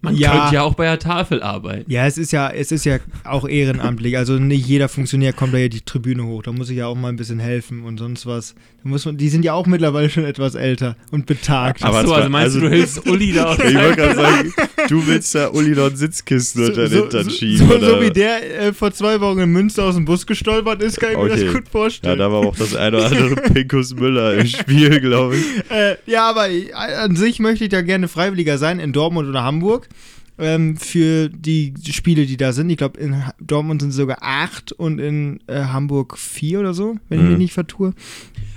Man 0.05 0.17
Ja. 0.17 0.33
könnte 0.33 0.55
ja 0.57 0.63
auch 0.63 0.75
bei 0.75 0.85
der 0.85 0.99
Tafel 0.99 1.43
arbeiten. 1.43 1.91
ja, 1.91 2.07
es 2.07 2.19
ist 2.19 2.33
ja, 2.33 2.51
es 2.51 2.73
ist 2.73 2.85
ja 2.85 2.99
auch 3.25 3.49
ehrenamtlich. 3.49 4.17
Also 4.19 4.35
nicht 4.35 4.67
jeder 4.67 4.89
Funktionär 4.89 5.33
kommt 5.33 5.55
da 5.55 5.59
ja 5.59 5.69
die 5.69 5.81
Tribüne 5.83 6.25
hoch. 6.27 6.43
Da 6.43 6.51
muss 6.53 6.69
ich 6.71 6.77
ja 6.79 6.87
auch 6.89 6.97
mal 6.97 7.09
ein 7.09 7.17
bisschen 7.17 7.39
helfen 7.39 7.85
und 7.85 7.99
sonst 7.99 8.27
was. 8.27 8.55
Da 8.83 8.89
muss 8.91 9.05
man, 9.07 9.17
die 9.17 9.29
sind 9.29 9.45
ja 9.45 9.53
auch 9.53 9.67
mittlerweile 9.69 10.11
schon 10.11 10.25
etwas 10.25 10.57
älter 10.57 10.97
und 11.13 11.27
betagt. 11.27 11.85
Aber 11.85 12.05
so, 12.05 12.15
also 12.15 12.29
meinst 12.29 12.57
du, 12.57 12.59
also- 12.59 12.69
du 12.69 12.75
hilfst 12.75 13.07
Uli 13.09 13.33
da 13.33 13.45
aus 13.45 13.59
Ich 13.59 13.75
wollte 13.77 13.95
gerade 13.97 14.15
sagen, 14.17 14.55
du 14.89 15.07
willst 15.07 15.35
da 15.37 15.51
Uli 15.51 15.71
noch 15.71 15.87
einen 15.87 15.97
Sitzkissen 15.97 16.65
unter 16.67 16.89
den 16.89 17.01
Hintern 17.03 17.31
schieben. 17.31 17.69
so, 17.69 17.75
oder? 17.77 17.87
so 17.91 18.01
wie 18.01 18.11
der 18.11 18.61
äh, 18.61 18.73
vor 18.73 18.93
zwei 18.93 19.21
Wochen 19.21 19.39
in 19.39 19.51
Münster 19.51 19.85
aus 19.85 19.95
dem 19.95 20.05
Bus 20.05 20.27
gestolpert 20.27 20.83
ist, 20.83 20.99
kann 20.99 21.13
ich 21.13 21.17
mir 21.17 21.23
Okay. 21.23 21.45
das 21.45 21.55
gut 21.55 21.65
Ja, 21.67 21.71
vorstellen. 21.71 22.19
da 22.19 22.33
war 22.33 22.41
auch 22.41 22.57
das 22.57 22.75
eine 22.75 22.97
oder 22.97 23.07
andere 23.07 23.35
Pinkus 23.55 23.95
Müller 23.95 24.35
im 24.35 24.47
Spiel, 24.49 24.99
glaube 25.01 25.37
ich. 25.37 25.45
Äh, 25.71 25.97
ja, 26.07 26.29
aber 26.29 26.49
ich, 26.51 26.75
an 26.75 27.15
sich 27.15 27.39
möchte 27.39 27.63
ich 27.63 27.71
da 27.71 27.83
gerne 27.83 28.09
Freiwilliger 28.09 28.59
sein 28.59 28.81
in 28.81 28.93
Dortmund 28.93 29.29
oder 29.29 29.45
Hamburg. 29.45 29.89
Ähm, 30.43 30.77
für 30.77 31.29
die 31.29 31.73
Spiele, 31.91 32.27
die 32.27 32.37
da 32.37 32.53
sind. 32.53 32.69
Ich 32.71 32.77
glaube, 32.77 32.99
in 33.01 33.23
Dortmund 33.41 33.81
sind 33.81 33.91
es 33.91 33.97
sogar 33.97 34.19
acht 34.21 34.73
und 34.73 34.99
in 34.99 35.41
äh, 35.47 35.63
Hamburg 35.65 36.19
vier 36.19 36.61
oder 36.61 36.75
so, 36.75 36.97
wenn 37.09 37.19
ich 37.19 37.25
Mhm. 37.25 37.31
mich 37.31 37.39
nicht 37.39 37.53
vertue. 37.55 37.95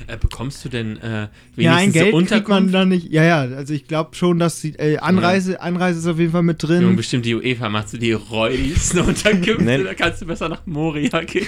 Äh, 0.08 0.18
bekommst 0.18 0.64
du 0.66 0.70
denn 0.70 0.98
äh, 0.98 1.22
Ja, 1.22 1.28
ein 1.28 1.30
wenigstens 1.56 1.94
Geld 1.94 2.14
eine 2.14 2.26
kriegt 2.26 2.48
man 2.50 2.64
Unterkunft? 2.66 2.74
da 2.74 2.86
nicht. 2.86 3.12
Ja, 3.12 3.24
ja, 3.24 3.42
also 3.42 3.74
ich 3.74 3.88
glaube 3.88 4.16
schon, 4.16 4.38
dass 4.40 4.62
die 4.62 4.74
äh, 4.78 4.98
Anreise, 4.98 5.62
Anreise 5.62 6.00
ist 6.00 6.08
auf 6.08 6.20
jeden 6.20 6.32
Fall 6.32 6.44
mit 6.44 6.62
Junge, 6.64 6.76
drin. 6.80 6.96
bestimmt 6.96 7.26
die 7.26 7.36
UEFA 7.36 7.70
macht 7.70 7.90
so 7.90 7.98
die 7.98 8.12
räudigsten 8.14 9.00
Unterkünfte, 9.08 9.84
da 9.84 9.94
kannst 9.94 10.22
du 10.22 10.26
besser 10.26 10.50
nach 10.50 10.66
Moria 10.66 11.22
gehen. 11.24 11.48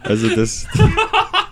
Also 0.00 0.28
das. 0.34 0.66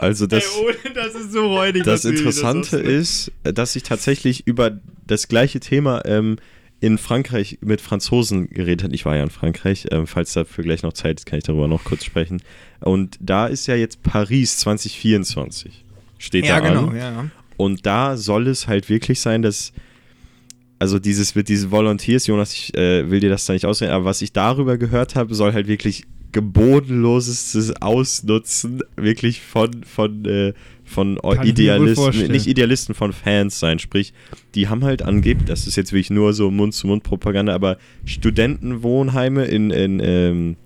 Also 0.00 0.26
das. 0.26 0.44
ohne, 0.58 0.94
das 0.94 1.14
ist 1.14 1.32
so 1.32 1.46
räudig. 1.46 1.84
Das 1.84 2.04
Interessante 2.04 2.70
sagst. 2.78 2.84
ist, 2.86 3.32
dass 3.44 3.76
ich 3.76 3.82
tatsächlich 3.82 4.46
über 4.46 4.78
das 5.06 5.28
gleiche 5.28 5.60
Thema 5.60 6.02
ähm, 6.06 6.36
in 6.80 6.96
Frankreich 6.96 7.58
mit 7.60 7.82
Franzosen 7.82 8.48
geredet 8.48 8.84
habe. 8.84 8.94
Ich 8.94 9.04
war 9.04 9.14
ja 9.14 9.22
in 9.22 9.30
Frankreich, 9.30 9.86
ähm, 9.90 10.06
falls 10.06 10.32
dafür 10.32 10.64
gleich 10.64 10.82
noch 10.82 10.94
Zeit 10.94 11.18
ist, 11.20 11.26
kann 11.26 11.38
ich 11.38 11.44
darüber 11.44 11.68
noch 11.68 11.84
kurz 11.84 12.04
sprechen. 12.04 12.40
Und 12.80 13.18
da 13.20 13.46
ist 13.46 13.66
ja 13.66 13.74
jetzt 13.74 14.02
Paris 14.02 14.56
2024. 14.58 15.84
Steht 16.18 16.46
Ja, 16.46 16.60
da 16.60 16.68
genau, 16.68 16.86
an. 16.88 16.96
ja. 16.96 17.30
Und 17.58 17.84
da 17.84 18.16
soll 18.16 18.48
es 18.48 18.66
halt 18.66 18.88
wirklich 18.88 19.20
sein, 19.20 19.42
dass, 19.42 19.72
also 20.78 20.98
dieses 20.98 21.34
mit 21.34 21.48
diesen 21.50 21.70
Volunteers, 21.70 22.26
Jonas, 22.26 22.54
ich 22.54 22.74
äh, 22.74 23.10
will 23.10 23.20
dir 23.20 23.28
das 23.28 23.44
da 23.44 23.52
nicht 23.52 23.66
ausreden, 23.66 23.92
aber 23.92 24.06
was 24.06 24.22
ich 24.22 24.32
darüber 24.32 24.78
gehört 24.78 25.14
habe, 25.14 25.34
soll 25.34 25.52
halt 25.52 25.66
wirklich 25.68 26.04
gebotenloses 26.32 27.72
Ausnutzen 27.80 28.80
wirklich 28.96 29.40
von, 29.40 29.84
von, 29.84 30.24
äh, 30.24 30.52
von 30.84 31.18
Kann 31.18 31.46
Idealisten, 31.46 32.30
nicht 32.30 32.46
Idealisten, 32.46 32.94
von 32.94 33.12
Fans 33.12 33.58
sein. 33.58 33.78
Sprich, 33.78 34.12
die 34.54 34.68
haben 34.68 34.84
halt 34.84 35.02
angeblich, 35.02 35.46
das 35.46 35.66
ist 35.66 35.76
jetzt 35.76 35.92
wirklich 35.92 36.10
nur 36.10 36.32
so 36.32 36.50
Mund-zu-Mund-Propaganda, 36.50 37.54
aber 37.54 37.78
Studentenwohnheime 38.04 39.44
in, 39.44 39.70
in 39.70 40.00
ähm, 40.02 40.56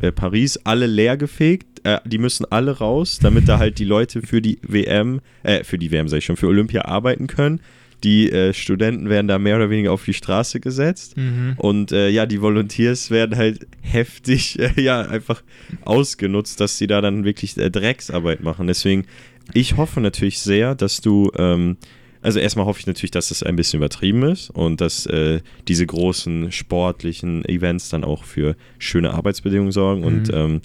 äh, 0.00 0.12
Paris 0.12 0.58
alle 0.64 0.86
leergefegt. 0.86 1.80
Äh, 1.84 2.00
die 2.04 2.18
müssen 2.18 2.44
alle 2.50 2.78
raus, 2.78 3.18
damit 3.20 3.48
da 3.48 3.58
halt 3.58 3.78
die 3.78 3.84
Leute 3.84 4.22
für 4.22 4.42
die 4.42 4.58
WM, 4.62 5.20
äh, 5.42 5.64
für 5.64 5.78
die 5.78 5.90
WM 5.90 6.08
sag 6.08 6.18
ich 6.18 6.24
schon, 6.24 6.36
für 6.36 6.48
Olympia 6.48 6.84
arbeiten 6.84 7.26
können. 7.26 7.60
Die 8.04 8.30
äh, 8.30 8.52
Studenten 8.54 9.08
werden 9.08 9.26
da 9.26 9.38
mehr 9.38 9.56
oder 9.56 9.70
weniger 9.70 9.92
auf 9.92 10.04
die 10.04 10.14
Straße 10.14 10.60
gesetzt. 10.60 11.16
Mhm. 11.16 11.54
Und 11.56 11.90
äh, 11.92 12.08
ja, 12.10 12.26
die 12.26 12.40
Volunteers 12.40 13.10
werden 13.10 13.36
halt 13.36 13.66
heftig, 13.80 14.58
äh, 14.58 14.80
ja, 14.80 15.00
einfach 15.02 15.42
ausgenutzt, 15.84 16.60
dass 16.60 16.78
sie 16.78 16.86
da 16.86 17.00
dann 17.00 17.24
wirklich 17.24 17.56
äh, 17.56 17.70
Drecksarbeit 17.70 18.42
machen. 18.42 18.66
Deswegen, 18.66 19.06
ich 19.54 19.76
hoffe 19.76 20.00
natürlich 20.00 20.38
sehr, 20.38 20.74
dass 20.74 21.00
du, 21.00 21.30
ähm, 21.36 21.76
also 22.22 22.38
erstmal 22.38 22.66
hoffe 22.66 22.80
ich 22.80 22.86
natürlich, 22.86 23.10
dass 23.12 23.28
das 23.30 23.42
ein 23.42 23.56
bisschen 23.56 23.78
übertrieben 23.78 24.22
ist 24.24 24.50
und 24.50 24.80
dass 24.80 25.06
äh, 25.06 25.40
diese 25.66 25.86
großen 25.86 26.52
sportlichen 26.52 27.44
Events 27.46 27.88
dann 27.88 28.04
auch 28.04 28.24
für 28.24 28.56
schöne 28.78 29.12
Arbeitsbedingungen 29.14 29.72
sorgen. 29.72 30.04
Und 30.04 30.28
Mhm. 30.28 30.34
ähm, 30.34 30.60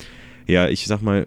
ja, 0.47 0.67
ich 0.67 0.85
sag 0.87 1.01
mal, 1.01 1.25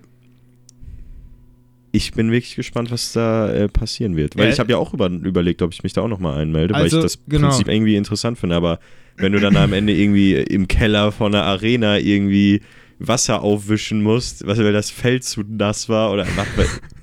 ich 1.93 2.13
bin 2.13 2.31
wirklich 2.31 2.57
gespannt, 2.57 2.91
was 2.91 3.13
da 3.13 3.51
äh, 3.53 3.69
passieren 3.69 4.17
wird. 4.17 4.37
Weil 4.37 4.47
Ja. 4.47 4.53
ich 4.53 4.59
habe 4.61 4.71
ja 4.73 4.79
auch 4.79 4.93
über, 4.93 5.07
überlegt, 5.09 5.63
ob 5.63 5.73
ich 5.73 5.83
mich 5.83 5.93
da 5.93 6.03
auch 6.03 6.09
nochmal 6.09 6.39
einmelde, 6.41 6.75
weil 6.75 6.83
Also, 6.83 6.99
ich 6.99 7.03
das 7.05 7.19
genau. 7.29 7.49
Prinzip 7.49 7.69
irgendwie 7.69 7.97
interessant 7.97 8.39
finde. 8.39 8.57
Aber 8.57 8.79
wenn 9.17 9.33
du 9.33 9.41
dann 9.41 9.57
am 9.57 9.73
Ende 9.73 9.95
irgendwie 9.95 10.35
im 10.35 10.69
Keller 10.69 11.11
von 11.13 11.35
einer 11.35 11.45
Arena 11.45 11.99
irgendwie 11.99 12.61
Wasser 12.99 13.43
aufwischen 13.43 14.03
musst, 14.03 14.47
was, 14.47 14.59
weil 14.59 14.73
das 14.73 14.91
Feld 14.91 15.25
zu 15.25 15.43
nass 15.49 15.89
war 15.89 16.13
oder 16.13 16.27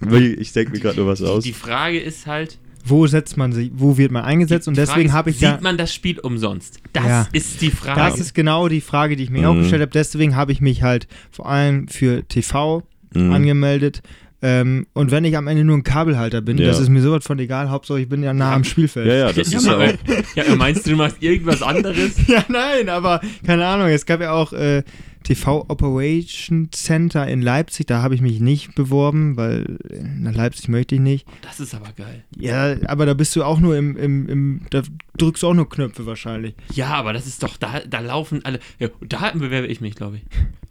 was, 0.01 0.11
ich 0.21 0.51
denke 0.53 0.71
mir 0.71 0.79
gerade 0.79 0.97
nur 0.97 1.07
was 1.07 1.21
aus. 1.21 1.43
die 1.43 1.53
Frage 1.53 1.99
ist 1.99 2.25
halt, 2.27 2.59
Wo 2.85 3.07
setzt 3.07 3.37
man 3.37 3.53
sich, 3.53 3.71
wo 3.73 3.97
wird 3.97 4.11
man 4.11 4.23
eingesetzt? 4.25 4.67
Und 4.67 4.75
die 4.75 4.81
Frage 4.81 4.91
deswegen 4.99 5.13
habe 5.13 5.29
ich 5.29 5.37
sieht 5.37 5.47
da. 5.47 5.59
man 5.61 5.77
das 5.77 5.93
Spiel 5.93 6.19
umsonst? 6.19 6.79
Das 6.93 7.05
Ja. 7.05 7.27
ist 7.31 7.61
die 7.61 7.71
Frage. 7.71 7.99
Das 7.99 8.19
ist 8.19 8.33
genau 8.35 8.67
die 8.67 8.81
Frage, 8.81 9.15
die 9.15 9.23
ich 9.23 9.29
mir 9.29 9.47
auch 9.49 9.53
Mhm. 9.53 9.59
gestellt 9.61 9.81
habe. 9.83 9.91
Deswegen 9.91 10.35
habe 10.35 10.51
ich 10.51 10.59
mich 10.61 10.83
halt 10.83 11.07
vor 11.31 11.47
allem 11.47 11.87
für 11.87 12.27
TV 12.27 12.83
Mhm. 13.15 13.31
angemeldet. 13.31 14.01
Ähm, 14.45 14.87
und 14.93 15.09
wenn 15.11 15.23
ich 15.23 15.37
am 15.37 15.47
Ende 15.47 15.63
nur 15.63 15.77
ein 15.77 15.83
Kabelhalter 15.83 16.41
bin, 16.41 16.57
Ja. 16.57 16.67
das 16.67 16.79
ist 16.79 16.89
mir 16.89 17.01
sowas 17.01 17.25
von 17.25 17.39
egal. 17.39 17.69
Hauptsache, 17.69 18.01
ich 18.01 18.09
bin 18.09 18.21
ja 18.23 18.33
nah 18.33 18.53
am 18.53 18.65
Spielfeld. 18.65 19.07
Ja, 19.07 19.13
ja, 19.13 19.31
das 19.31 19.49
ja, 19.51 19.57
ist 19.57 19.65
ja 19.65 19.77
auch. 19.77 20.35
ja, 20.35 20.55
meinst 20.57 20.85
du, 20.85 20.89
du 20.91 20.95
machst 20.97 21.17
irgendwas 21.21 21.61
anderes? 21.61 22.11
Ja, 22.27 22.43
nein, 22.49 22.89
aber 22.89 23.21
keine 23.45 23.65
Ahnung. 23.65 23.87
Es 23.87 24.05
gab 24.05 24.19
ja 24.19 24.31
auch 24.33 24.51
äh, 24.51 24.83
TV 25.23 25.65
Operation 25.69 26.69
Center 26.71 27.27
in 27.27 27.41
Leipzig. 27.41 27.87
Da 27.87 28.01
habe 28.01 28.15
ich 28.15 28.21
mich 28.21 28.39
nicht 28.39 28.75
beworben, 28.75 29.37
weil 29.37 29.77
nach 30.19 30.33
Leipzig 30.35 30.67
möchte 30.69 30.95
ich 30.95 31.01
nicht. 31.01 31.25
Das 31.41 31.59
ist 31.59 31.73
aber 31.73 31.91
geil. 31.95 32.23
Ja, 32.37 32.75
aber 32.87 33.05
da 33.05 33.13
bist 33.13 33.35
du 33.35 33.43
auch 33.43 33.59
nur 33.59 33.77
im, 33.77 33.95
im, 33.97 34.29
im 34.29 34.61
da 34.69 34.81
drückst 35.17 35.43
du 35.43 35.47
auch 35.47 35.53
nur 35.53 35.69
Knöpfe 35.69 36.05
wahrscheinlich. 36.05 36.55
Ja, 36.73 36.87
aber 36.87 37.13
das 37.13 37.27
ist 37.27 37.43
doch, 37.43 37.57
da, 37.57 37.81
da 37.87 37.99
laufen 37.99 38.43
alle. 38.45 38.59
Ja, 38.79 38.89
da 39.07 39.31
bewerbe 39.33 39.67
ich 39.67 39.81
mich, 39.81 39.95
glaube 39.95 40.17
ich. 40.17 40.23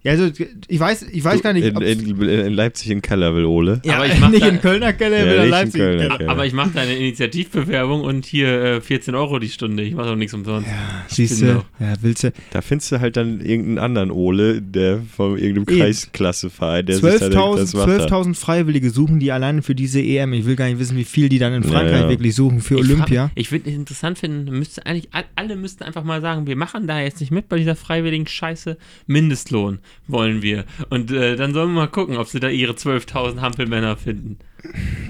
Ja, 0.05 0.11
also 0.13 0.31
ich 0.67 0.81
weiß, 0.81 1.03
ich 1.13 1.23
weiß 1.23 1.43
gar 1.43 1.53
nicht. 1.53 1.65
In, 1.65 1.77
in, 1.81 2.21
in 2.21 2.53
Leipzig 2.55 2.91
in 2.91 3.03
Keller 3.03 3.37
will 3.37 3.45
Ole. 3.45 3.81
ja, 3.85 3.95
aber 3.97 4.07
ich 4.07 4.19
mach 4.21 4.31
nicht 4.31 4.43
da- 4.43 4.49
in 4.49 4.61
Kölner 4.61 4.93
Keller, 4.95 5.19
Ja, 5.19 5.25
ja, 5.27 5.33
nicht 5.35 5.45
in 5.45 5.51
Leipzig. 5.51 5.81
Kölner 5.81 6.17
Keller. 6.17 6.31
Aber 6.31 6.45
ich 6.45 6.53
mache 6.55 6.71
da 6.75 6.81
eine 6.81 6.97
Initiativbewerbung 6.97 8.01
und 8.01 8.27
hier 8.27 8.49
äh, 8.63 8.81
14 8.81 9.15
Euro 9.15 9.39
die 9.39 9.49
Stunde. 9.49 9.85
Ich 9.85 9.95
mache 9.95 10.09
doch 10.09 10.17
nichts 10.17 10.35
umsonst. 10.35 10.69
Siehst 11.07 11.39
bin 11.41 11.49
du? 11.79 11.85
Ja, 11.85 11.95
willst 12.01 12.25
du? 12.25 12.33
Da 12.51 12.63
findest 12.63 12.91
du 12.91 13.01
halt 13.01 13.17
dann 13.17 13.41
irgendeinen 13.41 13.79
anderen 13.79 14.11
Ole, 14.11 14.42
der 14.61 15.01
von 15.03 15.39
irgendeinem. 15.39 15.79
Kreisklasseverein, 15.79 16.87
der 16.87 16.97
sich 16.97 17.05
da 17.05 17.29
denkt, 17.29 17.35
12.000 17.37 17.57
das 17.57 17.75
macht 17.75 17.89
er. 17.89 18.07
12.000 18.09 18.35
Freiwillige 18.35 18.91
suchen 18.91 19.21
die 19.21 19.31
alleine 19.33 19.63
für 19.63 19.75
diese 19.75 20.01
EM. 20.01 20.33
Ich 20.33 20.45
will 20.47 20.57
gar 20.57 20.67
nicht 20.67 20.79
wissen, 20.79 20.97
wie 20.97 21.05
viel 21.05 21.29
die 21.29 21.39
dann 21.39 21.53
in 21.55 21.63
Frankreich 21.63 22.03
ja. 22.03 22.09
wirklich 22.09 22.35
suchen 22.35 22.61
für 22.61 22.75
Ich 22.75 22.81
Olympia. 22.81 23.29
frag- 23.29 23.33
Ich 23.37 23.53
würde 23.53 23.71
es 23.71 23.77
interessant 23.77 24.19
finden, 24.19 24.51
müsste 24.59 24.85
eigentlich, 24.87 25.09
all- 25.13 25.25
alle 25.37 25.57
müssten 25.57 25.85
einfach 25.85 26.05
mal 26.05 26.21
sagen, 26.21 26.47
wir 26.47 26.57
machen 26.57 26.87
da 26.87 27.01
jetzt 27.01 27.21
nicht 27.21 27.31
mit 27.33 27.49
bei 27.49 27.57
dieser 27.59 27.77
freiwilligen 27.77 28.27
Scheiße. 28.27 28.77
Mindestlohn 29.07 29.79
wollen 30.09 30.43
wir. 30.43 30.65
Und 30.91 31.11
äh, 31.11 31.37
dann 31.37 31.55
sollen 31.55 31.71
wir 31.71 31.81
mal 31.83 31.87
gucken, 31.89 32.17
ob 32.17 32.29
sie 32.29 32.41
da 32.41 32.49
ihre 32.49 32.73
12.000 32.73 33.41
Hampelmänner 33.41 33.97
finden. 33.97 34.39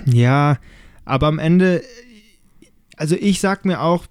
Ja, 0.07 0.59
aber 1.05 1.26
am 1.26 1.39
Ende, 1.39 1.83
also 2.97 3.16
ich 3.18 3.41
sag 3.41 3.64
mir 3.64 3.80
auch, 3.83 4.07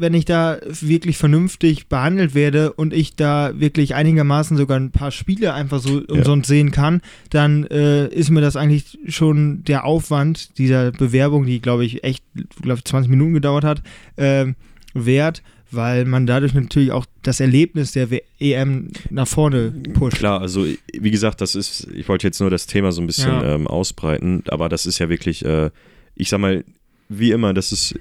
wenn 0.00 0.14
ich 0.14 0.24
da 0.24 0.58
wirklich 0.80 1.16
vernünftig 1.16 1.88
behandelt 1.88 2.34
werde 2.34 2.72
und 2.72 2.92
ich 2.92 3.16
da 3.16 3.52
wirklich 3.58 3.94
einigermaßen 3.94 4.56
sogar 4.56 4.78
ein 4.78 4.90
paar 4.90 5.10
Spiele 5.10 5.52
einfach 5.54 5.80
so 5.80 6.02
umsonst 6.08 6.48
sehen 6.48 6.70
kann, 6.70 7.00
dann 7.30 7.64
äh, 7.66 8.08
ist 8.08 8.30
mir 8.30 8.40
das 8.40 8.56
eigentlich 8.56 8.98
schon 9.08 9.62
der 9.64 9.84
Aufwand 9.84 10.58
dieser 10.58 10.90
Bewerbung, 10.92 11.46
die 11.46 11.60
glaube 11.60 11.84
ich 11.84 12.02
echt, 12.04 12.24
glaube 12.62 12.82
20 12.82 13.10
Minuten 13.10 13.34
gedauert 13.34 13.64
hat, 13.64 13.82
ähm, 14.16 14.56
wert, 14.94 15.42
weil 15.70 16.04
man 16.04 16.26
dadurch 16.26 16.54
natürlich 16.54 16.90
auch 16.90 17.06
das 17.22 17.38
Erlebnis 17.38 17.92
der 17.92 18.08
EM 18.40 18.88
nach 19.10 19.28
vorne 19.28 19.72
pusht. 19.92 20.16
Klar, 20.16 20.40
also 20.40 20.66
wie 20.92 21.10
gesagt, 21.10 21.40
das 21.40 21.54
ist, 21.54 21.86
ich 21.94 22.08
wollte 22.08 22.26
jetzt 22.26 22.40
nur 22.40 22.50
das 22.50 22.66
Thema 22.66 22.90
so 22.90 23.00
ein 23.00 23.06
bisschen 23.06 23.30
Ja. 23.30 23.54
ähm, 23.54 23.66
ausbreiten, 23.66 24.42
aber 24.48 24.68
das 24.68 24.86
ist 24.86 24.98
ja 24.98 25.08
wirklich, 25.08 25.44
äh, 25.44 25.70
ich 26.16 26.28
sag 26.28 26.40
mal, 26.40 26.64
wie 27.08 27.30
immer, 27.30 27.54
das 27.54 27.70
ist 27.72 27.94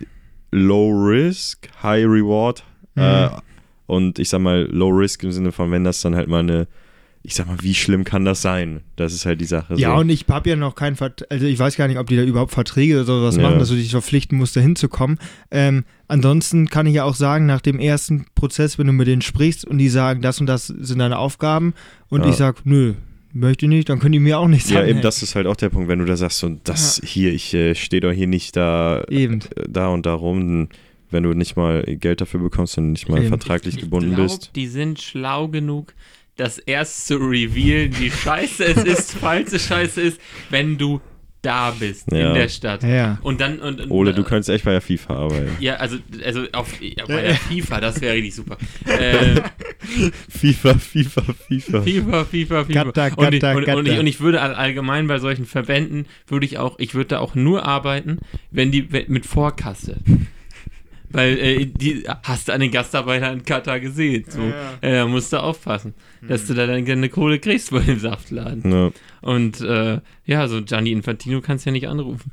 Low 0.52 0.92
Risk, 0.92 1.70
High 1.84 2.06
Reward 2.06 2.64
äh, 2.96 3.26
Mhm. 3.28 3.32
und 3.88 4.20
ich 4.20 4.30
sag 4.30 4.40
mal 4.42 4.68
Low 4.72 4.90
Risk 4.90 5.24
im 5.24 5.32
Sinne 5.32 5.52
von, 5.52 5.72
wenn 5.72 5.84
das 5.84 6.02
dann 6.02 6.16
halt 6.16 6.28
mal 6.28 6.40
eine, 6.40 6.68
ich 7.22 7.36
sag 7.36 7.48
mal, 7.48 7.58
wie 7.62 7.74
schlimm 7.76 8.04
kann 8.06 8.24
das 8.26 8.42
sein? 8.42 8.80
Das 8.96 9.14
ist 9.14 9.26
halt 9.26 9.42
die 9.42 9.46
Sache. 9.46 9.76
Ja, 9.76 9.94
so. 9.94 10.02
und 10.02 10.10
ich 10.10 10.26
habe 10.30 10.50
ja 10.50 10.56
noch 10.56 10.74
keinen 10.76 10.96
Vert 10.96 11.30
also 11.32 11.46
ich 11.46 11.60
weiß 11.60 11.76
gar 11.76 11.88
nicht, 11.88 11.98
ob 12.00 12.08
die 12.08 12.16
da 12.16 12.24
überhaupt 12.24 12.52
Verträge 12.52 12.96
oder 12.96 13.04
sowas 13.06 13.36
Ja. 13.36 13.44
machen, 13.44 13.60
dass 13.60 13.70
du 13.70 13.76
dich 13.76 13.92
verpflichten 13.92 14.38
musst, 14.38 14.56
da 14.56 14.62
hinzukommen. 14.62 15.20
Ähm, 15.52 15.84
ansonsten 16.08 16.68
kann 16.70 16.88
ich 16.88 16.96
ja 16.96 17.04
auch 17.04 17.16
sagen, 17.16 17.46
nach 17.46 17.62
dem 17.62 17.80
ersten 17.80 18.26
Prozess, 18.36 18.80
wenn 18.80 18.88
du 18.88 18.94
mit 18.94 19.08
denen 19.08 19.22
sprichst 19.22 19.66
und 19.66 19.78
die 19.78 19.90
sagen, 19.90 20.22
das 20.22 20.40
und 20.40 20.46
das 20.48 20.68
sind 20.68 21.00
deine 21.00 21.18
Aufgaben 21.20 21.74
und 22.10 22.24
Ja. 22.24 22.30
ich 22.30 22.36
sag, 22.36 22.66
nö, 22.66 22.94
möchte 23.34 23.66
ich 23.66 23.70
nicht, 23.70 23.90
dann 23.90 24.00
können 24.00 24.14
die 24.14 24.20
mir 24.20 24.40
auch 24.40 24.48
nichts 24.48 24.70
ja, 24.70 24.78
sagen. 24.78 24.90
eben 24.90 25.02
das 25.02 25.24
ist 25.24 25.36
halt 25.36 25.48
auch 25.48 25.56
der 25.56 25.70
Punkt, 25.70 25.88
wenn 25.88 26.00
du 26.00 26.06
da 26.06 26.18
sagst, 26.18 26.44
und 26.44 26.68
das 26.68 27.02
hier, 27.04 27.34
ich 27.34 27.54
äh, 27.54 27.76
stehe 27.76 28.02
doch 28.02 28.12
hier 28.12 28.28
nicht 28.28 28.56
da, 28.56 29.04
Eben. 29.10 29.42
äh, 29.56 29.64
da 29.68 29.88
und 29.90 30.06
da 30.06 30.14
rum, 30.14 30.70
wenn 31.12 31.24
du 31.24 31.34
nicht 31.34 31.56
mal 31.56 31.84
Geld 31.84 32.22
dafür 32.22 32.40
bekommst 32.40 32.78
und 32.78 32.92
nicht 32.92 33.10
mal 33.10 33.20
Eben. 33.20 33.30
vertraglich 33.30 33.76
ich 33.76 33.82
gebunden 33.82 34.16
glaub, 34.16 34.28
bist. 34.28 34.52
Die 34.56 34.68
sind 34.68 35.02
schlau 35.02 35.48
genug, 35.48 35.94
das 36.36 36.58
erst 36.58 37.08
zu 37.08 37.18
revealen, 37.18 37.98
wie 38.00 38.12
scheiße 38.12 38.64
es 38.64 38.84
ist, 38.84 39.14
falls 39.14 39.54
es 39.54 39.66
scheiße 39.66 40.02
ist, 40.02 40.22
wenn 40.50 40.78
du 40.78 41.02
da 41.42 41.72
bist 41.72 42.12
Ja. 42.12 42.30
in 42.30 42.34
der 42.34 42.50
Stadt. 42.50 42.84
Ja. 42.84 43.18
Und 43.22 43.40
dann 43.40 43.60
und, 43.60 43.80
und 43.82 43.92
Ole, 43.92 44.14
du 44.14 44.24
könntest 44.24 44.50
echt 44.50 44.66
bei 44.66 44.72
der 44.72 44.82
FIFA 44.82 45.16
arbeiten. 45.16 45.52
ja, 45.60 45.76
also, 45.76 45.98
also 46.26 46.44
auf, 46.52 46.82
ja, 46.82 47.06
bei 47.08 47.22
der 47.22 47.36
FIFA, 47.36 47.80
das 47.82 48.02
wäre 48.02 48.16
richtig 48.16 48.36
super. 48.36 48.58
Äh, 48.86 49.42
FIFA, 50.30 50.74
FIFA, 50.76 51.22
FIFA. 51.48 51.82
FIFA, 51.82 52.26
FIFA, 52.26 52.66
FIFA. 52.66 52.84
Gatter, 52.84 53.18
und, 53.18 53.34
ich, 53.34 53.44
und, 53.44 53.68
und, 53.68 53.88
ich, 53.88 54.00
und 54.00 54.08
ich 54.08 54.20
würde 54.20 54.42
all- 54.42 54.54
allgemein 54.56 55.08
bei 55.08 55.20
solchen 55.20 55.46
Verbänden, 55.46 56.06
würde 56.28 56.46
ich 56.46 56.58
auch, 56.58 56.78
ich 56.80 56.94
würde 56.96 57.08
da 57.10 57.20
auch 57.20 57.34
nur 57.36 57.66
arbeiten, 57.66 58.20
wenn 58.52 58.72
die 58.72 58.92
wenn, 58.92 59.06
mit 59.08 59.26
Vorkasse. 59.26 59.98
Weil 61.12 61.38
äh, 61.40 61.66
die 61.66 62.04
hast 62.24 62.48
du 62.48 62.54
an 62.54 62.60
den 62.60 62.72
Gastarbeiter 62.72 63.32
in 63.32 63.44
Katar 63.44 63.80
gesehen. 63.80 64.26
So, 64.28 64.42
Ja, 64.42 64.74
äh, 64.82 64.94
da 64.98 65.08
musst 65.08 65.34
du 65.34 65.42
aufpassen, 65.42 65.94
dass 66.28 66.46
du 66.46 66.54
da 66.54 66.68
dann 66.68 66.86
gerne 66.86 67.10
Kohle 67.10 67.40
kriegst 67.40 67.72
bei 67.72 67.80
dem 67.80 68.00
Saftladen. 68.00 68.72
Ja. 68.72 68.92
Und 69.22 69.62
äh, 69.62 70.00
ja, 70.26 70.48
so 70.48 70.62
Gianni 70.64 70.92
Infantino 70.92 71.42
kannst 71.42 71.66
du 71.66 71.70
ja 71.70 71.72
nicht 71.72 71.88
anrufen. 71.88 72.32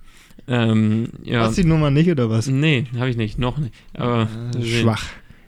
Ähm, 0.48 1.08
ja. 1.24 1.40
Hast 1.40 1.58
du 1.58 1.62
die 1.62 1.68
Nummer 1.68 1.90
nicht 1.90 2.10
oder 2.10 2.30
was? 2.30 2.46
Nee, 2.48 2.84
habe 2.98 3.08
ich 3.08 3.16
nicht, 3.16 3.38
noch 3.38 3.58
nicht. 3.58 3.74
Aber 3.94 4.28
Schwach. 4.62 5.04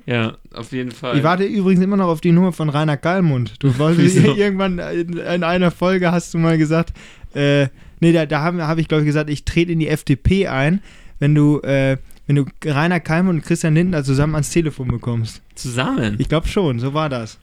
Ja, 0.07 0.39
auf 0.55 0.72
jeden 0.72 0.91
Fall. 0.91 1.18
Ich 1.18 1.22
warte 1.22 1.45
übrigens 1.45 1.85
immer 1.85 1.99
noch 1.99 2.09
auf 2.09 2.22
die 2.22 2.33
Nummer 2.33 2.53
von 2.53 2.70
Rainer 2.70 2.97
Kallmund. 2.97 3.57
Du 3.59 3.79
wolltest 3.79 4.16
Wieso? 4.24 4.35
irgendwann 4.35 4.79
in, 4.79 5.18
in 5.18 5.45
einer 5.45 5.70
Folge 5.70 6.11
hast 6.11 6.33
du 6.33 6.39
mal 6.39 6.57
gesagt, 6.57 6.95
äh, 7.35 7.66
nee, 8.01 8.12
da, 8.12 8.24
da 8.24 8.41
habe 8.41 8.66
hab 8.66 8.79
ich 8.79 8.89
glaube 8.89 9.03
ich 9.03 9.07
gesagt, 9.07 9.29
ich 9.29 9.45
trete 9.45 9.72
in 9.72 9.81
die 9.81 9.89
FDP 9.89 10.47
ein, 10.49 10.81
wenn 11.18 11.35
du, 11.35 11.61
äh, 11.61 11.99
wenn 12.29 12.37
du 12.37 12.45
Rainer 12.64 13.01
Kallmund 13.01 13.41
und 13.41 13.45
Christian 13.45 13.74
Lindner 13.74 14.05
zusammen 14.05 14.35
ans 14.35 14.51
Telefon 14.51 14.89
bekommst. 14.89 15.43
Zusammen. 15.55 16.16
Ich 16.18 16.29
glaube 16.29 16.47
schon, 16.47 16.79
so 16.79 16.93
war 16.95 17.09
das. 17.09 17.39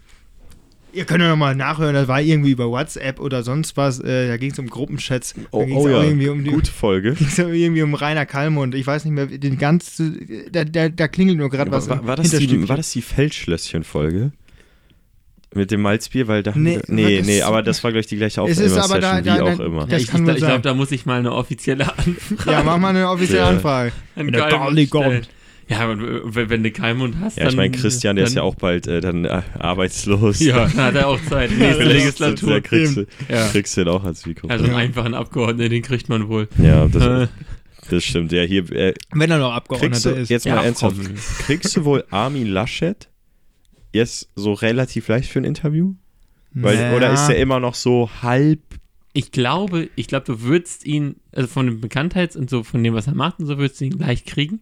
Ihr 0.93 1.03
könnt 1.03 1.21
ja 1.21 1.27
nochmal 1.29 1.55
nachhören, 1.55 1.93
das 1.93 2.07
war 2.07 2.21
irgendwie 2.21 2.51
über 2.51 2.69
WhatsApp 2.69 3.19
oder 3.19 3.43
sonst 3.43 3.75
was. 3.75 3.99
Äh, 3.99 4.29
da 4.29 4.37
ging 4.37 4.51
es 4.51 4.59
um 4.59 4.67
Gruppenchats. 4.67 5.33
Da 5.33 5.41
Oh, 5.51 5.65
ging's 5.65 5.75
oh 5.75 5.87
auch 5.87 5.89
ja, 5.89 6.03
irgendwie 6.03 6.29
um 6.29 6.43
die, 6.43 6.51
gute 6.51 6.71
Folge. 6.71 7.13
ging's 7.19 7.37
auch 7.39 7.49
irgendwie 7.49 7.81
um 7.81 7.95
Rainer 7.95 8.25
Kallmund. 8.25 8.75
Ich 8.75 8.87
weiß 8.87 9.03
nicht 9.03 9.13
mehr, 9.13 9.25
den 9.25 9.57
ganzen, 9.57 10.45
da, 10.51 10.63
da, 10.63 10.87
da 10.87 11.07
klingelt 11.09 11.37
nur 11.37 11.49
gerade 11.49 11.71
was. 11.71 11.89
War, 11.89 12.05
war, 12.07 12.15
das 12.15 12.29
die, 12.29 12.69
war 12.69 12.77
das 12.77 12.91
die 12.91 13.01
Feldschlösschen-Folge? 13.01 14.31
Mit 15.55 15.71
dem 15.71 15.81
Malzbier, 15.81 16.27
weil 16.27 16.43
da. 16.43 16.51
Nee, 16.53 16.79
Nee, 16.87 17.17
das- 17.17 17.25
nee, 17.27 17.41
aber 17.41 17.63
das 17.63 17.83
war 17.83 17.91
gleich 17.91 18.07
die 18.07 18.17
gleiche 18.17 18.41
Es 18.41 18.59
ist 18.59 18.77
Aufnahmesession, 18.77 18.83
aber 18.91 18.99
da- 18.99 19.19
wie 19.19 19.23
da- 19.39 19.43
auch 19.53 19.57
da- 19.57 19.65
immer. 19.65 19.81
ja, 19.81 19.87
das 19.87 20.01
ich 20.03 20.07
kann 20.09 20.23
ich, 20.27 20.35
ich 20.35 20.37
glaube, 20.43 20.61
da 20.61 20.73
muss 20.73 20.91
ich 20.91 21.05
mal 21.05 21.17
eine 21.19 21.31
offizielle 21.33 21.85
Anfrage 21.97 22.51
Ja, 22.51 22.61
mach 22.63 22.77
mal 22.77 22.89
eine 22.89 23.09
offizielle 23.09 23.39
Ja. 23.41 23.49
Anfrage. 23.49 23.91
an 24.15 24.25
Wenn 24.27 24.33
der 24.33 24.41
Kalmund 24.41 24.61
Garli 24.65 24.87
stellen. 24.87 25.03
kommt. 25.13 25.29
Ja, 25.67 25.89
wenn, 25.89 26.49
wenn 26.49 26.61
du 26.63 26.69
Kalmund 26.71 27.15
hast, 27.21 27.39
Ja, 27.39 27.47
ich 27.49 27.55
meine, 27.55 27.71
Christian, 27.71 28.15
der 28.17 28.25
ist 28.25 28.35
ja 28.35 28.43
auch 28.43 28.53
bald 28.53 28.85
äh, 28.85 29.01
dann 29.01 29.25
äh, 29.25 29.41
arbeitslos. 29.57 30.39
Ja, 30.39 30.67
dann 30.67 30.75
hat 30.77 30.95
er 30.95 31.07
auch 31.07 31.19
Zeit. 31.27 31.49
Nächste 31.57 31.83
Ja, 31.83 31.89
Legislatur. 31.89 32.49
Da 32.51 32.59
kriegst 32.59 32.97
du, 32.97 33.05
Ja. 33.29 33.47
kriegst 33.47 33.75
du 33.75 33.83
den 33.83 33.91
auch 33.93 34.03
als 34.03 34.25
Mikro. 34.27 34.47
Also 34.47 34.65
einen 34.65 34.73
Ja. 34.73 34.79
einfachen 34.79 35.13
Abgeordneten, 35.15 35.71
den 35.71 35.81
kriegt 35.81 36.07
man 36.07 36.27
wohl. 36.27 36.47
ja, 36.61 36.85
Äh, 36.85 36.89
das, 36.89 37.29
das 37.89 38.03
stimmt. 38.03 38.31
Ja, 38.31 38.43
hier, 38.43 38.69
äh, 38.73 38.93
Wenn 39.11 39.31
er 39.31 39.39
noch 39.39 39.53
Abgeordneter 39.53 40.11
du, 40.13 40.21
ist. 40.21 40.29
jetzt 40.29 40.45
Ja, 40.45 40.55
mal 40.55 40.65
ernsthaft, 40.65 40.97
komm. 41.01 41.15
kriegst 41.45 41.75
du 41.75 41.83
wohl 41.85 42.03
Armin 42.11 42.45
Laschet 42.45 43.07
jetzt 43.95 44.29
so 44.35 44.53
relativ 44.53 45.07
leicht 45.07 45.29
für 45.31 45.39
ein 45.39 45.45
Interview? 45.45 45.93
Weil, 46.53 46.75
Naja. 46.77 46.95
Oder 46.95 47.13
ist 47.13 47.27
er 47.29 47.37
immer 47.37 47.59
noch 47.59 47.75
so 47.75 48.09
halb 48.21 48.59
Ich 49.13 49.31
glaube, 49.31 49.89
ich 49.95 50.07
glaube, 50.07 50.25
du 50.25 50.41
würdest 50.41 50.85
ihn, 50.85 51.15
also 51.33 51.47
von 51.47 51.65
dem 51.65 51.81
Bekanntheits- 51.81 52.35
und 52.37 52.49
so 52.49 52.63
von 52.63 52.83
dem, 52.83 52.93
was 52.93 53.07
er 53.07 53.15
macht 53.15 53.39
und 53.39 53.45
so, 53.45 53.57
würdest 53.57 53.79
du 53.81 53.85
ihn 53.85 53.97
gleich 53.97 54.25
kriegen. 54.25 54.61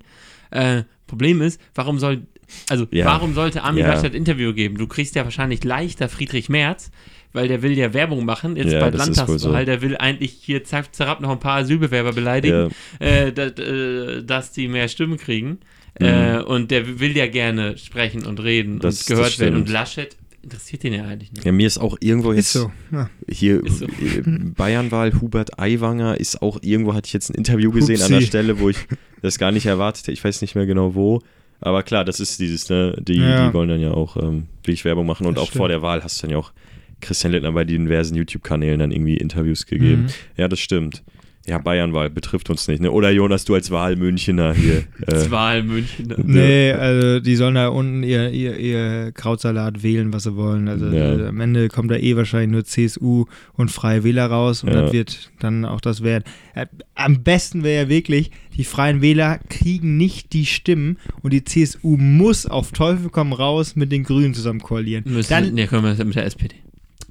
Äh, 0.52 0.84
Problem 1.08 1.42
ist, 1.42 1.60
warum 1.76 1.98
soll, 2.00 2.28
also 2.70 2.88
Ja. 2.92 3.06
warum 3.06 3.34
sollte 3.34 3.64
Armin 3.64 3.84
Ja. 3.84 3.94
Laschet 3.94 4.14
Interview 4.16 4.54
geben? 4.54 4.78
Du 4.78 4.88
kriegst 4.88 5.16
ja 5.16 5.24
wahrscheinlich 5.24 5.64
leichter 5.64 6.08
Friedrich 6.10 6.50
Merz, 6.50 6.92
weil 7.32 7.48
der 7.48 7.62
will 7.64 7.76
ja 7.78 7.94
Werbung 7.96 8.26
machen, 8.26 8.56
jetzt 8.56 8.72
Ja, 8.74 8.82
wohl 8.82 8.96
Landtagswahl, 8.98 9.40
so. 9.40 9.52
der 9.66 9.82
will 9.82 9.98
eigentlich 9.98 10.32
hier 10.34 10.64
zack, 10.64 10.94
zerab 10.96 11.20
noch 11.22 11.32
ein 11.32 11.40
paar 11.40 11.58
Asylbewerber 11.62 12.14
beleidigen, 12.14 12.70
Ja. 13.00 13.06
äh, 13.08 13.34
dass, 13.34 13.54
äh, 13.60 14.24
dass 14.24 14.52
die 14.52 14.68
mehr 14.68 14.88
Stimmen 14.88 15.18
kriegen. 15.18 15.60
Mhm. 16.00 16.06
Äh, 16.06 16.40
und 16.42 16.72
der 16.72 17.00
will 17.00 17.16
ja 17.16 17.28
gerne 17.28 17.78
sprechen 17.78 18.26
und 18.26 18.42
reden 18.42 18.80
Das- 18.80 19.02
und 19.02 19.16
gehört 19.16 19.40
werden. 19.40 19.56
Und. 19.58 19.70
Laschet 19.70 20.16
interessiert 20.42 20.84
den 20.84 20.94
ja 20.94 21.06
eigentlich 21.06 21.32
nicht. 21.32 21.46
Ja, 21.46 21.52
mir 21.52 21.68
ist 21.68 21.78
auch 21.78 21.96
irgendwo 22.02 22.32
Ist 22.32 22.38
jetzt 22.38 22.54
so. 22.54 22.72
Ja. 22.92 23.10
hier 23.30 23.64
Ist 23.64 23.80
so. 23.80 23.86
äh, 23.86 24.22
Bayernwahl, 24.26 25.14
Hubert 25.22 25.58
Aiwanger 25.60 26.20
ist 26.20 26.42
auch 26.42 26.60
irgendwo, 26.62 26.94
hatte 26.94 27.08
ich 27.08 27.14
jetzt 27.14 27.30
ein 27.30 27.36
Interview 27.36 27.72
gesehen 27.72 28.02
an 28.02 28.12
der. 28.12 28.22
Stelle, 28.22 28.60
wo 28.60 28.70
ich 28.70 28.78
das 29.22 29.38
gar 29.40 29.52
nicht 29.52 29.66
erwartet 29.68 30.04
hätte. 30.04 30.12
Ich 30.12 30.24
weiß 30.24 30.42
nicht 30.42 30.56
mehr 30.56 30.66
genau 30.66 30.96
wo. 30.96 31.22
Aber 31.62 31.82
klar, 31.84 32.04
das 32.04 32.20
ist 32.20 32.42
dieses, 32.42 32.70
ne, 32.70 32.98
die, 33.00 33.14
Ja. 33.22 33.48
die 33.48 33.54
wollen 33.54 33.70
dann 33.70 33.80
ja 33.80 33.92
auch 33.92 34.18
ähm, 34.18 34.48
wirklich 34.64 34.84
Werbung 34.84 35.06
machen 35.06 35.26
und 35.28 35.38
Das 35.38 35.44
auch 35.44 35.52
vor 35.52 35.68
stimmt. 35.68 35.70
der 35.70 35.82
Wahl 35.82 36.04
hast 36.04 36.18
du 36.18 36.28
dann 36.28 36.32
ja 36.32 36.38
auch 36.40 36.52
Christian 37.00 37.32
Lindner 37.32 37.54
bei 37.54 37.64
diversen 37.64 38.16
YouTube-Kanälen 38.16 38.80
dann 38.80 38.92
irgendwie 38.92 39.16
Interviews 39.16 39.66
gegeben. 39.66 40.04
Mhm. 40.04 40.10
Ja, 40.36 40.48
das 40.50 40.60
stimmt. 40.60 41.04
Ja, 41.46 41.58
Bayernwahl 41.58 42.10
betrifft 42.10 42.50
uns 42.50 42.70
nicht, 42.70 42.82
ne? 42.82 42.90
Oder 42.90 43.12
Jonas, 43.12 43.44
du 43.44 43.54
als 43.54 43.70
Wahlmünchener 43.70 44.54
hier. 44.54 44.84
Das 45.06 45.28
Äh, 45.28 45.32
Wahl 45.32 45.64
München. 45.64 46.08
ne? 46.08 46.16
Nee, 46.24 46.72
also 46.72 47.20
die 47.20 47.36
sollen 47.36 47.56
da 47.56 47.68
unten 47.68 48.02
ihr, 48.04 48.30
ihr, 48.30 48.58
ihr 48.58 49.12
Krautsalat 49.12 49.84
wählen, 49.84 50.14
was 50.14 50.24
sie 50.24 50.38
wollen. 50.38 50.70
Also 50.70 50.86
Ja. 50.88 51.18
äh, 51.20 51.28
am 51.28 51.42
Ende 51.42 51.68
kommt 51.68 51.92
da 51.92 51.96
eh 51.96 52.16
wahrscheinlich 52.16 52.50
nur 52.52 52.64
CSU 52.64 53.26
und 53.58 53.72
Freie 53.72 54.06
Wähler 54.06 54.28
raus 54.28 54.64
und 54.64 54.70
Ja. 54.74 54.84
das 54.84 54.94
wird 54.94 55.32
dann 55.42 55.66
auch 55.66 55.82
das 55.82 56.02
werden. 56.02 56.24
Äh, 56.56 56.68
am 56.96 57.24
besten 57.24 57.64
wäre 57.64 57.84
ja 57.84 57.90
wirklich, 57.90 58.32
die 58.56 58.64
Freien 58.64 59.02
Wähler 59.02 59.40
kriegen 59.50 59.98
nicht 59.98 60.32
die 60.32 60.46
Stimmen 60.46 60.98
und 61.24 61.34
die 61.34 61.44
CSU 61.44 61.98
muss 61.98 62.46
auf 62.46 62.72
Teufel 62.72 63.10
komm 63.10 63.34
raus 63.34 63.76
mit 63.76 63.92
den 63.92 64.04
Grünen 64.04 64.34
zusammen 64.34 64.62
koalieren. 64.62 65.04
Müssen, 65.08 65.30
Dann, 65.30 65.54
nee, 65.54 65.68
können 65.68 65.84
wir 65.98 66.06
mit 66.06 66.16
der 66.16 66.26
SPD. 66.26 66.56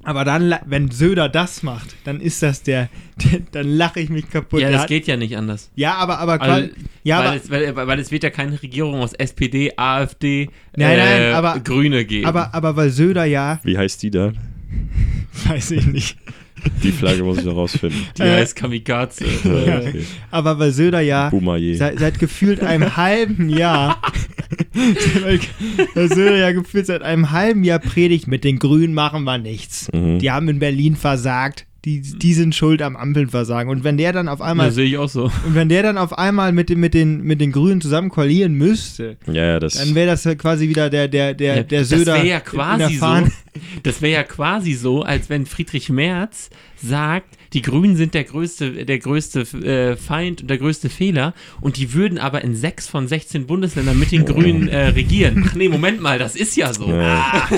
Aber 0.05 0.25
dann, 0.25 0.53
wenn 0.65 0.91
Söder 0.91 1.29
das 1.29 1.63
macht, 1.63 1.95
dann 2.03 2.19
ist 2.19 2.43
das 2.43 2.61
der, 2.63 2.89
der 3.23 3.39
dann 3.51 3.67
lache 3.67 3.99
ich 4.01 4.09
mich 4.09 4.29
kaputt. 4.29 4.61
Ja, 4.61 4.69
das 4.71 4.81
hat- 4.81 4.87
geht 4.89 5.07
ja 5.07 5.15
nicht 5.17 5.37
anders. 5.37 5.71
ja 5.75 5.95
aber, 5.95 6.19
aber, 6.19 6.41
Also, 6.41 6.69
ja, 7.03 7.19
weil, 7.19 7.27
aber, 7.27 7.35
es, 7.37 7.49
weil, 7.49 7.75
weil 7.87 7.99
es 7.99 8.11
wird 8.11 8.23
ja 8.23 8.29
keine 8.29 8.61
Regierung 8.61 8.95
aus 9.01 9.13
SPD, 9.13 9.71
AfD, 9.77 10.49
Nein, 10.75 10.97
nein, 10.97 11.21
äh, 11.21 11.31
aber- 11.31 11.59
Grüne 11.59 12.05
geben. 12.05 12.25
aber, 12.27 12.53
aber 12.53 12.75
weil 12.75 12.89
Söder 12.89 13.25
ja, 13.25 13.59
Wie 13.63 13.77
heißt 13.77 14.03
die 14.03 14.11
da? 14.11 14.33
weiß 15.47 15.71
ich 15.71 15.85
nicht, 15.87 16.17
Die 16.83 16.91
Flagge 16.91 17.23
muss 17.23 17.39
ich 17.39 17.45
noch 17.45 17.55
rausfinden. 17.55 17.99
die 18.17 18.21
äh, 18.21 18.35
heißt 18.35 18.55
Kamikaze. 18.55 19.25
Ja, 19.43 19.79
okay. 19.79 20.05
aber 20.31 20.59
weil 20.59 20.71
Söder 20.71 21.01
ja 21.01 21.31
seit, 21.75 21.99
seit 21.99 22.19
gefühlt 22.19 22.61
einem 22.61 22.97
halben 22.97 23.49
Jahr, 23.49 24.01
weil 25.93 26.09
Söder 26.09 26.37
ja 26.37 26.51
gefühlt 26.51 26.87
seit 26.87 27.01
einem 27.01 27.31
halben 27.31 27.63
Jahr 27.63 27.79
predigt, 27.79 28.27
mit 28.27 28.43
den 28.43 28.59
Grünen 28.59 28.93
machen 28.93 29.23
wir 29.23 29.37
nichts. 29.37 29.89
Mhm. 29.93 30.19
Die 30.19 30.31
haben 30.31 30.49
in 30.49 30.59
Berlin 30.59 30.95
versagt. 30.95 31.65
Die, 31.85 31.99
die 32.01 32.33
sind 32.33 32.55
schuld 32.55 32.81
am 32.81 32.95
Ampelversagen. 32.95 33.69
Und 33.69 33.83
wenn 33.83 33.97
der 33.97 34.13
dann 34.13 34.29
auf 34.29 34.41
einmal 34.41 34.67
das 34.67 34.75
sehe 34.75 34.85
ich 34.85 34.97
auch 34.97 35.09
so. 35.09 35.23
Und 35.45 35.53
wenn 35.53 35.67
der 35.67 35.83
dann 35.83 35.97
auf 35.97 36.17
einmal 36.17 36.53
mit, 36.53 36.69
den- 36.69 36.79
mit, 36.79 36.93
den, 36.93 37.23
mit 37.23 37.41
den 37.41 37.51
Grünen 37.51 37.81
zusammen 37.81 38.09
koalieren 38.09 38.53
müsste, 38.53 39.17
Ja, 39.27 39.33
ja, 39.45 39.59
das. 39.59 39.73
dann 39.73 39.93
wäre 39.93 40.07
das 40.07 40.23
ja 40.23 40.35
quasi 40.35 40.69
wieder 40.69 40.89
der, 40.89 41.09
der, 41.09 41.33
der, 41.33 41.57
Ja, 41.57 41.63
der 41.63 41.83
Söder. 41.83 42.05
das 42.05 42.15
wäre 42.15 42.27
ja 42.27 42.39
quasi 42.39 42.95
so. 42.95 43.27
Das 43.83 44.01
wäre 44.01 44.13
ja 44.13 44.23
quasi 44.23 44.73
so, 44.73 45.03
als 45.03 45.29
wenn 45.29 45.45
Friedrich 45.45 45.89
Merz 45.89 46.49
sagt, 46.81 47.37
die 47.53 47.61
Grünen 47.61 47.95
sind 47.95 48.13
der 48.13 48.23
größte, 48.23 48.85
der 48.85 48.99
größte 48.99 49.41
äh, 49.41 49.95
Feind 49.95 50.41
und 50.41 50.49
der 50.49 50.57
größte 50.57 50.89
Fehler 50.89 51.33
und 51.61 51.77
die 51.77 51.93
würden 51.93 52.17
aber 52.17 52.43
in 52.43 52.55
sechs 52.55 52.87
von 52.87 53.07
16 53.07 53.45
Bundesländern 53.47 53.97
mit 53.99 54.11
den 54.11 54.25
Grünen 54.25 54.67
äh, 54.67 54.87
regieren. 54.87 55.45
Ach 55.47 55.55
nee, 55.55 55.69
Moment 55.69 56.01
mal, 56.01 56.17
das 56.19 56.35
ist 56.35 56.55
ja 56.57 56.73
so. 56.73 56.87
Ja. 56.89 57.49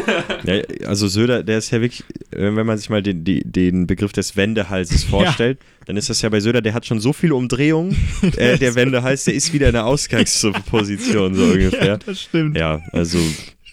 ja, 0.43 0.61
also 0.87 1.07
Söder, 1.07 1.43
der 1.43 1.57
ist 1.59 1.71
ja 1.71 1.81
wirklich, 1.81 2.03
wenn 2.31 2.53
man 2.65 2.77
sich 2.77 2.89
mal 2.89 3.01
den, 3.01 3.23
den 3.23 3.87
Begriff 3.87 4.11
des 4.11 4.35
Wendehalses 4.35 5.03
vorstellt, 5.05 5.59
dann 5.85 5.97
ist 5.97 6.09
das 6.09 6.21
ja 6.21 6.29
bei 6.29 6.39
Söder, 6.39 6.61
der 6.61 6.73
hat 6.73 6.85
schon 6.85 6.99
so 6.99 7.13
viele 7.13 7.35
Umdrehungen, 7.35 7.95
äh, 8.37 8.57
der 8.57 8.75
Wendehals, 8.75 9.23
der 9.25 9.33
ist 9.35 9.53
wieder 9.53 9.67
in 9.67 9.73
der 9.73 9.85
Ausgangsposition 9.85 11.33
so 11.35 11.45
Ja, 11.45 11.51
ungefähr. 11.53 11.97
das 11.99 12.21
stimmt. 12.21 12.57
Ja, 12.57 12.81
also 12.91 13.19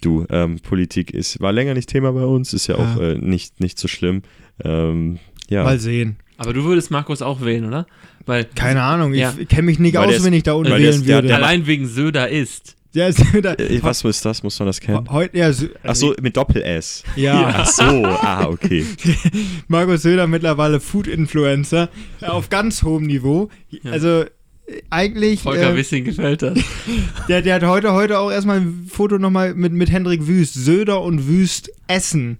du, 0.02 0.26
ähm, 0.30 0.60
Politik 0.60 1.12
ist, 1.12 1.40
war 1.40 1.52
länger 1.52 1.74
nicht 1.74 1.88
Thema 1.88 2.12
bei 2.12 2.24
uns, 2.24 2.52
ist 2.52 2.66
ja 2.66 2.76
auch 2.76 2.96
Ja. 3.00 3.10
äh, 3.12 3.18
nicht, 3.18 3.60
nicht 3.60 3.78
so 3.78 3.88
schlimm. 3.88 4.22
Ähm, 4.64 5.18
ja. 5.52 5.64
Mal 5.64 5.78
sehen. 5.78 6.16
Aber 6.38 6.52
du 6.52 6.64
würdest 6.64 6.90
Markus 6.90 7.22
auch 7.22 7.40
wählen, 7.42 7.64
oder? 7.66 7.86
Weil 8.26 8.44
Keine 8.44 8.82
Ahnung, 8.82 9.12
ich 9.14 9.20
Ja. 9.20 9.32
kenne 9.48 9.62
mich 9.62 9.78
nicht 9.78 9.96
Weil 9.96 10.08
aus, 10.08 10.16
ist- 10.16 10.24
wenn 10.24 10.32
ich 10.32 10.42
da 10.42 10.52
unten 10.54 10.72
wählen 10.72 10.82
ist- 10.90 11.06
der- 11.06 11.16
würde. 11.16 11.28
der- 11.28 11.36
allein 11.36 11.66
wegen 11.66 11.86
Söder 11.86 12.28
ist. 12.28 12.76
Ja, 12.94 13.10
Söder. 13.10 13.58
äh, 13.58 13.78
was 13.82 14.04
ist 14.04 14.24
das? 14.24 14.42
Muss 14.42 14.58
man 14.58 14.66
das 14.66 14.78
kennen? 14.80 15.08
Heute, 15.10 15.38
ja, 15.38 15.48
Sö- 15.48 15.70
Ach 15.82 15.94
so, 15.94 16.14
mit 16.20 16.36
Doppel-S. 16.36 17.04
ja, 17.16 17.50
Ach 17.56 17.66
so, 17.66 17.82
ah, 18.04 18.46
okay. 18.48 18.84
Markus 19.68 20.02
Söder 20.02 20.26
mittlerweile 20.26 20.78
Food-Influencer 20.78 21.88
auf 22.20 22.48
ganz 22.50 22.82
hohem 22.82 23.06
Niveau. 23.06 23.48
Also 23.90 24.22
äh, 24.66 24.82
eigentlich, 24.90 25.40
Volker 25.40 25.72
äh, 25.72 25.76
Wissing 25.76 26.04
gefällt 26.04 26.42
das. 26.42 26.58
der, 27.28 27.40
der 27.42 27.54
hat 27.56 27.62
heute, 27.64 27.92
heute 27.92 28.18
auch 28.18 28.30
erstmal 28.30 28.60
ein 28.60 28.86
Foto 28.92 29.18
nochmal 29.18 29.54
mit, 29.54 29.72
mit 29.72 29.90
Hendrik 29.90 30.26
Wüst, 30.26 30.54
Söder 30.54 31.00
und 31.02 31.26
Wüst 31.28 31.70
essen. 31.88 32.38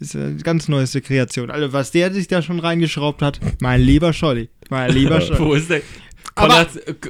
Ist 0.00 0.16
eine 0.16 0.36
ganz 0.36 0.66
neueste 0.66 1.02
Kreation. 1.02 1.50
Also 1.50 1.72
was 1.74 1.90
der 1.90 2.12
sich 2.12 2.26
da 2.26 2.40
schon 2.40 2.58
reingeschraubt 2.58 3.20
hat, 3.20 3.38
mein 3.60 3.82
lieber 3.82 4.12
Scholli. 4.14 4.48
Mein 4.70 4.92
lieber 4.92 5.20
Scholli. 5.20 5.38
Wo 5.38 5.54
ist 5.54 5.70
der? 5.70 5.82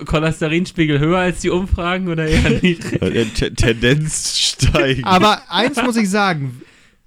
Cholesterinspiegel 0.07 0.99
höher 0.99 1.19
als 1.19 1.41
die 1.41 1.51
Umfragen 1.51 2.09
oder 2.09 2.27
eher 2.27 2.51
niedrig? 2.63 3.01
Äh, 3.01 3.27
T 3.27 3.51
Tendenz 3.51 4.37
steigen. 4.39 5.05
Aber 5.05 5.43
eins 5.49 5.81
muss 5.83 5.97
ich 5.97 6.11
sagen, 6.11 6.61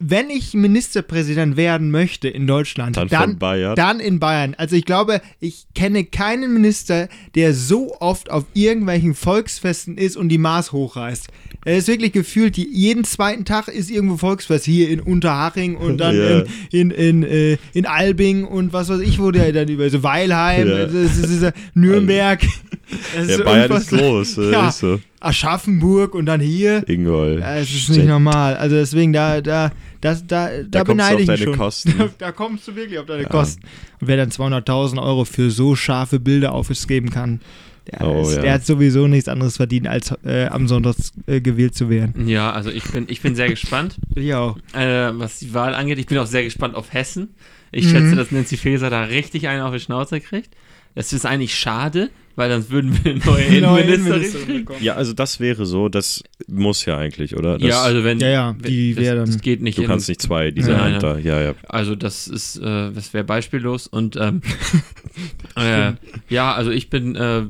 wenn 0.06 0.30
ich 0.30 0.54
Ministerpräsident 0.54 1.56
werden 1.58 1.90
möchte 1.92 2.28
in 2.28 2.46
Deutschland, 2.48 2.98
Dann 2.98 3.08
dann, 3.08 3.38
Bayern. 3.38 3.76
dann 3.76 4.00
in 4.00 4.20
Bayern. 4.20 4.54
Also 4.58 4.76
ich 4.76 4.86
glaube, 4.86 5.22
ich 5.40 5.66
kenne 5.76 6.04
keinen 6.04 6.54
Minister, 6.54 7.08
der 7.36 7.54
so 7.54 7.96
oft 8.00 8.30
auf 8.30 8.46
irgendwelchen 8.54 9.14
Volksfesten 9.16 9.98
ist 9.98 10.18
und 10.18 10.30
die 10.30 10.38
Maß 10.38 10.72
hochreißt. 10.72 11.28
Er 11.66 11.78
ist 11.78 11.88
wirklich 11.88 12.12
gefühlt, 12.12 12.58
jeden 12.58 13.06
zweiten 13.06 13.46
Tag 13.46 13.70
ist 13.70 13.90
irgendwo 13.90 14.18
Volksfest. 14.18 14.66
Hier 14.66 14.90
in 14.90 15.00
Unterhaching 15.00 15.78
und 15.78 15.98
dann 16.00 16.16
Ja. 16.18 16.40
in, 16.72 16.92
in, 16.92 16.92
in, 16.92 17.24
äh, 17.24 17.58
in 17.74 17.86
Albing 17.86 18.44
und 18.44 18.74
was 18.74 18.90
weiß 18.90 19.00
ich, 19.00 19.20
wo 19.20 19.32
der 19.32 19.54
dann 19.54 19.70
über 19.70 19.90
so 19.90 20.04
Weilheim, 20.04 20.68
Ja. 20.68 20.86
das 20.86 20.94
ist, 20.94 21.24
das 21.24 21.30
ist, 21.32 21.44
äh, 21.44 21.52
Nürnberg. 21.74 22.42
Das 23.16 23.28
Ja, 23.40 23.44
Bayern 23.44 23.72
ist 23.72 23.90
groß, 23.90 24.36
Ja. 24.52 24.68
ist 24.70 24.80
so. 24.80 25.00
Aschaffenburg 25.20 26.14
und 26.14 26.26
dann 26.28 26.42
hier. 26.42 26.88
Ingolf. 26.88 27.40
Ja, 27.40 27.56
es 27.58 27.74
ist 27.74 27.90
nicht 27.90 28.06
normal. 28.06 28.56
Also 28.56 28.76
deswegen, 28.76 29.14
da, 29.14 29.42
da, 29.42 29.72
das, 30.04 30.26
da, 30.28 30.50
da, 30.50 30.64
Da 30.70 30.80
kommst 30.84 30.90
du 30.90 31.16
beneide 31.18 31.24
auf 31.34 31.40
ich 31.40 31.44
schon. 31.44 31.58
Kosten. 31.58 31.94
Da, 31.98 32.10
da 32.18 32.32
kommst 32.32 32.68
du 32.68 32.76
wirklich 32.76 33.00
auf 33.00 33.06
deine 33.06 33.24
Ja. 33.24 33.30
Kosten. 33.30 33.62
Und 34.00 34.08
wer 34.08 34.18
dann 34.18 34.30
200.000 34.30 35.02
Euro 35.02 35.26
für 35.26 35.50
so 35.52 35.76
scharfe 35.76 36.20
Bilder 36.20 36.52
aufgeben 36.54 37.10
kann, 37.10 37.40
der, 37.92 38.08
Oh, 38.08 38.22
ist, 38.22 38.36
ja. 38.36 38.42
der 38.44 38.54
hat 38.54 38.66
sowieso 38.66 39.08
nichts 39.08 39.28
anderes 39.28 39.58
verdient, 39.58 39.88
als 39.88 40.14
äh, 40.24 40.46
am 40.46 40.68
Sonntag 40.70 40.96
äh, 41.28 41.42
gewählt 41.42 41.76
zu 41.76 41.90
werden. 41.90 42.28
Ja, 42.30 42.52
also 42.52 42.70
ich 42.70 42.84
bin, 42.86 43.06
ich 43.10 43.22
bin 43.22 43.36
sehr 43.36 43.50
gespannt, 43.50 43.98
Ich 44.16 44.34
auch. 44.34 44.58
äh, 44.74 45.10
was 45.20 45.40
die 45.40 45.54
Wahl 45.54 45.76
angeht. 45.76 46.00
Ich 46.00 46.06
bin 46.06 46.18
auch 46.18 46.26
sehr 46.26 46.44
gespannt 46.44 46.76
auf 46.76 46.94
Hessen. 46.94 47.36
Ich 47.74 47.86
Mhm. 47.86 47.90
schätze, 47.90 48.16
dass 48.16 48.32
Nancy 48.32 48.56
Faeser 48.56 48.90
da 48.90 49.04
richtig 49.04 49.48
einen 49.50 49.62
auf 49.64 49.74
die 49.74 49.80
Schnauze 49.82 50.22
kriegt. 50.22 50.56
Das 50.96 51.12
ist 51.14 51.26
eigentlich 51.26 51.56
schade, 51.56 52.10
weil 52.36 52.50
dann 52.50 52.70
würden 52.70 52.98
wir 53.04 53.12
eine 53.14 53.20
neue 53.26 53.44
Innenministerin 53.84 54.46
kriegen. 54.46 54.60
bekommen. 54.66 54.84
Ja, 54.84 54.94
also 54.96 55.14
das 55.14 55.40
wäre 55.40 55.66
so, 55.66 55.90
das 55.90 56.24
muss 56.48 56.86
ja 56.86 56.98
eigentlich, 56.98 57.36
oder? 57.36 57.58
Das, 57.58 57.68
Ja, 57.68 57.82
also 57.84 58.04
wenn. 58.04 58.20
Ja, 58.20 58.28
ja, 58.30 58.54
die 58.54 58.94
das, 58.96 59.04
wäre 59.04 59.16
dann- 59.18 59.26
Das 59.28 59.42
geht 59.42 59.62
nicht. 59.62 59.78
du 59.78 59.84
in- 59.84 59.88
kannst 59.88 60.08
nicht 60.10 60.22
zwei 60.22 60.52
dieser 60.52 60.78
Nein, 60.78 60.94
Ämter. 60.96 61.20
Ja, 61.20 61.42
ja. 61.42 61.54
Also 61.68 61.96
das 61.96 62.28
ist, 62.28 62.58
äh, 62.58 62.92
das 62.92 63.14
wäre 63.14 63.24
beispiellos 63.24 63.88
und 63.88 64.16
ähm, 64.18 64.42
äh, 65.56 65.94
ja, 66.30 66.54
also 66.54 66.72
ich 66.72 66.90
bin 66.90 67.16
äh, 67.16 67.44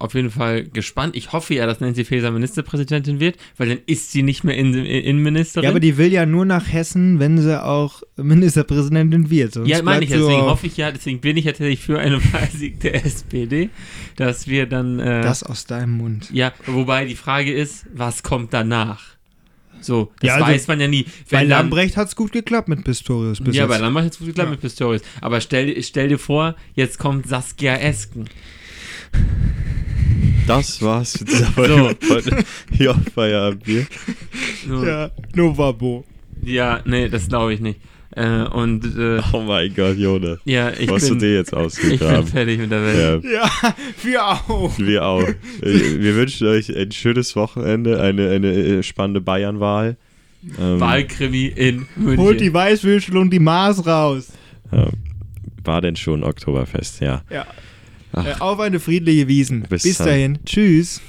auf 0.00 0.14
jeden 0.14 0.30
Fall 0.30 0.64
gespannt. 0.64 1.14
Ich 1.14 1.32
hoffe 1.32 1.54
ja, 1.54 1.66
dass 1.66 1.80
Nancy 1.80 2.04
Faeser 2.04 2.30
Ministerpräsidentin 2.30 3.20
wird, 3.20 3.36
weil 3.58 3.68
dann 3.68 3.78
ist 3.86 4.12
sie 4.12 4.22
nicht 4.22 4.44
mehr 4.44 4.56
in, 4.56 4.74
Innenministerin. 4.74 5.64
Ja, 5.64 5.70
aber 5.70 5.80
die 5.80 5.96
will 5.98 6.12
ja 6.12 6.26
nur 6.26 6.44
nach 6.46 6.66
Hessen, 6.72 7.18
wenn 7.20 7.38
sie 7.38 7.62
auch 7.62 8.02
Ministerpräsidentin 8.16 9.30
wird. 9.30 9.52
Sonst 9.54 9.68
ja, 9.68 9.82
meine 9.82 10.04
ich, 10.04 10.10
deswegen 10.10 10.40
hoffe 10.42 10.66
ich 10.66 10.76
ja, 10.76 10.90
deswegen 10.90 11.20
bin 11.20 11.36
ich 11.36 11.44
ja 11.44 11.52
tatsächlich 11.52 11.80
für 11.80 11.98
eine 11.98 12.18
Wahlsieg 12.32 12.80
der 12.80 13.04
SPD, 13.04 13.68
dass 14.16 14.48
wir 14.48 14.66
dann, 14.66 14.98
äh, 14.98 15.20
Das 15.22 15.42
aus 15.42 15.66
deinem 15.66 15.92
Mund. 15.98 16.30
ja, 16.32 16.52
wobei 16.66 17.04
die 17.04 17.16
Frage 17.16 17.52
ist, 17.52 17.86
was 17.94 18.22
kommt 18.22 18.52
danach? 18.54 19.02
So, 19.82 20.12
das 20.20 20.28
Ja, 20.28 20.34
also, 20.34 20.46
weiß 20.46 20.68
man 20.68 20.78
ja 20.80 20.88
nie. 20.88 21.04
Bei 21.30 21.40
Wenn 21.40 21.48
dann- 21.48 21.60
Lambrecht 21.60 21.96
hat 21.96 22.08
es 22.08 22.16
gut 22.16 22.32
geklappt 22.32 22.68
mit 22.68 22.84
Pistorius 22.84 23.38
ja, 23.38 23.46
jetzt. 23.52 23.68
bei 23.68 23.78
Lambrecht 23.78 24.06
hat 24.06 24.12
es 24.12 24.18
gut 24.18 24.26
geklappt 24.28 24.48
Ja. 24.48 24.52
mit 24.52 24.60
Pistorius. 24.60 25.00
Aber 25.22 25.40
stell, 25.40 25.82
stell 25.82 26.08
dir 26.08 26.18
vor, 26.18 26.54
jetzt 26.74 26.98
kommt 26.98 27.26
Saskia 27.26 27.76
Esken. 27.76 28.26
Das 30.56 30.82
war's 30.82 31.18
mit 31.20 31.28
dieser 31.30 31.46
So. 31.46 31.52
Folge. 32.00 32.44
Ja, 32.78 32.94
Feierabendbier. 33.14 33.86
So. 34.68 34.84
Ja. 34.84 35.04
ja, 35.06 35.10
Novabo. 35.34 36.04
nee, 36.42 37.08
das 37.08 37.28
glaube 37.28 37.54
ich 37.54 37.60
nicht. 37.60 37.80
Äh, 38.16 38.42
und 38.42 38.84
äh, 38.98 39.20
Oh 39.32 39.40
mein 39.42 39.72
Gott, 39.72 39.96
Jona. 39.96 40.38
ja, 40.44 40.70
ich 40.70 40.88
Wo 40.90 40.94
hast 40.96 41.04
du 41.06 41.10
bin, 41.10 41.20
dir 41.20 41.34
jetzt 41.34 41.52
ich 41.52 41.56
bin 41.56 41.64
ausgegraben? 41.64 42.26
fertig 42.26 42.58
mit 42.58 42.70
der 42.72 42.82
Welt. 42.82 43.24
Ja, 43.24 43.30
Ja, 43.30 43.74
wir 44.02 44.26
auch. 44.26 44.78
wir 44.78 45.04
auch. 45.04 45.22
Äh, 45.22 45.36
Wir 45.62 46.16
wünschen 46.16 46.48
euch 46.48 46.76
ein 46.76 46.90
schönes 46.90 47.36
Wochenende, 47.36 48.00
eine, 48.02 48.30
eine 48.30 48.48
äh, 48.52 48.82
spannende 48.82 49.20
Bayernwahl. 49.20 49.96
Ähm, 50.58 50.80
Wahlkrimi 50.80 51.46
in 51.46 51.86
München. 51.94 52.18
Holt 52.24 52.40
die 52.40 52.52
Weißwürschel 52.52 53.16
und 53.16 53.30
die 53.30 53.38
Maß 53.38 53.86
raus. 53.86 54.32
ja. 54.72 54.88
War 55.62 55.82
denn 55.82 55.94
schon 55.94 56.24
Oktoberfest, 56.24 57.00
ja. 57.02 57.22
Ja. 57.30 57.46
Ach. 58.12 58.26
Äh, 58.26 58.34
auf 58.40 58.60
eine 58.60 58.80
friedliche 58.80 59.28
Wiesen. 59.28 59.62
Bis, 59.62 59.82
Bis 59.82 59.98
dahin. 59.98 60.38
Tschüss. 60.44 61.00